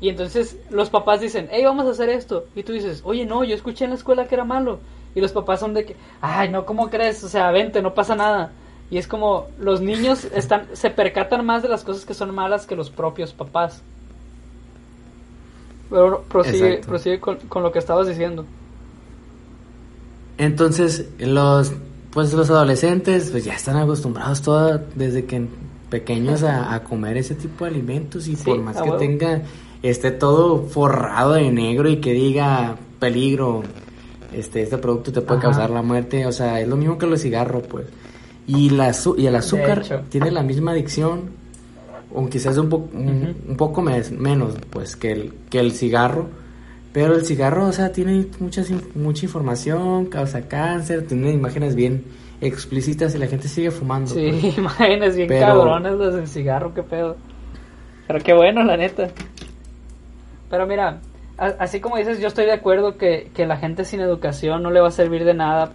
y 0.04 0.10
entonces 0.10 0.58
los 0.70 0.90
papás 0.90 1.22
dicen, 1.22 1.48
hey, 1.50 1.64
vamos 1.64 1.88
a 1.88 1.92
hacer 1.92 2.10
esto. 2.10 2.44
Y 2.56 2.64
tú 2.64 2.74
dices, 2.74 3.02
oye, 3.06 3.26
no, 3.26 3.46
yo 3.46 3.56
escuché 3.56 3.86
en 3.86 3.92
la 3.92 3.96
escuela 3.96 4.28
que 4.28 4.36
era 4.36 4.44
malo. 4.44 4.80
Y 5.16 5.22
los 5.22 5.32
papás 5.32 5.62
son 5.62 5.74
de 5.74 5.86
que, 5.86 5.96
ay, 6.20 6.50
no, 6.50 6.66
¿cómo 6.66 6.90
crees? 6.90 7.24
O 7.24 7.30
sea, 7.30 7.52
vente, 7.52 7.82
no 7.82 7.94
pasa 7.94 8.14
nada. 8.14 8.52
Y 8.92 8.98
es 8.98 9.08
como, 9.08 9.48
los 9.58 9.80
niños 9.80 10.26
están, 10.36 10.68
se 10.74 10.90
percatan 10.90 11.46
más 11.46 11.64
de 11.64 11.70
las 11.70 11.86
cosas 11.86 12.04
que 12.04 12.14
son 12.14 12.36
malas 12.36 12.66
que 12.66 12.76
los 12.76 12.90
propios 12.90 13.32
papás. 13.32 13.82
Pero 15.90 16.24
prosigue, 16.24 16.82
prosigue 16.86 17.22
con, 17.22 17.38
con 17.38 17.64
lo 17.64 17.72
que 17.72 17.80
estabas 17.80 18.06
diciendo. 18.06 18.46
Entonces, 20.38 21.08
los 21.18 21.72
pues 22.12 22.34
los 22.34 22.50
adolescentes 22.50 23.32
pues 23.32 23.46
ya 23.46 23.54
están 23.54 23.78
acostumbrados 23.78 24.42
toda, 24.42 24.84
desde 24.96 25.26
que 25.26 25.48
pequeños 25.98 26.42
a, 26.42 26.74
a 26.74 26.84
comer 26.84 27.18
ese 27.18 27.36
tipo 27.36 27.66
de 27.66 27.70
alimentos 27.72 28.28
y 28.28 28.36
Sí, 28.36 28.44
por 28.44 28.58
más 28.60 28.76
que 28.78 28.82
huevo. 28.90 28.98
tenga 28.98 29.42
esté 29.84 30.10
todo 30.10 30.64
forrado 30.66 31.34
de 31.34 31.52
negro 31.52 31.88
y 31.88 31.98
que 31.98 32.14
diga 32.14 32.76
peligro, 33.00 33.62
este 34.34 34.64
este 34.64 34.78
producto 34.80 35.12
te 35.12 35.22
puede 35.22 35.38
Ajá. 35.40 35.50
causar 35.50 35.70
la 35.70 35.84
muerte, 35.84 36.26
o 36.26 36.32
sea, 36.32 36.60
es 36.60 36.68
lo 36.68 36.76
mismo 36.78 36.98
que 36.98 37.06
los 37.06 37.22
cigarros, 37.22 37.62
pues. 37.68 37.86
Y 38.48 38.72
la 38.72 38.92
y 39.18 39.26
el 39.28 39.36
azúcar 39.36 39.84
tiene 40.10 40.32
la 40.32 40.42
misma 40.42 40.72
adicción 40.72 41.30
o 42.12 42.28
quizás 42.28 42.58
un 42.58 42.70
poco 42.70 42.90
un, 42.94 43.08
Ujú. 43.08 43.52
un 43.52 43.58
poco 43.58 43.82
mes- 43.84 44.12
menos 44.12 44.56
pues 44.72 44.96
que 44.96 45.12
el 45.12 45.34
que 45.52 45.60
el 45.60 45.72
cigarro 45.74 46.28
pero 46.92 47.16
el 47.16 47.26
cigarro, 47.26 47.66
o 47.68 47.72
sea, 47.74 47.92
tiene 47.92 48.28
muchas, 48.40 48.68
mucha 48.94 49.26
información, 49.26 50.06
causa 50.06 50.42
cáncer, 50.48 51.08
tiene 51.08 51.32
imágenes 51.32 51.74
bien 51.76 52.04
explícitas 52.48 53.16
y 53.16 53.18
la 53.18 53.28
gente 53.28 53.48
sigue 53.48 53.72
fumando. 53.72 54.12
Sí, 54.14 54.38
pues. 54.42 54.58
imágenes 54.58 55.16
bien 55.16 55.28
Pero- 55.28 55.46
cabrones 55.48 55.94
los 55.94 56.14
del 56.14 56.28
cigarro, 56.28 56.74
qué 56.74 56.84
pedo. 56.84 57.16
Pero 58.08 58.20
qué 58.20 58.34
bueno, 58.34 58.64
la 58.64 58.78
neta. 58.78 59.10
Pero 60.50 60.68
mira, 60.68 61.00
así 61.38 61.80
como 61.80 61.98
dices, 61.98 62.20
yo 62.20 62.28
estoy 62.28 62.46
de 62.46 62.52
acuerdo 62.54 62.98
que, 62.98 63.32
que 63.34 63.46
la 63.46 63.58
gente 63.58 63.86
sin 63.86 64.02
educación 64.02 64.62
no 64.62 64.72
le 64.72 64.82
va 64.82 64.90
a 64.90 64.92
servir 64.92 65.24
de 65.24 65.34
nada, 65.34 65.72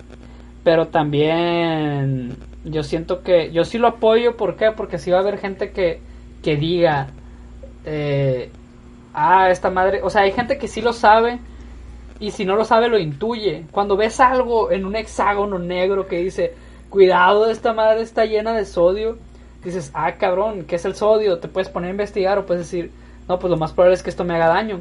pero 0.62 0.88
también 0.88 2.36
yo 2.64 2.82
siento 2.82 3.22
que 3.22 3.50
yo 3.50 3.64
sí 3.64 3.78
lo 3.78 3.88
apoyo, 3.88 4.36
¿por 4.36 4.56
qué? 4.56 4.70
Porque 4.70 4.98
sí 4.98 5.10
va 5.10 5.18
a 5.18 5.20
haber 5.20 5.38
gente 5.38 5.70
que, 5.72 6.00
que 6.42 6.56
diga, 6.56 7.08
eh, 7.84 8.50
ah, 9.14 9.50
esta 9.50 9.70
madre, 9.70 10.00
o 10.02 10.10
sea, 10.10 10.22
hay 10.22 10.32
gente 10.32 10.58
que 10.58 10.68
sí 10.68 10.80
lo 10.80 10.92
sabe 10.92 11.38
y 12.20 12.30
si 12.32 12.44
no 12.44 12.56
lo 12.56 12.64
sabe 12.64 12.88
lo 12.88 12.98
intuye. 12.98 13.64
Cuando 13.70 13.96
ves 13.96 14.20
algo 14.20 14.70
en 14.70 14.84
un 14.84 14.96
hexágono 14.96 15.58
negro 15.58 16.06
que 16.06 16.18
dice, 16.18 16.54
cuidado, 16.90 17.50
esta 17.50 17.72
madre 17.72 18.02
está 18.02 18.24
llena 18.24 18.52
de 18.52 18.64
sodio, 18.64 19.18
dices, 19.64 19.90
ah, 19.94 20.16
cabrón, 20.16 20.64
¿qué 20.64 20.76
es 20.76 20.84
el 20.84 20.94
sodio? 20.94 21.38
Te 21.38 21.48
puedes 21.48 21.68
poner 21.68 21.88
a 21.88 21.92
investigar 21.92 22.38
o 22.38 22.46
puedes 22.46 22.64
decir, 22.64 22.90
no, 23.28 23.38
pues 23.38 23.50
lo 23.50 23.56
más 23.56 23.72
probable 23.72 23.94
es 23.94 24.02
que 24.02 24.10
esto 24.10 24.24
me 24.24 24.34
haga 24.34 24.48
daño. 24.48 24.80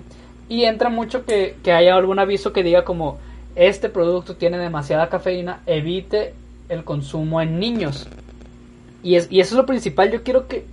Y 0.50 0.64
entra 0.64 0.90
mucho 0.90 1.26
que, 1.26 1.56
que 1.64 1.74
haya 1.74 1.96
algún 1.96 2.20
aviso 2.20 2.54
que 2.54 2.64
diga 2.64 2.86
como, 2.86 3.18
este 3.56 3.90
producto 3.90 4.36
tiene 4.36 4.58
demasiada 4.58 5.10
cafeína, 5.10 5.62
evite 5.66 6.34
el 6.70 6.84
consumo 6.84 7.42
en 7.42 7.60
niños. 7.60 8.08
Y, 9.04 9.16
es, 9.16 9.28
y 9.32 9.40
eso 9.40 9.56
es 9.56 9.58
lo 9.58 9.66
principal, 9.66 10.12
yo 10.12 10.24
quiero 10.24 10.48
que, 10.48 10.66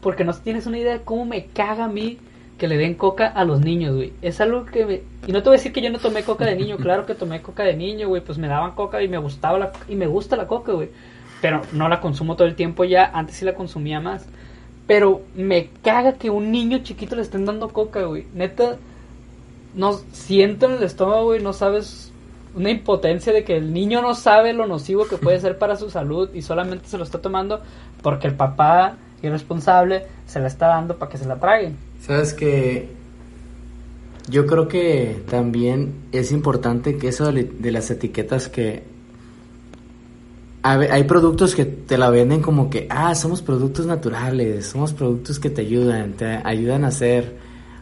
porque 0.00 0.24
no 0.24 0.34
tienes 0.34 0.66
una 0.66 0.78
idea 0.78 0.92
de 0.92 1.04
cómo 1.04 1.24
me 1.24 1.46
caga 1.46 1.84
a 1.84 1.88
mí 1.88 2.18
que 2.62 2.68
le 2.68 2.78
den 2.78 2.94
coca 2.94 3.26
a 3.26 3.44
los 3.44 3.58
niños, 3.58 3.96
güey. 3.96 4.12
Es 4.22 4.40
algo 4.40 4.66
que 4.66 4.86
me... 4.86 5.02
Y 5.26 5.32
no 5.32 5.42
te 5.42 5.48
voy 5.48 5.56
a 5.56 5.58
decir 5.58 5.72
que 5.72 5.82
yo 5.82 5.90
no 5.90 5.98
tomé 5.98 6.22
coca 6.22 6.44
de 6.44 6.54
niño, 6.54 6.76
claro 6.80 7.06
que 7.06 7.16
tomé 7.16 7.42
coca 7.42 7.64
de 7.64 7.74
niño, 7.74 8.06
güey, 8.06 8.22
pues 8.22 8.38
me 8.38 8.46
daban 8.46 8.76
coca 8.76 9.02
y 9.02 9.08
me 9.08 9.18
gustaba 9.18 9.58
la... 9.58 9.72
y 9.88 9.96
me 9.96 10.06
gusta 10.06 10.36
la 10.36 10.46
coca, 10.46 10.70
güey. 10.70 10.88
Pero 11.40 11.62
no 11.72 11.88
la 11.88 12.00
consumo 12.00 12.36
todo 12.36 12.46
el 12.46 12.54
tiempo 12.54 12.84
ya, 12.84 13.10
antes 13.12 13.34
sí 13.34 13.44
la 13.44 13.56
consumía 13.56 13.98
más. 13.98 14.24
Pero 14.86 15.22
me 15.34 15.70
caga 15.82 16.12
que 16.12 16.30
un 16.30 16.52
niño 16.52 16.84
chiquito 16.84 17.16
le 17.16 17.22
estén 17.22 17.46
dando 17.46 17.68
coca, 17.70 18.04
güey. 18.04 18.26
Neta, 18.32 18.76
no 19.74 19.94
siento 20.12 20.66
en 20.66 20.74
el 20.74 20.84
estómago, 20.84 21.24
güey, 21.24 21.42
no 21.42 21.52
sabes 21.52 22.12
una 22.54 22.70
impotencia 22.70 23.32
de 23.32 23.42
que 23.42 23.56
el 23.56 23.72
niño 23.72 24.02
no 24.02 24.14
sabe 24.14 24.52
lo 24.52 24.68
nocivo 24.68 25.08
que 25.08 25.16
puede 25.16 25.40
ser 25.40 25.58
para 25.58 25.74
su 25.74 25.90
salud 25.90 26.32
y 26.32 26.42
solamente 26.42 26.86
se 26.86 26.96
lo 26.96 27.02
está 27.02 27.20
tomando 27.20 27.60
porque 28.02 28.28
el 28.28 28.36
papá 28.36 28.98
irresponsable 29.20 30.06
se 30.26 30.38
la 30.38 30.46
está 30.46 30.68
dando 30.68 30.96
para 30.96 31.10
que 31.10 31.18
se 31.18 31.26
la 31.26 31.40
traguen. 31.40 31.90
Sabes 32.04 32.34
que 32.34 32.88
yo 34.28 34.46
creo 34.46 34.66
que 34.66 35.22
también 35.30 35.94
es 36.10 36.32
importante 36.32 36.96
que 36.96 37.08
eso 37.08 37.30
de 37.32 37.72
las 37.72 37.90
etiquetas 37.90 38.48
que 38.48 38.82
hay 40.64 41.04
productos 41.04 41.56
que 41.56 41.64
te 41.64 41.98
la 41.98 42.08
venden 42.10 42.40
como 42.40 42.70
que, 42.70 42.86
ah, 42.88 43.14
somos 43.16 43.42
productos 43.42 43.84
naturales, 43.86 44.66
somos 44.66 44.92
productos 44.92 45.40
que 45.40 45.50
te 45.50 45.62
ayudan, 45.62 46.12
te 46.12 46.40
ayudan 46.44 46.84
a 46.84 46.88
hacer, 46.88 47.36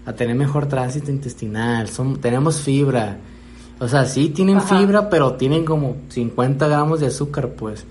a 0.07 0.15
tener 0.15 0.35
mejor 0.35 0.67
tránsito 0.67 1.11
intestinal, 1.11 1.89
son, 1.89 2.21
tenemos 2.21 2.61
fibra. 2.61 3.19
O 3.79 3.89
sea, 3.89 4.07
sí 4.07 4.31
tienen 4.31 4.61
fibra, 4.63 5.11
pero 5.11 5.35
tienen 5.35 5.65
como 5.65 5.97
50 6.09 6.69
gramos 6.69 7.01
de 7.01 7.07
azúcar, 7.07 7.51
pues. 7.51 7.85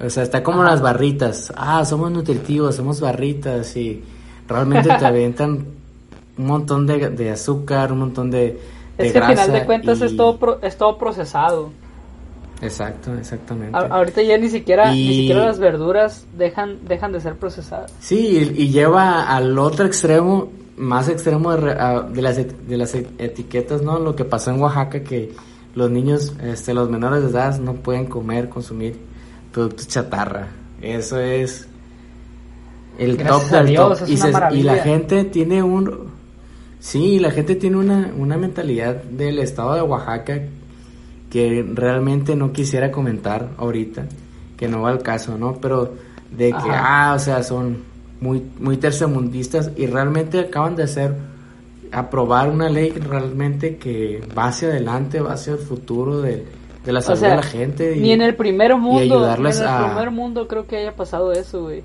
O 0.00 0.10
sea, 0.10 0.24
está 0.24 0.42
como 0.42 0.64
las 0.64 0.80
barritas. 0.80 1.52
Ah, 1.56 1.84
somos 1.84 2.10
nutritivos, 2.10 2.74
somos 2.74 3.00
barritas 3.00 3.76
y 3.76 4.02
realmente 4.48 4.88
te 4.88 5.06
aventan 5.06 5.66
un 6.36 6.46
montón 6.46 6.86
de, 6.86 7.30
azúcar, 7.30 7.92
un 7.92 8.00
montón 8.00 8.30
de, 8.30 8.58
de 8.98 9.06
es 9.06 9.12
que 9.12 9.18
al 9.18 9.32
final 9.32 9.52
de 9.52 9.64
cuentas 9.64 10.00
es, 10.00 10.16
todo 10.16 10.58
es 10.62 10.76
todo 10.76 10.98
procesado. 10.98 11.70
Exacto, 12.62 13.14
exactamente. 13.14 13.76
ahorita 13.76 14.22
ya 14.22 14.38
ni 14.38 14.48
siquiera, 14.48 14.90
ni 14.92 15.14
siquiera 15.14 15.46
las 15.46 15.58
verduras 15.58 16.24
dejan, 16.36 16.78
dejan 16.86 17.12
de 17.12 17.20
ser 17.20 17.34
procesadas. 17.34 17.92
Sí, 18.00 18.52
y, 18.54 18.68
lleva 18.70 19.24
al 19.24 19.58
otro 19.58 19.84
extremo, 19.84 20.50
más 20.76 21.08
extremo 21.08 21.54
de, 21.54 21.74
de, 22.12 22.22
las, 22.22 22.36
de 22.36 22.76
las 22.76 22.94
etiquetas, 22.94 23.82
¿no? 23.82 23.98
Lo 23.98 24.16
que 24.16 24.24
pasó 24.24 24.50
en 24.50 24.60
Oaxaca, 24.60 25.02
que 25.02 25.32
los 25.74 25.90
niños, 25.90 26.34
este, 26.42 26.72
los 26.72 26.88
menores 26.88 27.22
de 27.22 27.30
edad 27.30 27.58
no 27.58 27.74
pueden 27.74 28.06
comer, 28.06 28.48
consumir 28.48 28.96
productos 29.52 29.88
chatarra. 29.88 30.48
Eso 30.80 31.18
es 31.18 31.68
el 32.98 33.16
top 33.16 33.42
del 33.50 33.74
top. 33.74 33.98
Y, 34.06 34.58
y, 34.58 34.62
la 34.62 34.76
gente 34.76 35.24
tiene 35.24 35.62
un... 35.62 36.12
Sí, 36.80 37.18
la 37.18 37.30
gente 37.30 37.54
tiene 37.56 37.76
una, 37.78 38.12
una 38.16 38.36
mentalidad 38.36 38.96
del 38.96 39.38
estado 39.38 39.74
de 39.74 39.82
Oaxaca 39.82 40.40
que 41.34 41.66
realmente 41.74 42.36
no 42.36 42.52
quisiera 42.52 42.92
comentar 42.92 43.48
ahorita, 43.56 44.06
que 44.56 44.68
no 44.68 44.82
va 44.82 44.90
al 44.90 45.02
caso, 45.02 45.36
¿no? 45.36 45.56
Pero 45.60 45.92
de 46.30 46.50
que, 46.50 46.70
ah, 46.70 47.14
o 47.16 47.18
sea, 47.18 47.42
son 47.42 47.78
muy, 48.20 48.40
muy 48.60 48.76
tercermundistas 48.76 49.72
y 49.76 49.86
realmente 49.86 50.38
acaban 50.38 50.76
de 50.76 50.84
hacer, 50.84 51.14
aprobar 51.90 52.48
una 52.50 52.68
ley 52.68 52.90
realmente 52.90 53.76
que 53.78 54.22
va 54.36 54.46
hacia 54.46 54.68
adelante, 54.68 55.20
va 55.20 55.32
hacia 55.32 55.54
el 55.54 55.58
futuro 55.58 56.20
de, 56.20 56.44
la 56.86 57.00
salud 57.00 57.20
de 57.20 57.28
la 57.28 57.42
gente. 57.42 57.96
Y, 57.96 58.00
ni 58.00 58.12
en 58.12 58.22
el 58.22 58.36
primer 58.36 58.76
mundo, 58.76 59.00
ayudarles 59.00 59.58
en 59.58 59.68
el 59.68 59.84
primer 59.86 60.10
mundo 60.10 60.46
creo 60.46 60.66
que 60.66 60.76
haya 60.76 60.94
pasado 60.94 61.32
eso, 61.32 61.62
güey. 61.62 61.82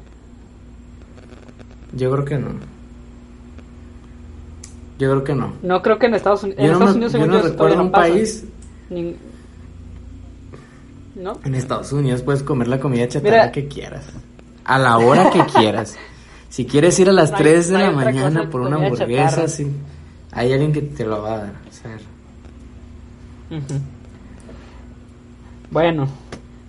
Yo 1.93 2.11
creo 2.11 2.25
que 2.25 2.37
no. 2.37 2.49
Yo 4.99 5.09
creo 5.11 5.23
que 5.23 5.35
no. 5.35 5.53
No 5.63 5.81
creo 5.81 5.97
que 5.97 6.07
en 6.07 6.15
Estados, 6.15 6.43
Unidos, 6.43 6.59
en 6.59 6.71
Estados 6.71 6.95
Unidos, 6.95 7.13
yo 7.13 7.25
no 7.25 7.41
recuerdo 7.41 7.81
un 7.81 7.91
país 7.91 8.45
¿no? 11.15 11.39
En 11.43 11.55
Estados 11.55 11.91
Unidos 11.91 12.21
puedes 12.21 12.43
comer 12.43 12.67
la 12.67 12.79
comida 12.79 13.07
chatarra 13.07 13.51
que 13.51 13.67
quieras. 13.67 14.05
A 14.65 14.79
la 14.79 14.97
hora 14.97 15.29
que 15.31 15.43
quieras. 15.45 15.97
Si 16.49 16.65
quieres 16.65 16.99
ir 16.99 17.07
a 17.07 17.13
las 17.13 17.31
3 17.31 17.69
de 17.69 17.77
la 17.77 17.91
mañana 17.91 18.49
por 18.49 18.61
una 18.61 18.77
hamburguesa, 18.77 19.47
sí, 19.47 19.71
hay 20.31 20.51
alguien 20.51 20.73
que 20.73 20.81
te 20.81 21.05
lo 21.05 21.21
va 21.21 21.33
a 21.33 21.37
dar. 21.37 21.53
Bueno, 25.69 26.07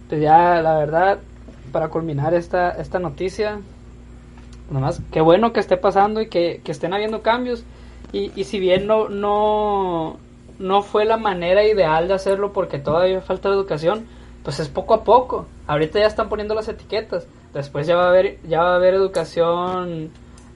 pues 0.07 0.21
ya 0.21 0.61
la 0.61 0.77
verdad, 0.77 1.19
para 1.73 1.89
culminar 1.89 2.35
esta, 2.35 2.73
esta 2.73 2.99
noticia, 2.99 3.59
nomás, 4.71 5.01
qué 5.13 5.21
bueno 5.21 5.53
que 5.53 5.61
esté 5.61 5.77
pasando 5.77 6.21
y 6.21 6.29
que, 6.29 6.61
que 6.65 6.73
estén 6.73 6.93
habiendo 6.93 7.23
cambios. 7.23 7.65
Y, 8.13 8.33
y 8.35 8.45
si 8.45 8.59
bien 8.59 8.87
no, 8.87 9.09
no, 9.09 10.19
no 10.59 10.83
fue 10.83 11.05
la 11.05 11.17
manera 11.17 11.65
ideal 11.65 12.09
de 12.09 12.15
hacerlo 12.15 12.53
porque 12.53 12.79
todavía 12.79 13.21
falta 13.21 13.49
educación, 13.49 14.07
pues 14.43 14.61
es 14.61 14.69
poco 14.69 14.95
a 14.95 15.05
poco. 15.05 15.47
Ahorita 15.67 15.99
ya 15.99 16.07
están 16.07 16.29
poniendo 16.29 16.55
las 16.55 16.69
etiquetas. 16.69 17.27
Después 17.55 17.87
ya 17.87 17.97
va 17.97 18.07
a 18.07 18.09
haber, 18.11 18.39
ya 18.49 18.63
va 18.63 18.73
a 18.73 18.77
haber 18.77 18.95
educación 18.95 20.11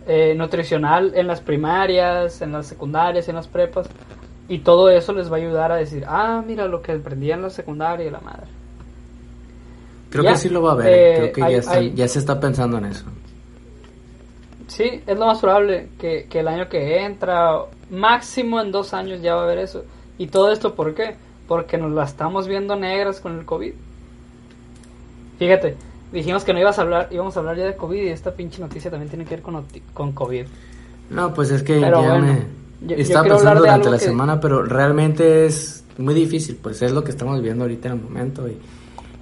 eh, 0.06 0.34
nutricional 0.36 1.12
en 1.14 1.26
las 1.26 1.40
primarias, 1.40 2.40
en 2.42 2.52
las 2.52 2.66
secundarias, 2.66 3.28
en 3.28 3.36
las 3.36 3.48
prepas. 3.48 3.88
Y 4.48 4.58
todo 4.58 4.90
eso 4.90 5.12
les 5.12 5.30
va 5.30 5.36
a 5.36 5.40
ayudar 5.40 5.72
a 5.72 5.76
decir, 5.76 6.04
ah, 6.06 6.42
mira 6.46 6.66
lo 6.66 6.82
que 6.82 6.92
aprendí 6.92 7.32
en 7.32 7.42
la 7.42 7.50
secundaria 7.50 8.06
y 8.06 8.10
la 8.10 8.20
madre. 8.20 8.46
Creo 10.10 10.24
que 10.24 10.36
sí 10.36 10.48
lo 10.48 10.62
va 10.62 10.70
a 10.70 10.72
haber. 10.74 10.86
Eh, 10.86 11.32
Creo 11.32 11.48
que 11.48 11.92
ya, 11.94 12.06
se 12.06 12.18
está 12.18 12.38
pensando 12.38 12.78
en 12.78 12.84
eso. 12.84 13.04
Sí, 14.66 15.02
es 15.06 15.18
lo 15.18 15.26
más 15.26 15.40
probable 15.40 15.88
que, 15.98 16.26
que 16.28 16.40
el 16.40 16.48
año 16.48 16.68
que 16.68 17.04
entra, 17.04 17.58
máximo 17.90 18.60
en 18.60 18.72
dos 18.72 18.94
años 18.94 19.20
ya 19.20 19.34
va 19.34 19.42
a 19.42 19.44
haber 19.44 19.58
eso. 19.58 19.84
¿Y 20.16 20.28
todo 20.28 20.50
esto 20.50 20.74
por 20.74 20.94
qué? 20.94 21.16
porque 21.46 21.78
nos 21.78 21.92
la 21.92 22.04
estamos 22.04 22.48
viendo 22.48 22.76
negras 22.76 23.20
con 23.20 23.38
el 23.38 23.44
COVID. 23.44 23.72
Fíjate, 25.38 25.76
dijimos 26.12 26.44
que 26.44 26.52
no 26.52 26.60
ibas 26.60 26.78
a 26.78 26.82
hablar, 26.82 27.08
íbamos 27.10 27.36
a 27.36 27.40
hablar 27.40 27.56
ya 27.56 27.64
de 27.64 27.76
COVID 27.76 28.02
y 28.02 28.08
esta 28.08 28.32
pinche 28.32 28.60
noticia 28.60 28.90
también 28.90 29.10
tiene 29.10 29.24
que 29.24 29.36
ver 29.36 29.42
con, 29.42 29.64
con 29.92 30.12
COVID. 30.12 30.46
No, 31.10 31.34
pues 31.34 31.50
es 31.50 31.62
que 31.62 31.80
ya 31.80 31.90
me 31.90 32.46
estaba 33.02 33.28
pensando 33.28 33.60
durante 33.60 33.90
la 33.90 33.98
semana, 33.98 34.40
pero 34.40 34.62
realmente 34.62 35.46
es 35.46 35.84
muy 35.98 36.14
difícil, 36.14 36.58
pues 36.60 36.80
es 36.82 36.92
lo 36.92 37.04
que 37.04 37.10
estamos 37.10 37.36
viviendo 37.36 37.64
ahorita 37.64 37.88
en 37.88 37.94
el 37.94 38.00
momento 38.00 38.48
y, 38.48 38.56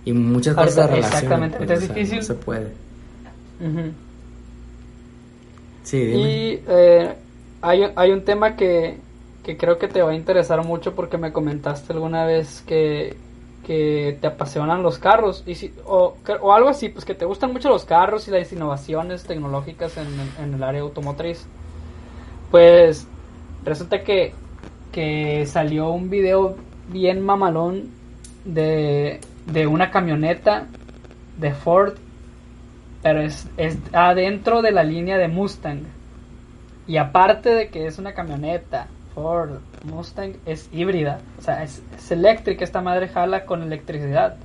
y 0.04 0.12
muchas 0.12 0.54
cosas 0.54 0.76
de 0.76 0.86
relación. 0.86 1.14
Exactamente, 1.14 1.56
pues, 1.58 1.70
es 1.70 1.88
difícil. 1.88 2.18
No 2.18 2.22
se 2.22 2.34
puede. 2.34 2.72
Sí, 5.82 5.98
Y 5.98 6.62
eh, 6.68 7.14
hay, 7.60 7.84
hay 7.94 8.10
un 8.10 8.24
tema 8.24 8.56
que, 8.56 8.98
que 9.42 9.56
creo 9.56 9.78
que 9.78 9.88
te 9.88 10.02
va 10.02 10.12
a 10.12 10.14
interesar 10.14 10.64
mucho 10.64 10.94
porque 10.94 11.18
me 11.18 11.32
comentaste 11.32 11.92
alguna 11.92 12.24
vez 12.24 12.62
que, 12.66 13.16
que 13.66 14.18
te 14.20 14.26
apasionan 14.26 14.82
los 14.82 14.98
carros 14.98 15.42
y 15.46 15.54
si, 15.54 15.72
o, 15.84 16.16
o, 16.40 16.52
algo 16.52 16.68
así, 16.68 16.88
pues 16.88 17.04
que 17.04 17.14
te 17.14 17.24
gustan 17.24 17.52
mucho 17.52 17.68
los 17.68 17.84
carros 17.84 18.28
y 18.28 18.30
las 18.30 18.52
innovaciones 18.52 19.24
tecnológicas 19.24 19.96
en, 19.96 20.06
en 20.42 20.54
el 20.54 20.62
área 20.62 20.82
automotriz. 20.82 21.46
Pues 22.50 23.06
resulta 23.64 24.02
que, 24.02 24.34
que 24.92 25.46
salió 25.46 25.90
un 25.90 26.10
video 26.10 26.56
bien 26.88 27.20
mamalón 27.20 27.90
de, 28.44 29.20
de 29.46 29.66
una 29.66 29.90
camioneta 29.90 30.66
de 31.38 31.52
Ford, 31.52 31.94
pero 33.02 33.20
es, 33.20 33.48
es 33.56 33.78
adentro 33.92 34.62
de 34.62 34.72
la 34.72 34.84
línea 34.84 35.18
de 35.18 35.28
Mustang. 35.28 35.82
Y 36.86 36.96
aparte 36.96 37.50
de 37.50 37.68
que 37.68 37.86
es 37.86 37.98
una 37.98 38.12
camioneta 38.12 38.86
Ford 39.14 39.60
Mustang 39.84 40.36
es 40.46 40.68
híbrida, 40.72 41.20
o 41.38 41.42
sea, 41.42 41.62
es, 41.62 41.82
eléctrica, 42.10 42.64
esta 42.64 42.80
madre 42.80 43.08
jala 43.08 43.44
con 43.44 43.62
electricidad. 43.62 44.36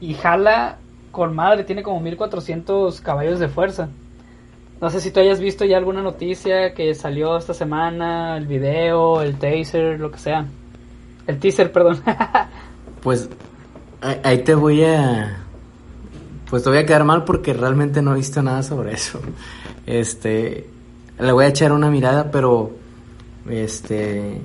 Y 0.00 0.14
jala 0.14 0.78
con 1.10 1.34
madre, 1.34 1.64
tiene 1.64 1.82
como 1.82 2.00
1400 2.00 3.00
caballos 3.00 3.38
de 3.38 3.48
fuerza. 3.48 3.88
No 4.80 4.90
sé 4.90 5.00
si 5.00 5.12
tú 5.12 5.20
hayas 5.20 5.38
visto 5.38 5.64
ya 5.64 5.76
alguna 5.76 6.02
noticia 6.02 6.74
que 6.74 6.94
salió 6.94 7.36
esta 7.36 7.54
semana, 7.54 8.36
el 8.36 8.46
video, 8.46 9.22
el 9.22 9.38
taser, 9.38 10.00
lo 10.00 10.10
que 10.10 10.18
sea. 10.18 10.46
El 11.28 11.38
teaser, 11.38 11.70
perdón. 11.70 12.02
pues 13.02 13.30
ahí 14.00 14.38
te 14.38 14.54
voy 14.56 14.84
a... 14.84 15.38
Pues 16.52 16.64
te 16.64 16.68
voy 16.68 16.80
a 16.80 16.84
quedar 16.84 17.04
mal 17.04 17.24
porque 17.24 17.54
realmente 17.54 18.02
no 18.02 18.12
he 18.12 18.16
visto 18.16 18.42
nada 18.42 18.62
sobre 18.62 18.92
eso. 18.92 19.18
Este... 19.86 20.68
Le 21.18 21.32
voy 21.32 21.46
a 21.46 21.48
echar 21.48 21.72
una 21.72 21.90
mirada, 21.90 22.30
pero... 22.30 22.72
Este... 23.48 24.38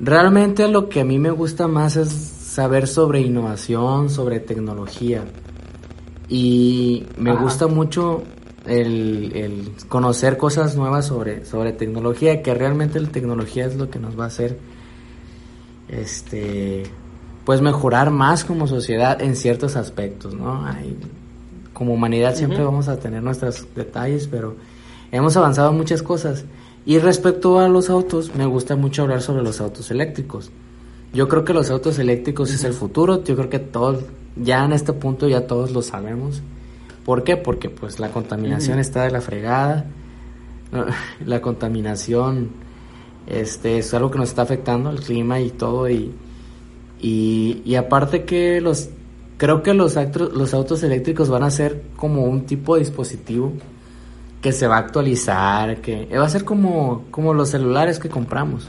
Realmente 0.00 0.66
lo 0.66 0.88
que 0.88 1.02
a 1.02 1.04
mí 1.04 1.16
me 1.20 1.30
gusta 1.30 1.68
más 1.68 1.94
es 1.94 2.08
saber 2.08 2.88
sobre 2.88 3.20
innovación, 3.20 4.10
sobre 4.10 4.40
tecnología. 4.40 5.26
Y 6.28 7.06
me 7.18 7.36
gusta 7.36 7.68
mucho 7.68 8.24
el, 8.66 9.70
conocer 9.88 10.36
cosas 10.36 10.74
nuevas 10.74 11.06
sobre, 11.06 11.44
sobre 11.44 11.70
tecnología, 11.70 12.42
que 12.42 12.52
realmente 12.52 12.98
la 12.98 13.10
tecnología 13.10 13.66
es 13.66 13.76
lo 13.76 13.90
que 13.90 14.00
nos 14.00 14.18
va 14.18 14.24
a 14.24 14.26
hacer 14.26 14.58
este 15.88 16.82
pues 17.48 17.62
mejorar 17.62 18.10
más 18.10 18.44
como 18.44 18.66
sociedad 18.66 19.22
en 19.22 19.34
ciertos 19.34 19.74
aspectos, 19.76 20.34
¿no? 20.34 20.66
como 21.72 21.94
humanidad 21.94 22.34
siempre 22.34 22.62
vamos 22.62 22.88
a 22.88 22.98
tener 22.98 23.22
nuestros 23.22 23.66
detalles, 23.74 24.28
pero 24.30 24.56
hemos 25.12 25.34
avanzado 25.34 25.72
muchas 25.72 26.02
cosas. 26.02 26.44
Y 26.84 26.98
respecto 26.98 27.58
a 27.58 27.66
los 27.70 27.88
autos, 27.88 28.34
me 28.34 28.44
gusta 28.44 28.76
mucho 28.76 29.00
hablar 29.00 29.22
sobre 29.22 29.42
los 29.42 29.62
autos 29.62 29.90
eléctricos. 29.90 30.50
Yo 31.14 31.26
creo 31.26 31.46
que 31.46 31.54
los 31.54 31.70
autos 31.70 31.98
eléctricos 31.98 32.52
es 32.52 32.64
el 32.64 32.74
futuro, 32.74 33.24
yo 33.24 33.34
creo 33.34 33.48
que 33.48 33.60
todos, 33.60 34.04
ya 34.36 34.62
en 34.66 34.74
este 34.74 34.92
punto 34.92 35.26
ya 35.26 35.46
todos 35.46 35.70
lo 35.70 35.80
sabemos. 35.80 36.42
¿Por 37.06 37.24
qué? 37.24 37.38
Porque 37.38 37.70
pues 37.70 37.98
la 37.98 38.10
contaminación 38.10 38.78
está 38.78 39.04
de 39.04 39.10
la 39.10 39.22
fregada. 39.22 39.86
La 41.24 41.40
contaminación 41.40 42.50
este 43.26 43.78
es 43.78 43.94
algo 43.94 44.10
que 44.10 44.18
nos 44.18 44.28
está 44.28 44.42
afectando 44.42 44.90
el 44.90 45.00
clima 45.00 45.40
y 45.40 45.48
todo 45.48 45.88
y, 45.88 46.12
y, 47.00 47.74
aparte 47.76 48.24
que 48.24 48.60
los 48.60 48.90
creo 49.36 49.62
que 49.62 49.72
los 49.72 49.96
los 50.16 50.54
autos 50.54 50.82
eléctricos 50.82 51.28
van 51.28 51.44
a 51.44 51.50
ser 51.50 51.82
como 51.96 52.24
un 52.24 52.44
tipo 52.46 52.74
de 52.74 52.80
dispositivo 52.80 53.52
que 54.42 54.52
se 54.52 54.66
va 54.66 54.76
a 54.76 54.80
actualizar, 54.80 55.80
que 55.80 56.06
va 56.16 56.24
a 56.24 56.28
ser 56.28 56.44
como 56.44 57.04
como 57.10 57.34
los 57.34 57.50
celulares 57.50 57.98
que 57.98 58.08
compramos. 58.08 58.68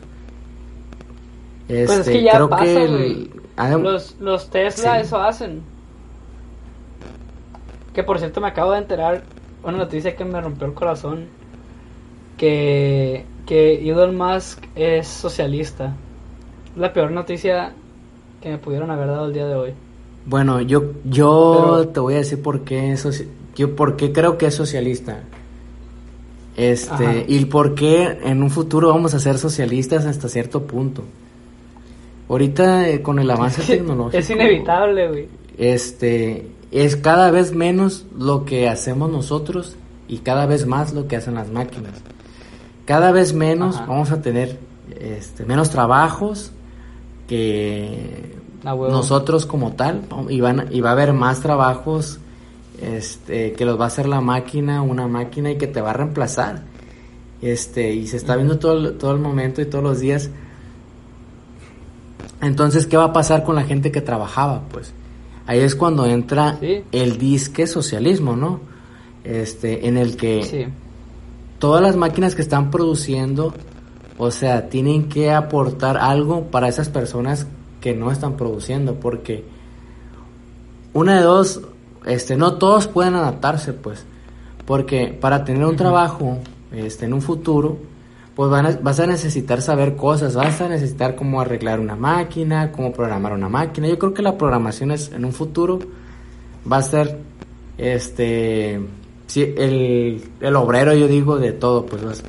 Este, 1.68 1.86
pues 1.86 2.00
es 2.00 2.10
que 2.10 2.24
ya 2.24 2.34
creo 2.34 2.50
que 2.50 3.30
los, 3.78 4.16
los 4.20 4.50
Tesla 4.50 5.00
eso 5.00 5.22
hacen. 5.22 5.62
Que 7.94 8.04
por 8.04 8.18
cierto 8.20 8.42
me 8.42 8.48
acabo 8.48 8.72
de 8.72 8.80
enterar 8.80 9.24
una 9.64 9.78
noticia 9.78 10.16
que 10.16 10.26
me 10.26 10.42
rompió 10.42 10.68
el 10.68 10.74
corazón. 10.74 11.28
Que, 12.38 13.26
que 13.46 13.88
Elon 13.88 14.18
Musk 14.18 14.64
es 14.76 15.08
socialista. 15.08 15.94
La 16.76 16.94
peor 16.94 17.12
noticia 17.12 17.74
que 18.42 18.50
me 18.50 18.58
pudieron 18.58 18.92
haber 18.92 19.08
dado 19.08 19.26
el 19.26 19.34
día 19.34 19.48
de 19.48 19.56
hoy. 19.56 19.74
Bueno, 20.26 20.62
yo, 20.62 20.92
yo 21.06 21.90
te 21.94 22.00
voy 22.00 22.16
a 22.16 22.18
decir 22.18 22.42
por 22.42 22.62
qué, 22.62 22.96
yo 23.56 23.76
por 23.76 23.96
qué 23.96 24.12
creo 24.12 24.38
que 24.38 24.48
es 24.48 24.56
socialista. 24.56 25.24
Este, 26.56 27.26
y 27.28 27.46
por 27.46 27.74
qué 27.74 28.20
en 28.24 28.44
un 28.44 28.50
futuro 28.50 28.90
vamos 28.90 29.14
a 29.14 29.20
ser 29.20 29.38
socialistas 29.38 30.06
hasta 30.06 30.28
cierto 30.28 30.64
punto. 30.64 31.04
Ahorita 32.28 32.90
eh, 32.90 33.02
con 33.02 33.18
el 33.20 33.32
avance 33.32 33.62
tecnológico. 33.68 34.18
Es 34.18 34.30
inevitable, 34.30 35.08
güey. 35.08 35.28
Este, 35.58 36.48
es 36.72 36.96
cada 36.96 37.32
vez 37.32 37.54
menos 37.54 38.06
lo 38.18 38.46
que 38.46 38.68
hacemos 38.68 39.10
nosotros 39.10 39.78
y 40.08 40.20
cada 40.20 40.46
vez 40.46 40.66
más 40.66 40.94
lo 40.94 41.08
que 41.08 41.16
hacen 41.16 41.36
las 41.36 41.50
máquinas. 41.50 41.94
Cada 42.86 43.12
vez 43.12 43.34
menos 43.34 43.80
vamos 43.88 44.12
a 44.12 44.22
tener 44.22 44.58
este, 45.00 45.46
menos 45.46 45.70
trabajos 45.70 46.52
que 47.30 48.36
nosotros 48.64 49.46
como 49.46 49.74
tal 49.74 50.02
y, 50.30 50.42
van, 50.42 50.68
y 50.72 50.82
va 50.82 50.90
a 50.90 50.94
haber 50.94 51.14
más 51.14 51.42
trabajos 51.42 52.20
este, 52.82 53.54
que 53.54 53.66
los 53.66 53.80
va 53.80 53.86
a 53.86 53.88
hacer 53.88 54.08
la 54.08 54.20
máquina, 54.20 54.82
una 54.82 55.08
máquina 55.08 55.52
y 55.52 55.58
que 55.58 55.68
te 55.68 55.80
va 55.80 55.92
a 55.92 55.94
reemplazar. 55.94 56.64
Este, 57.42 57.94
y 57.94 58.08
se 58.08 58.18
está 58.18 58.36
viendo 58.36 58.58
todo, 58.58 58.94
todo 58.94 59.12
el 59.12 59.20
momento 59.20 59.62
y 59.62 59.66
todos 59.66 59.84
los 59.84 60.00
días. 60.00 60.32
Entonces, 62.42 62.88
¿qué 62.88 62.98
va 62.98 63.06
a 63.06 63.14
pasar 63.14 63.44
con 63.44 63.56
la 63.56 63.64
gente 63.64 63.92
que 63.92 64.02
trabajaba? 64.02 64.64
Pues 64.72 64.92
ahí 65.46 65.60
es 65.60 65.76
cuando 65.76 66.08
entra 66.08 66.58
el 66.92 67.18
disque 67.20 67.68
socialismo, 67.68 68.36
¿no? 68.36 68.60
Este, 69.24 69.88
en 69.88 69.98
el 69.98 70.18
que 70.18 70.70
todas 71.60 71.84
las 71.84 71.96
máquinas 71.96 72.34
que 72.34 72.42
están 72.42 72.72
produciendo, 72.72 73.54
o 74.20 74.32
sea, 74.32 74.70
tienen 74.70 75.08
que 75.08 75.32
aportar 75.32 75.98
algo 75.98 76.44
para 76.52 76.68
esas 76.68 76.90
personas 76.90 77.48
que 77.80 77.96
no 77.96 78.12
están 78.12 78.36
produciendo, 78.36 78.96
porque 78.96 79.46
una 80.94 81.16
de 81.16 81.24
dos, 81.24 81.62
este, 82.06 82.36
no 82.36 82.56
todos 82.56 82.88
pueden 82.88 83.16
adaptarse, 83.16 83.72
pues, 83.72 84.06
porque 84.66 85.18
para 85.20 85.46
tener 85.46 85.66
un 85.66 85.78
trabajo, 85.78 86.38
este, 86.74 87.06
en 87.06 87.14
un 87.14 87.22
futuro, 87.22 87.78
pues 88.36 88.52
vas 88.82 89.00
a 89.00 89.08
necesitar 89.08 89.62
saber 89.62 89.96
cosas, 89.96 90.36
vas 90.36 90.60
a 90.60 90.68
necesitar 90.68 91.16
cómo 91.16 91.40
arreglar 91.40 91.80
una 91.80 91.96
máquina, 91.96 92.72
cómo 92.72 92.92
programar 92.92 93.34
una 93.34 93.50
máquina. 93.50 93.88
Yo 93.88 93.98
creo 93.98 94.14
que 94.14 94.22
la 94.22 94.38
programación 94.38 94.92
es 94.92 95.12
en 95.12 95.26
un 95.26 95.34
futuro 95.34 95.80
va 96.70 96.78
a 96.78 96.82
ser 96.82 97.18
este 97.78 98.82
el, 99.36 100.24
el 100.40 100.56
obrero, 100.56 100.94
yo 100.94 101.08
digo, 101.08 101.38
de 101.38 101.52
todo, 101.52 101.86
pues 101.86 102.04
vas, 102.04 102.24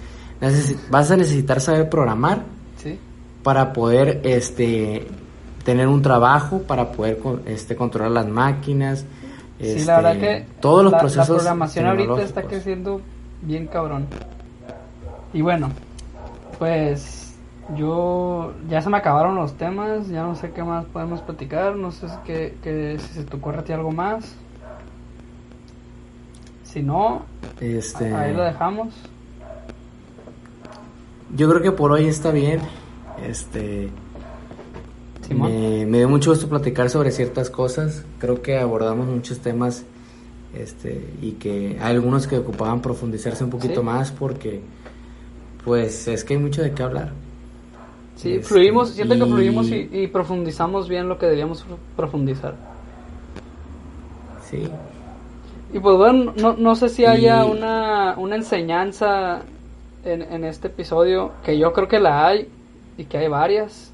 vas 0.91 1.11
a 1.11 1.17
necesitar 1.17 1.61
saber 1.61 1.89
programar 1.89 2.43
para 3.43 3.73
poder 3.73 4.21
este 4.25 5.07
tener 5.65 5.89
un 5.89 6.03
trabajo, 6.03 6.63
para 6.63 6.91
poder 6.93 7.19
este 7.47 7.77
controlar 7.77 8.11
las 8.11 8.29
máquinas. 8.29 9.05
Sí, 9.61 9.85
la 9.85 9.97
verdad 9.97 10.15
este, 10.15 10.27
que 10.27 10.47
todos 10.61 10.85
los 10.85 10.95
procesos. 10.95 11.29
La 11.29 11.35
programación 11.37 11.87
ahorita 11.87 12.23
está 12.23 12.43
creciendo 12.43 13.01
bien 13.43 13.67
cabrón. 13.67 14.07
Y 15.33 15.43
bueno, 15.43 15.71
pues 16.59 17.35
yo 17.77 18.53
ya 18.69 18.81
se 18.81 18.91
me 18.91 18.97
acabaron 18.97 19.37
los 19.37 19.55
temas, 19.55 20.09
ya 20.09 20.23
no 20.23 20.35
sé 20.35 20.51
qué 20.51 20.63
más 20.63 20.85
podemos 20.87 21.21
platicar, 21.21 21.77
no 21.77 21.93
sé 21.93 22.09
si, 22.09 22.99
si 22.99 23.15
se 23.15 23.25
te 23.25 23.37
ocurre 23.37 23.59
a 23.59 23.65
ti 23.65 23.73
algo 23.73 23.93
más. 23.93 24.35
Si 26.65 26.83
no, 26.83 27.23
este... 27.61 28.15
ahí 28.15 28.33
lo 28.33 28.45
dejamos. 28.45 28.95
Yo 31.37 31.49
creo 31.49 31.63
que 31.63 31.73
por 31.73 31.93
hoy 31.93 32.07
está 32.07 32.31
bien. 32.31 32.61
Este 33.27 33.91
me, 35.35 35.87
me, 35.87 35.99
dio 35.99 36.09
mucho 36.09 36.31
gusto 36.31 36.49
platicar 36.49 36.91
sobre 36.91 37.13
ciertas 37.13 37.51
cosas. 37.51 38.05
Creo 38.19 38.43
que 38.43 38.59
abordamos 38.59 39.07
muchos 39.07 39.39
temas 39.39 39.85
este, 40.55 41.09
y 41.23 41.33
que 41.33 41.79
hay 41.81 41.95
algunos 41.95 42.27
que 42.27 42.39
ocupaban 42.39 42.83
profundizarse 42.83 43.45
un 43.45 43.51
poquito 43.51 43.83
más 43.83 44.11
porque 44.11 44.61
pues 45.65 46.09
es 46.09 46.25
que 46.25 46.35
hay 46.35 46.41
mucho 46.41 46.63
de 46.63 46.73
qué 46.73 46.83
hablar. 46.83 47.13
Sí, 48.17 48.35
este, 48.35 48.49
fluimos, 48.49 48.91
siento 48.91 49.15
que 49.15 49.25
fluimos 49.25 49.69
y, 49.71 50.07
profundizamos 50.09 50.89
bien 50.89 51.09
lo 51.09 51.19
que 51.19 51.27
debíamos 51.27 51.65
profundizar. 51.97 52.55
Sí. 54.51 54.69
Y 55.73 55.79
pues 55.79 55.97
bueno, 55.97 56.35
no, 56.37 56.55
no 56.55 56.75
sé 56.75 56.89
si 56.89 57.05
haya 57.05 57.45
una, 57.45 58.17
una 58.19 58.35
enseñanza 58.35 59.43
en, 60.05 60.23
en 60.23 60.45
este 60.45 60.69
episodio, 60.69 61.33
que 61.45 61.59
yo 61.59 61.73
creo 61.73 61.89
que 61.89 62.01
la 62.01 62.27
hay 62.27 62.49
y 62.97 63.05
que 63.05 63.19
hay 63.19 63.29
varias. 63.29 63.93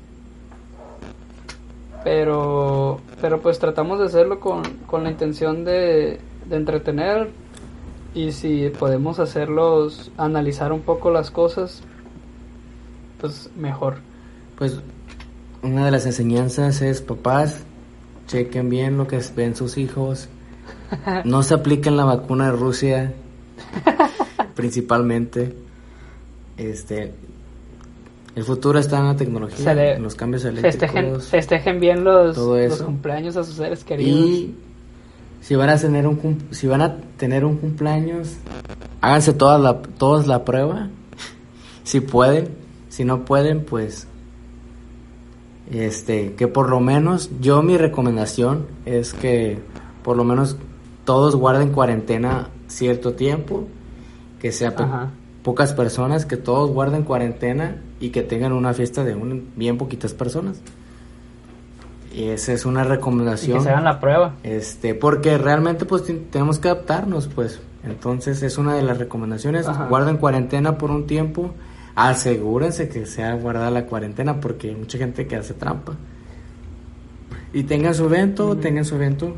Pero, 2.04 3.00
pero 3.20 3.40
pues 3.40 3.58
tratamos 3.58 3.98
de 3.98 4.06
hacerlo 4.06 4.38
con, 4.38 4.62
con 4.86 5.04
la 5.04 5.10
intención 5.10 5.64
de, 5.64 6.20
de 6.48 6.56
entretener, 6.56 7.30
y 8.16 8.32
si 8.32 8.70
podemos 8.70 9.18
hacerlos 9.18 10.10
analizar 10.16 10.72
un 10.72 10.80
poco 10.80 11.10
las 11.10 11.30
cosas, 11.30 11.82
pues 13.20 13.50
mejor. 13.54 13.98
Pues 14.56 14.80
una 15.62 15.84
de 15.84 15.90
las 15.90 16.06
enseñanzas 16.06 16.80
es 16.80 17.02
papás, 17.02 17.64
chequen 18.26 18.70
bien 18.70 18.96
lo 18.96 19.06
que 19.06 19.20
ven 19.36 19.54
sus 19.54 19.76
hijos, 19.76 20.30
no 21.24 21.42
se 21.42 21.54
apliquen 21.54 21.98
la 21.98 22.06
vacuna 22.06 22.46
de 22.46 22.52
Rusia, 22.52 23.12
principalmente. 24.54 25.54
Este, 26.56 27.12
el 28.34 28.44
futuro 28.44 28.78
está 28.78 28.98
en 28.98 29.06
la 29.06 29.16
tecnología, 29.16 29.94
en 29.94 30.02
los 30.02 30.14
cambios 30.14 30.44
eléctricos. 30.44 30.78
Festejen, 30.78 31.20
festejen 31.20 31.80
bien 31.80 32.04
los, 32.04 32.36
los 32.36 32.82
cumpleaños 32.82 33.36
a 33.36 33.44
sus 33.44 33.54
seres 33.54 33.84
queridos. 33.84 34.18
Y 34.18 34.54
si 35.40 35.54
van 35.54 35.70
a 35.70 35.78
tener 35.78 36.06
un 36.06 36.48
si 36.50 36.66
van 36.66 36.82
a 36.82 36.96
tener 37.16 37.44
un 37.44 37.56
cumpleaños, 37.56 38.34
háganse 39.00 39.32
todas 39.32 39.60
la 39.60 39.80
todos 39.80 40.26
la 40.26 40.44
prueba. 40.44 40.88
si 41.84 42.00
pueden, 42.00 42.48
si 42.88 43.04
no 43.04 43.24
pueden, 43.24 43.64
pues 43.64 44.06
este, 45.70 46.34
que 46.34 46.48
por 46.48 46.68
lo 46.68 46.80
menos 46.80 47.30
yo 47.40 47.62
mi 47.62 47.76
recomendación 47.76 48.66
es 48.84 49.14
que 49.14 49.58
por 50.02 50.16
lo 50.16 50.24
menos 50.24 50.56
todos 51.04 51.36
guarden 51.36 51.70
cuarentena 51.70 52.48
cierto 52.68 53.14
tiempo 53.14 53.66
que 54.40 54.52
sea 54.52 54.74
pocas 55.46 55.72
personas, 55.74 56.26
que 56.26 56.36
todos 56.36 56.72
guarden 56.72 57.04
cuarentena 57.04 57.76
y 58.00 58.08
que 58.08 58.24
tengan 58.24 58.52
una 58.52 58.74
fiesta 58.74 59.04
de 59.04 59.14
un, 59.14 59.52
bien 59.54 59.78
poquitas 59.78 60.12
personas. 60.12 60.60
Y 62.12 62.24
esa 62.30 62.52
es 62.52 62.66
una 62.66 62.82
recomendación. 62.82 63.58
que 63.58 63.62
se 63.62 63.70
hagan 63.70 63.84
la 63.84 64.00
prueba. 64.00 64.34
Este, 64.42 64.96
porque 64.96 65.38
realmente 65.38 65.84
pues 65.84 66.02
tenemos 66.32 66.58
que 66.58 66.66
adaptarnos, 66.66 67.28
pues. 67.28 67.60
Entonces 67.84 68.42
es 68.42 68.58
una 68.58 68.74
de 68.74 68.82
las 68.82 68.98
recomendaciones. 68.98 69.68
Guarden 69.88 70.16
cuarentena 70.16 70.78
por 70.78 70.90
un 70.90 71.06
tiempo. 71.06 71.54
Asegúrense 71.94 72.88
que 72.88 73.06
sea 73.06 73.32
guardada 73.34 73.70
la 73.70 73.86
cuarentena 73.86 74.40
porque 74.40 74.70
hay 74.70 74.74
mucha 74.74 74.98
gente 74.98 75.28
que 75.28 75.36
hace 75.36 75.54
trampa. 75.54 75.92
Y 77.52 77.62
tengan 77.62 77.94
su 77.94 78.06
evento, 78.06 78.56
tengan 78.56 78.84
su 78.84 78.96
evento 78.96 79.36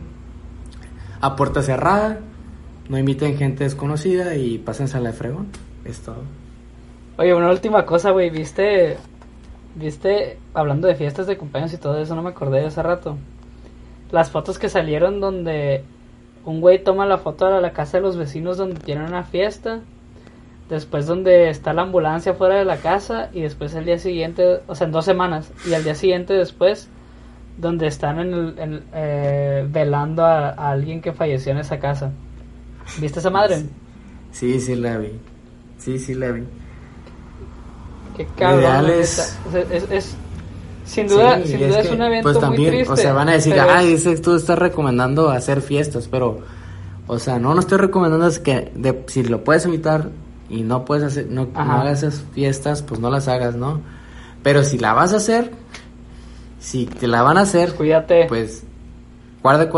a 1.21 1.37
puerta 1.37 1.63
cerrada. 1.63 2.21
No 2.89 2.97
inviten 2.99 3.37
gente 3.37 3.65
desconocida 3.65 4.37
y 4.37 4.57
pásense 4.57 4.97
a 4.97 5.01
la 5.01 5.13
fregón. 5.13 5.68
Es 5.89 6.01
todo. 6.01 6.22
Oye, 7.16 7.34
una 7.34 7.51
última 7.51 7.84
cosa, 7.84 8.12
güey. 8.12 8.30
¿Viste 8.30 8.97
Viste, 9.78 10.39
hablando 10.55 10.89
de 10.89 10.97
fiestas 10.97 11.28
de 11.28 11.36
cumpleaños 11.36 11.72
y 11.72 11.76
todo 11.76 11.99
eso, 12.01 12.16
no 12.16 12.22
me 12.22 12.30
acordé 12.30 12.61
de 12.61 12.66
hace 12.66 12.82
rato. 12.82 13.16
Las 14.11 14.30
fotos 14.30 14.59
que 14.59 14.68
salieron 14.68 15.20
donde 15.20 15.84
un 16.45 16.61
güey 16.61 16.82
toma 16.82 17.07
la 17.07 17.18
foto 17.18 17.47
de 17.47 17.61
la 17.61 17.72
casa 17.72 17.99
de 17.99 18.03
los 18.03 18.16
vecinos 18.16 18.57
donde 18.57 18.80
tienen 18.80 19.05
una 19.05 19.22
fiesta. 19.22 19.80
Después 20.68 21.07
donde 21.07 21.49
está 21.49 21.72
la 21.72 21.82
ambulancia 21.82 22.34
fuera 22.34 22.57
de 22.57 22.64
la 22.64 22.78
casa. 22.78 23.30
Y 23.32 23.43
después 23.43 23.72
el 23.74 23.84
día 23.84 23.99
siguiente, 23.99 24.61
o 24.66 24.74
sea, 24.74 24.86
en 24.89 24.93
dos 24.93 25.05
semanas. 25.05 25.53
Y 25.64 25.74
al 25.74 25.84
día 25.84 25.95
siguiente 25.95 26.32
después, 26.32 26.89
donde 27.57 27.86
están 27.86 28.18
en 28.18 28.82
eh, 28.93 29.64
velando 29.70 30.24
a, 30.24 30.49
a, 30.49 30.70
alguien 30.70 31.01
que 31.01 31.12
falleció 31.12 31.53
en 31.53 31.59
esa 31.59 31.78
casa. 31.78 32.11
¿Viste 33.01 33.20
esa 33.20 33.30
madre? 33.30 33.62
Sí, 34.32 34.59
sí 34.61 34.74
la 34.74 34.99
vi. 34.99 35.12
Sí, 35.79 35.99
sí 35.99 36.14
la 36.14 36.31
vi. 36.33 36.43
Qué 38.16 38.26
cabrón. 38.37 38.91
Es... 38.91 39.37
sin 40.85 41.07
duda, 41.07 41.41
sin 41.45 41.61
duda 41.61 41.81
es, 41.81 41.91
un 41.91 42.03
evento 42.03 42.22
pues 42.24 42.41
también, 42.41 42.62
muy 42.62 42.70
triste. 42.70 42.93
O 42.93 42.97
sea, 42.97 43.12
van 43.12 43.29
a 43.29 43.33
decir, 43.33 43.59
ah, 43.59 43.81
dices, 43.81 44.20
tú 44.20 44.35
estás 44.35 44.59
recomendando 44.59 45.31
hacer 45.31 45.62
fiestas, 45.62 46.09
pero, 46.09 46.41
o 47.07 47.18
sea, 47.18 47.39
no, 47.39 47.55
no 47.55 47.61
estoy 47.61 47.79
recomendando 47.79 48.26
es 48.26 48.39
que 48.41 48.72
de, 48.74 49.05
si 49.07 49.22
lo 49.22 49.45
puedes 49.45 49.64
evitar 49.66 50.11
y 50.51 50.62
no 50.62 50.85
puedes 50.85 51.05
hacer, 51.05 51.26
no, 51.31 51.49
hagas 51.55 52.03
esas 52.03 52.24
fiestas, 52.33 52.83
pues 52.83 53.01
no 53.01 53.11
las 53.11 53.29
hagas, 53.29 53.55
¿no? 53.55 53.81
Pero 54.43 54.64
si 54.64 54.79
la 54.79 54.95
vas 54.95 55.12
a 55.12 55.18
hacer, 55.18 55.53
si 56.59 56.87
te 56.87 57.07
la 57.07 57.22
van 57.22 57.39
a 57.39 57.43
hacer, 57.43 57.74
cuídate. 57.74 58.26
Pues 58.26 58.64
guarda 59.43 59.70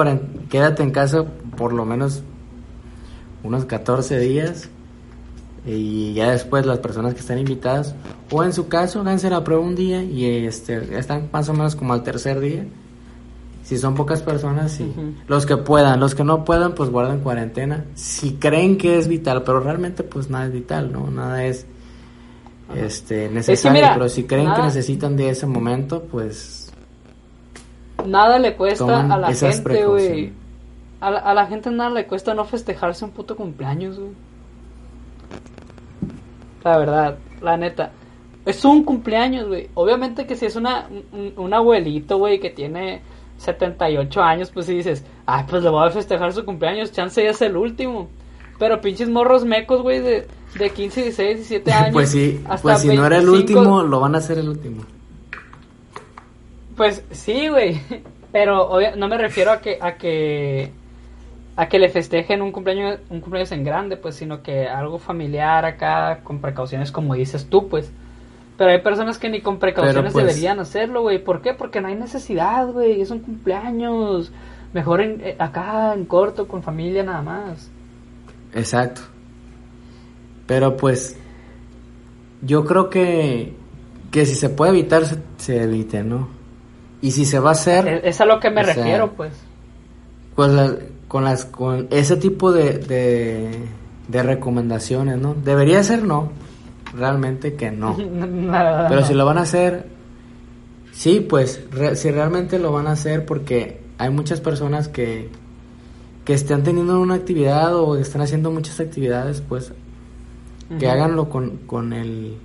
quédate 0.49 0.83
en 0.83 0.91
casa 0.91 1.25
por 1.57 1.73
lo 1.73 1.85
menos 1.85 2.23
unos 3.43 3.67
14 3.67 4.19
días 4.19 4.69
y 5.67 6.15
ya 6.15 6.31
después 6.31 6.65
las 6.65 6.79
personas 6.79 7.15
que 7.15 7.21
están 7.21 7.39
invitadas 7.39 7.95
o 8.31 8.43
en 8.43 8.53
su 8.53 8.69
caso 8.69 9.01
háganse 9.01 9.29
la 9.29 9.45
prueba 9.45 9.63
un 9.63 9.77
día 9.77 10.03
y 10.03 10.47
este 10.47 10.99
están 10.99 11.29
más 11.33 11.49
o 11.49 11.53
menos 11.53 11.77
como 11.77 11.93
al 11.93 12.03
tercer 12.03 12.41
día 12.41 12.65
si 13.63 13.77
son 13.77 13.95
pocas 13.95 14.23
personas 14.23 14.73
sí. 14.73 14.91
Los 15.29 15.45
que 15.45 15.59
puedan 15.59 16.01
los 16.01 16.15
que 16.15 16.25
no 16.25 16.45
puedan 16.45 16.75
pues 16.75 16.89
guarden 16.89 17.21
cuarentena 17.21 17.85
si 17.95 18.35
creen 18.35 18.79
que 18.79 18.97
es 18.99 19.07
vital 19.07 19.43
pero 19.43 19.61
realmente 19.61 20.03
pues 20.03 20.31
nada 20.31 20.47
es 20.47 20.53
vital 20.53 20.93
no 20.93 21.11
nada 21.11 21.45
es 21.45 21.67
este 22.75 23.29
necesario 23.29 23.87
pero 23.93 24.09
si 24.09 24.25
creen 24.25 24.55
que 24.55 24.63
necesitan 24.63 25.15
de 25.17 25.29
ese 25.29 25.47
momento 25.47 26.05
pues 26.05 26.73
nada 28.07 28.39
le 28.39 28.57
cuesta 28.57 29.01
a 29.01 29.19
la 29.19 29.35
gente 29.35 29.85
güey. 29.85 30.33
a, 31.03 31.09
a 31.09 31.35
la 31.35 31.47
gente 31.47 31.71
nada 31.71 31.91
le 31.91 32.07
cuesta 32.07 32.33
no 32.33 32.47
festejarse 32.47 33.05
un 33.05 33.11
puto 33.11 33.37
cumpleaños 33.37 33.99
güey 33.99 34.30
la 36.65 36.79
verdad, 36.79 37.19
la 37.41 37.57
neta. 37.57 37.93
Es 38.45 38.65
un 38.65 38.85
cumpleaños, 38.85 39.49
güey. 39.49 39.69
Obviamente 39.75 40.27
que 40.27 40.37
si 40.37 40.47
es 40.47 40.57
una, 40.57 40.89
un, 41.37 41.55
abuelito, 41.55 42.19
güey, 42.19 42.41
que 42.41 42.51
tiene 42.51 43.03
78 43.39 44.23
años, 44.23 44.51
pues 44.51 44.67
si 44.67 44.75
dices, 44.75 45.05
ay, 45.27 45.45
pues 45.49 45.63
le 45.63 45.71
voy 45.71 45.87
a 45.87 45.91
festejar 45.91 46.33
su 46.33 46.45
cumpleaños, 46.45 46.93
chance 46.93 47.23
ya 47.23 47.31
es 47.31 47.43
el 47.43 47.57
último. 47.57 48.09
Pero 48.59 48.81
pinches 48.81 49.09
morros 49.09 49.45
mecos, 49.45 49.83
güey, 49.83 50.01
de, 50.01 50.27
de 50.59 50.71
15, 50.71 51.03
16, 51.03 51.37
17 51.37 51.73
años. 51.73 51.93
pues 51.93 52.11
sí, 52.11 52.43
pues 52.63 52.81
si 52.81 52.89
no 52.89 53.07
era 53.07 53.19
el 53.19 53.29
último, 53.29 53.83
lo 53.83 54.01
van 54.01 54.15
a 54.15 54.19
hacer 54.19 54.39
el 54.39 54.49
último. 54.49 54.83
Pues 56.77 57.05
sí, 57.11 57.49
güey. 57.49 57.81
Pero 58.33 58.71
no 58.97 59.09
me 59.09 59.19
refiero 59.19 59.51
a 59.51 59.61
que, 59.61 59.79
a 59.81 59.97
que 59.97 60.73
a 61.61 61.69
que 61.69 61.79
le 61.79 61.91
festejen 61.91 62.41
un 62.41 62.53
cumpleaños, 62.53 63.01
un 63.11 63.21
cumpleaños 63.21 63.53
en 63.53 63.65
grande, 63.65 63.99
pues, 63.99 64.15
sino 64.15 64.43
que 64.43 64.67
algo 64.67 64.99
familiar 64.99 65.67
acá, 65.67 66.21
con 66.25 66.41
precauciones 66.41 66.91
como 66.91 67.13
dices 67.13 67.49
tú, 67.51 67.69
pues. 67.69 67.93
Pero 68.57 68.71
hay 68.71 68.81
personas 68.81 69.19
que 69.19 69.29
ni 69.29 69.43
con 69.43 69.59
precauciones 69.59 70.15
pues, 70.15 70.25
deberían 70.25 70.59
hacerlo, 70.59 71.03
güey. 71.03 71.23
¿Por 71.23 71.43
qué? 71.43 71.53
Porque 71.53 71.83
no 71.83 71.89
hay 71.89 71.97
necesidad, 71.97 72.67
güey. 72.73 73.03
Es 73.03 73.11
un 73.11 73.19
cumpleaños. 73.19 74.33
Mejor 74.73 75.03
en, 75.03 75.21
eh, 75.21 75.37
acá, 75.39 75.93
en 75.93 76.07
corto, 76.07 76.49
con 76.49 76.63
familia 76.63 77.03
nada 77.03 77.21
más. 77.21 77.71
Exacto. 78.55 79.03
Pero 80.47 80.79
pues, 80.79 81.19
yo 82.41 82.65
creo 82.65 82.89
que, 82.89 83.55
que 84.11 84.25
si 84.25 84.35
se 84.35 84.49
puede 84.49 84.71
evitar, 84.71 85.03
se, 85.37 85.63
evite, 85.63 86.03
¿no? 86.05 86.31
Y 87.03 87.11
si 87.11 87.27
se 87.27 87.39
va 87.39 87.51
a 87.51 87.53
hacer... 87.53 88.01
Es, 88.03 88.19
a 88.23 88.25
lo 88.25 88.41
que 88.41 88.49
me 88.49 88.63
refiero, 88.63 89.13
pues. 89.13 89.35
Pues 90.35 90.53
con 91.11 91.25
las 91.25 91.45
con 91.45 91.89
ese 91.91 92.17
tipo 92.17 92.53
de, 92.53 92.79
de, 94.07 94.23
recomendaciones, 94.23 95.19
¿no? 95.19 95.35
Debería 95.35 95.83
ser 95.83 96.05
no, 96.05 96.31
realmente 96.97 97.55
que 97.55 97.73
no. 97.73 97.97
Pero 98.89 99.05
si 99.05 99.15
lo 99.15 99.27
van 99.27 99.39
a 99.39 99.41
hacer, 99.41 99.89
sí, 100.93 101.19
pues 101.19 101.65
si 101.95 102.11
realmente 102.13 102.61
lo 102.61 102.71
van 102.71 102.87
a 102.87 102.93
hacer 102.93 103.27
porque 103.27 103.81
hay 103.99 104.11
muchas 104.11 104.41
personas 104.41 104.87
que, 104.87 105.29
que 106.25 106.33
están 106.33 106.63
teniendo 106.63 107.01
una 107.01 107.15
actividad 107.15 107.75
o 107.75 107.97
están 107.97 108.23
haciendo 108.23 108.53
muchas 108.53 108.79
actividades, 108.79 109.41
pues 109.41 109.73
que 110.79 110.89
háganlo 110.89 111.29
con, 111.29 111.57
con 111.67 111.93
el 111.93 112.37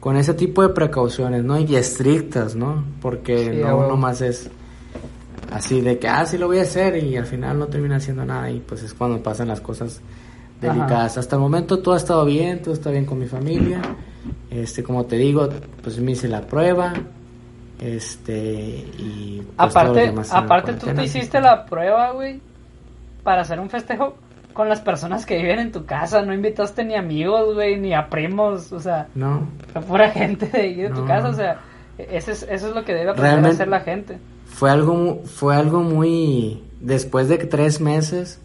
con 0.00 0.16
ese 0.16 0.32
tipo 0.32 0.62
de 0.62 0.70
precauciones, 0.70 1.44
¿no? 1.44 1.60
Y 1.60 1.76
estrictas, 1.76 2.56
¿no? 2.56 2.82
Porque 3.02 3.60
no 3.62 3.86
nomás 3.86 4.22
es 4.22 4.50
así 5.50 5.80
de 5.80 5.98
que, 5.98 6.08
ah, 6.08 6.24
sí 6.24 6.38
lo 6.38 6.46
voy 6.46 6.58
a 6.58 6.62
hacer 6.62 7.02
y 7.02 7.16
al 7.16 7.26
final 7.26 7.58
no 7.58 7.66
termina 7.66 7.96
haciendo 7.96 8.24
nada 8.24 8.50
y 8.50 8.60
pues 8.60 8.82
es 8.82 8.94
cuando 8.94 9.22
pasan 9.22 9.48
las 9.48 9.60
cosas 9.60 10.00
delicadas. 10.60 11.18
Hasta 11.18 11.36
el 11.36 11.42
momento 11.42 11.80
todo 11.80 11.94
ha 11.94 11.98
estado 11.98 12.24
bien, 12.24 12.62
todo 12.62 12.74
está 12.74 12.90
bien 12.90 13.04
con 13.04 13.18
mi 13.18 13.26
familia. 13.26 13.80
Este, 14.50 14.82
como 14.82 15.06
te 15.06 15.16
digo, 15.16 15.48
pues 15.82 15.98
me 16.00 16.12
hice 16.12 16.28
la 16.28 16.42
prueba. 16.42 16.92
Este, 17.80 18.34
y 18.98 19.42
pues, 19.56 19.74
aparte, 19.76 20.14
aparte 20.30 20.72
tú 20.74 20.86
te 20.86 21.04
hiciste 21.04 21.40
la 21.40 21.64
prueba, 21.64 22.12
güey, 22.12 22.40
para 23.22 23.40
hacer 23.40 23.58
un 23.58 23.70
festejo 23.70 24.16
con 24.52 24.68
las 24.68 24.80
personas 24.80 25.24
que 25.24 25.38
viven 25.38 25.60
en 25.60 25.72
tu 25.72 25.86
casa, 25.86 26.20
no 26.20 26.34
invitaste 26.34 26.84
ni 26.84 26.94
amigos, 26.94 27.54
güey, 27.54 27.80
ni 27.80 27.94
a 27.94 28.08
primos, 28.10 28.70
o 28.72 28.80
sea, 28.80 29.08
no. 29.14 29.48
Fue 29.72 29.80
pura 29.80 30.10
gente 30.12 30.46
de, 30.46 30.74
de 30.74 30.90
tu 30.90 31.06
casa, 31.06 31.28
o 31.28 31.32
sea, 31.32 31.60
eso 31.96 32.32
es, 32.32 32.42
eso 32.42 32.68
es 32.68 32.74
lo 32.74 32.84
que 32.84 32.92
debe 32.92 33.12
aprender 33.12 33.46
a 33.46 33.48
hacer 33.48 33.68
la 33.68 33.80
gente 33.80 34.18
fue 34.50 34.70
algo, 34.70 35.22
fue 35.24 35.56
algo 35.56 35.80
muy... 35.80 36.62
Después 36.80 37.28
de 37.28 37.36
tres 37.38 37.80
meses 37.80 38.40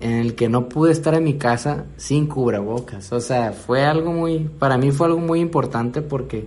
en 0.00 0.14
el 0.14 0.34
que 0.34 0.48
no 0.48 0.68
pude 0.68 0.92
estar 0.92 1.14
en 1.14 1.24
mi 1.24 1.34
casa 1.34 1.84
sin 1.96 2.26
cubrebocas. 2.26 3.12
O 3.12 3.20
sea, 3.20 3.52
fue 3.52 3.84
algo 3.84 4.12
muy... 4.12 4.40
Para 4.40 4.78
mí 4.78 4.90
fue 4.92 5.06
algo 5.06 5.18
muy 5.18 5.40
importante 5.40 6.02
porque 6.02 6.46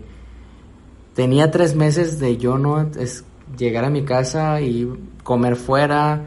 tenía 1.13 1.51
tres 1.51 1.75
meses 1.75 2.19
de 2.19 2.37
yo 2.37 2.57
no 2.57 2.81
es, 2.81 3.23
llegar 3.57 3.85
a 3.85 3.89
mi 3.89 4.03
casa 4.03 4.61
y 4.61 4.89
comer 5.23 5.55
fuera, 5.55 6.21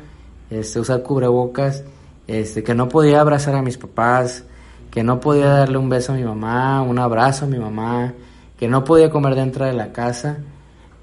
este, 0.51 0.81
usar 0.81 1.03
cubrebocas, 1.03 1.85
este, 2.27 2.63
que 2.63 2.75
no 2.75 2.89
podía 2.89 3.21
abrazar 3.21 3.55
a 3.55 3.63
mis 3.63 3.79
papás, 3.79 4.45
que 4.91 5.03
no 5.03 5.21
podía 5.21 5.47
darle 5.47 5.79
un 5.79 5.89
beso 5.89 6.13
a 6.13 6.17
mi 6.17 6.25
mamá, 6.25 6.83
un 6.83 6.99
abrazo 6.99 7.47
a 7.47 7.49
mi 7.49 7.59
mamá, 7.59 8.13
que 8.59 8.69
no 8.69 8.85
podía 8.85 9.11
comer 9.11 9.35
dentro 9.35 9.65
de 9.65 9.73
la 9.73 9.93
casa. 9.93 10.39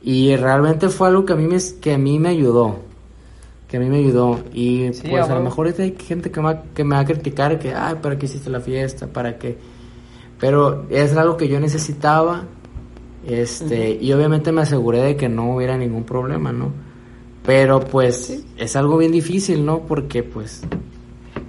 Y 0.01 0.35
realmente 0.35 0.89
fue 0.89 1.09
algo 1.09 1.25
que 1.25 1.33
a 1.33 1.35
mí 1.35 1.45
me, 1.45 1.57
que 1.81 1.93
a 1.93 1.97
mí 1.97 2.19
me 2.19 2.29
ayudó. 2.29 2.79
Que 3.67 3.77
a 3.77 3.79
mí 3.79 3.89
me 3.89 3.97
ayudó. 3.97 4.39
Y 4.53 4.89
pues 4.89 5.29
a 5.29 5.35
lo 5.35 5.41
mejor 5.41 5.67
hay 5.67 5.95
gente 5.99 6.31
que 6.31 6.39
me, 6.39 6.45
va, 6.45 6.63
que 6.73 6.83
me 6.83 6.95
va 6.95 7.01
a 7.01 7.05
criticar 7.05 7.59
que, 7.59 7.73
ay, 7.73 7.95
¿para 8.01 8.17
qué 8.17 8.25
hiciste 8.25 8.49
la 8.49 8.61
fiesta? 8.61 9.07
¿Para 9.07 9.37
qué? 9.37 9.57
Pero 10.39 10.87
es 10.89 11.15
algo 11.15 11.37
que 11.37 11.47
yo 11.47 11.59
necesitaba. 11.59 12.45
Este, 13.27 13.91
y 14.01 14.11
obviamente 14.13 14.51
me 14.51 14.61
aseguré 14.61 15.01
de 15.01 15.15
que 15.17 15.27
no 15.27 15.55
hubiera 15.55 15.77
ningún 15.77 16.03
problema, 16.03 16.51
¿no? 16.51 16.71
Pero 17.45 17.81
pues 17.81 18.43
es 18.57 18.75
algo 18.75 18.97
bien 18.97 19.11
difícil, 19.11 19.65
¿no? 19.65 19.81
Porque 19.81 20.23
pues 20.23 20.61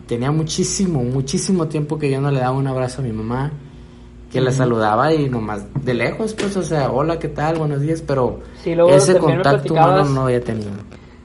tenía 0.06 0.32
muchísimo, 0.32 1.04
muchísimo 1.04 1.68
tiempo 1.68 1.98
que 1.98 2.10
yo 2.10 2.20
no 2.20 2.30
le 2.30 2.40
daba 2.40 2.56
un 2.56 2.66
abrazo 2.66 3.00
a 3.00 3.04
mi 3.04 3.12
mamá 3.12 3.52
que 4.30 4.40
la 4.40 4.52
saludaba 4.52 5.12
y 5.12 5.28
nomás 5.28 5.66
de 5.84 5.94
lejos, 5.94 6.34
pues, 6.34 6.56
o 6.56 6.62
sea, 6.62 6.90
hola, 6.90 7.18
¿qué 7.18 7.28
tal? 7.28 7.58
Buenos 7.58 7.80
días, 7.80 8.02
pero 8.06 8.40
ese 8.88 9.18
contacto 9.18 9.74
humano 9.74 10.04
no 10.14 10.20
había 10.22 10.40
tenido. 10.40 10.70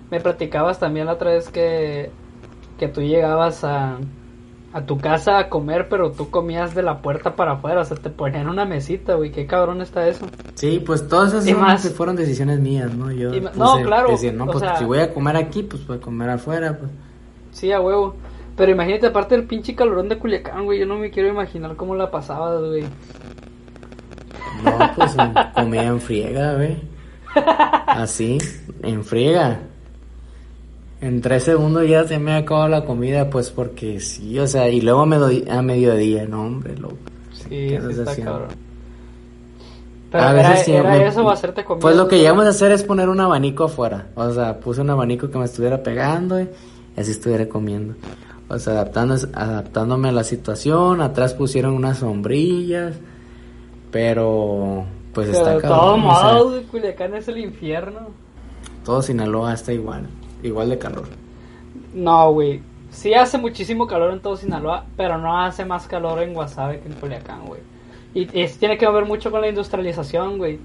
Me 0.09 0.19
platicabas 0.19 0.79
también 0.79 1.05
la 1.05 1.13
otra 1.13 1.31
vez 1.31 1.49
que, 1.49 2.09
que 2.79 2.87
tú 2.87 3.01
llegabas 3.01 3.63
a, 3.63 3.97
a 4.73 4.81
tu 4.85 4.97
casa 4.97 5.37
a 5.37 5.49
comer, 5.49 5.87
pero 5.89 6.11
tú 6.11 6.29
comías 6.31 6.73
de 6.73 6.81
la 6.81 7.01
puerta 7.01 7.35
para 7.35 7.53
afuera, 7.53 7.81
o 7.81 7.85
sea, 7.85 7.97
te 7.97 8.09
ponían 8.09 8.49
una 8.49 8.65
mesita, 8.65 9.15
güey, 9.15 9.31
qué 9.31 9.45
cabrón 9.45 9.81
está 9.81 10.07
eso. 10.07 10.25
Sí, 10.55 10.81
pues 10.85 11.07
todas 11.07 11.29
esas 11.33 11.45
son- 11.45 11.61
más- 11.61 11.87
fueron 11.93 12.15
decisiones 12.15 12.59
mías, 12.59 12.93
¿no? 12.93 13.11
Yo 13.11 13.33
Y 13.33 13.39
puse- 13.41 13.55
no, 13.55 13.81
claro, 13.83 14.09
decía, 14.09 14.31
no, 14.31 14.45
o 14.45 14.47
pues 14.47 14.59
sea- 14.59 14.77
si 14.77 14.85
voy 14.85 14.99
a 14.99 15.13
comer 15.13 15.37
aquí, 15.37 15.61
pues 15.63 15.85
voy 15.85 15.97
a 15.97 16.01
comer 16.01 16.29
afuera, 16.31 16.77
pues. 16.77 16.89
Sí, 17.51 17.71
a 17.71 17.79
huevo. 17.79 18.15
Pero 18.57 18.71
imagínate, 18.71 19.07
aparte 19.07 19.35
del 19.35 19.45
pinche 19.45 19.75
calorón 19.75 20.07
de 20.09 20.17
Culiacán, 20.17 20.63
güey, 20.65 20.79
yo 20.79 20.85
no 20.85 20.95
me 20.97 21.11
quiero 21.11 21.29
imaginar 21.29 21.75
cómo 21.75 21.95
la 21.95 22.09
pasabas, 22.09 22.61
güey. 22.63 22.83
No, 24.63 24.77
pues 24.95 25.15
comía 25.53 25.83
en 25.83 25.99
friega, 25.99 26.53
güey. 26.55 26.77
Así, 27.87 28.37
en 28.81 29.03
friega. 29.03 29.59
En 31.01 31.21
tres 31.21 31.43
segundos 31.43 31.87
ya 31.87 32.05
se 32.05 32.17
me 32.17 32.33
acabó 32.33 32.67
la 32.69 32.85
comida, 32.85 33.29
pues 33.29 33.49
porque 33.51 33.99
sí, 33.99 34.39
o 34.39 34.47
sea, 34.47 34.69
y 34.69 34.79
luego 34.81 35.01
a, 35.01 35.05
medio- 35.05 35.51
a 35.51 35.61
mediodía, 35.61 36.25
no, 36.25 36.43
hombre, 36.45 36.77
loco. 36.77 36.95
Sí, 37.33 37.49
¿Qué 37.49 37.79
sí 37.91 37.99
está 37.99 38.15
cabrón. 38.23 38.47
Pero 40.11 40.23
A 40.23 40.39
era, 40.39 40.49
veces 40.51 40.67
era 40.69 40.89
me- 40.91 41.07
eso 41.07 41.25
o 41.25 41.29
hacerte 41.29 41.65
comida. 41.65 41.81
Pues 41.81 41.97
lo 41.97 42.07
que 42.07 42.17
llegamos 42.17 42.45
a 42.45 42.49
hacer 42.49 42.71
es 42.71 42.83
poner 42.83 43.09
un 43.09 43.19
abanico 43.19 43.65
afuera. 43.65 44.07
O 44.15 44.31
sea, 44.31 44.57
puse 44.61 44.79
un 44.81 44.89
abanico 44.89 45.29
que 45.29 45.37
me 45.37 45.45
estuviera 45.45 45.83
pegando 45.83 46.39
y 46.39 46.47
así 46.95 47.11
estuviera 47.11 47.47
comiendo. 47.49 47.95
Sea, 48.57 48.73
adaptando, 48.73 49.15
adaptándome 49.33 50.09
a 50.09 50.11
la 50.11 50.23
situación. 50.23 51.01
Atrás 51.01 51.33
pusieron 51.33 51.73
unas 51.73 51.97
sombrillas. 51.99 52.95
Pero, 53.91 54.85
pues 55.13 55.27
Pero 55.27 55.37
está 55.39 55.55
de 55.55 55.61
cabrón, 55.61 56.01
todos 56.03 56.45
o 56.45 56.59
sea, 56.59 56.67
Culiacán 56.69 57.15
es 57.15 57.27
el 57.27 57.37
infierno. 57.37 57.99
todo 58.83 59.01
Sinaloa 59.01 59.53
está 59.53 59.71
igual. 59.73 60.07
Igual 60.43 60.69
de 60.69 60.77
calor. 60.77 61.05
No, 61.93 62.31
güey. 62.33 62.61
Sí 62.91 63.13
hace 63.13 63.37
muchísimo 63.37 63.87
calor 63.87 64.13
en 64.13 64.19
todo 64.21 64.37
Sinaloa, 64.37 64.85
pero 64.95 65.17
no 65.17 65.37
hace 65.41 65.65
más 65.65 65.87
calor 65.87 66.21
en 66.21 66.33
Guasave 66.33 66.79
que 66.79 66.87
en 66.89 66.95
Culiacán, 66.95 67.45
güey. 67.45 67.61
Y 68.13 68.27
es- 68.39 68.57
tiene 68.57 68.77
que 68.77 68.87
ver 68.89 69.05
mucho 69.05 69.31
con 69.31 69.41
la 69.41 69.49
industrialización, 69.49 70.37
güey. 70.37 70.59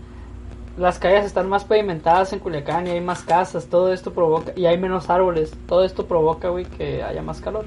Las 0.79 0.99
calles 0.99 1.25
están 1.25 1.49
más 1.49 1.65
pavimentadas 1.65 2.33
en 2.33 2.39
Culiacán 2.39 2.87
y 2.87 2.91
hay 2.91 3.01
más 3.01 3.23
casas, 3.23 3.67
todo 3.67 3.93
esto 3.93 4.13
provoca, 4.13 4.53
y 4.57 4.67
hay 4.67 4.79
menos 4.79 5.11
árboles, 5.11 5.53
todo 5.67 5.85
esto 5.85 6.07
provoca, 6.07 6.49
güey, 6.49 6.65
que 6.65 7.03
haya 7.03 7.23
más 7.23 7.41
calor. 7.41 7.67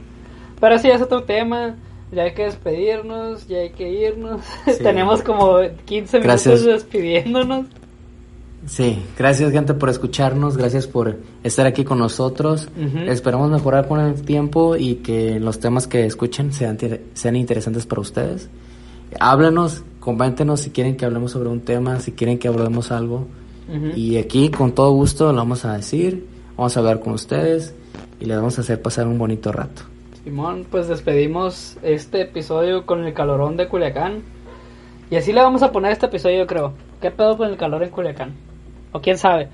Pero 0.60 0.80
sí, 0.80 0.90
es 0.90 1.02
otro 1.02 1.24
tema, 1.24 1.76
ya 2.12 2.24
hay 2.24 2.34
que 2.34 2.46
despedirnos, 2.46 3.48
ya 3.48 3.60
hay 3.60 3.72
que 3.72 3.90
irnos. 3.90 4.42
Sí. 4.66 4.82
Tenemos 4.82 5.22
como 5.22 5.58
15 5.86 6.20
minutos 6.20 6.64
despidiéndonos. 6.64 7.66
Sí, 8.66 9.04
gracias 9.18 9.52
gente 9.52 9.74
por 9.74 9.90
escucharnos, 9.90 10.56
gracias 10.56 10.88
por 10.88 11.18
estar 11.44 11.66
aquí 11.66 11.84
con 11.84 12.00
nosotros. 12.00 12.70
Esperamos 13.08 13.52
mejorar 13.52 13.88
con 13.90 14.00
el 14.00 14.22
tiempo 14.22 14.78
y 14.78 14.96
que 14.96 15.40
los 15.40 15.60
temas 15.60 15.86
que 15.86 16.06
escuchen 16.06 16.54
sean, 16.54 16.78
sean 17.14 17.36
interesantes 17.36 17.86
para 17.86 18.02
ustedes. 18.02 18.50
Háblenos, 19.20 19.84
coméntenos 20.04 20.60
si 20.60 20.72
quieren 20.72 20.98
que 20.98 21.06
hablemos 21.06 21.32
sobre 21.32 21.48
un 21.48 21.62
tema, 21.62 22.02
si 22.02 22.12
quieren 22.12 22.38
que 22.38 22.50
hablemos 22.50 22.92
algo. 22.92 23.26
Y 23.96 24.18
aquí 24.18 24.50
con 24.50 24.74
todo 24.74 24.92
gusto 24.92 25.32
lo 25.32 25.38
vamos 25.38 25.64
a 25.64 25.78
decir, 25.78 26.28
vamos 26.58 26.76
a 26.76 26.82
hablar 26.82 27.00
con 27.00 27.14
ustedes 27.14 27.74
y 28.20 28.26
les 28.26 28.36
vamos 28.36 28.58
a 28.58 28.62
hacer 28.62 28.82
pasar 28.82 29.08
un 29.08 29.18
bonito 29.18 29.54
rato. 29.54 29.84
Simón, 30.26 30.68
pues 30.70 30.90
despedimos 30.90 31.78
este 31.84 32.24
episodio 32.24 32.86
con 32.86 33.06
el 33.06 33.14
calorón 33.14 33.56
de 33.56 33.70
Culiacán. 33.70 34.24
Y 35.10 35.16
así 35.16 35.32
le 35.32 35.42
vamos 35.42 35.64
a 35.64 35.72
poner 35.72 35.94
este 35.94 36.08
episodio, 36.08 36.40
yo 36.40 36.48
creo. 36.48 36.74
¿Qué 37.02 37.10
pedo 37.10 37.38
con 37.38 37.50
el 37.50 37.56
calor 37.56 37.82
en 37.82 37.90
Culiacán? 37.90 38.34
O 38.92 39.00
quién 39.00 39.18
sabe. 39.18 39.48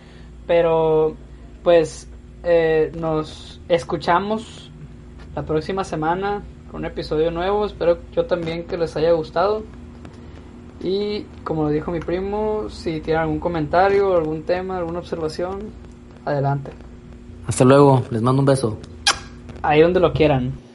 Pero, 0.48 1.16
pues, 1.64 2.10
eh, 2.44 2.92
nos 2.98 3.62
escuchamos 3.70 4.72
la 5.36 5.44
próxima 5.44 5.84
semana 5.84 6.42
con 6.72 6.80
un 6.80 6.86
episodio 6.86 7.30
nuevo. 7.30 7.68
Espero 7.68 8.00
yo 8.16 8.26
también 8.26 8.64
que 8.64 8.78
les 8.78 8.98
haya 8.98 9.12
gustado. 9.12 9.64
Y 10.82 11.26
como 11.44 11.64
lo 11.64 11.70
dijo 11.70 11.92
mi 11.92 12.00
primo, 12.00 12.70
si 12.70 13.02
tienen 13.02 13.24
algún 13.24 13.40
comentario, 13.40 14.16
algún 14.16 14.44
tema, 14.44 14.78
alguna 14.78 15.00
observación, 15.00 15.60
adelante. 16.26 16.72
Hasta 17.48 17.66
luego, 17.66 18.04
les 18.12 18.22
mando 18.22 18.42
un 18.42 18.46
beso. 18.46 18.78
Ahí 19.62 19.82
donde 19.82 20.00
lo 20.00 20.14
quieran. 20.14 20.54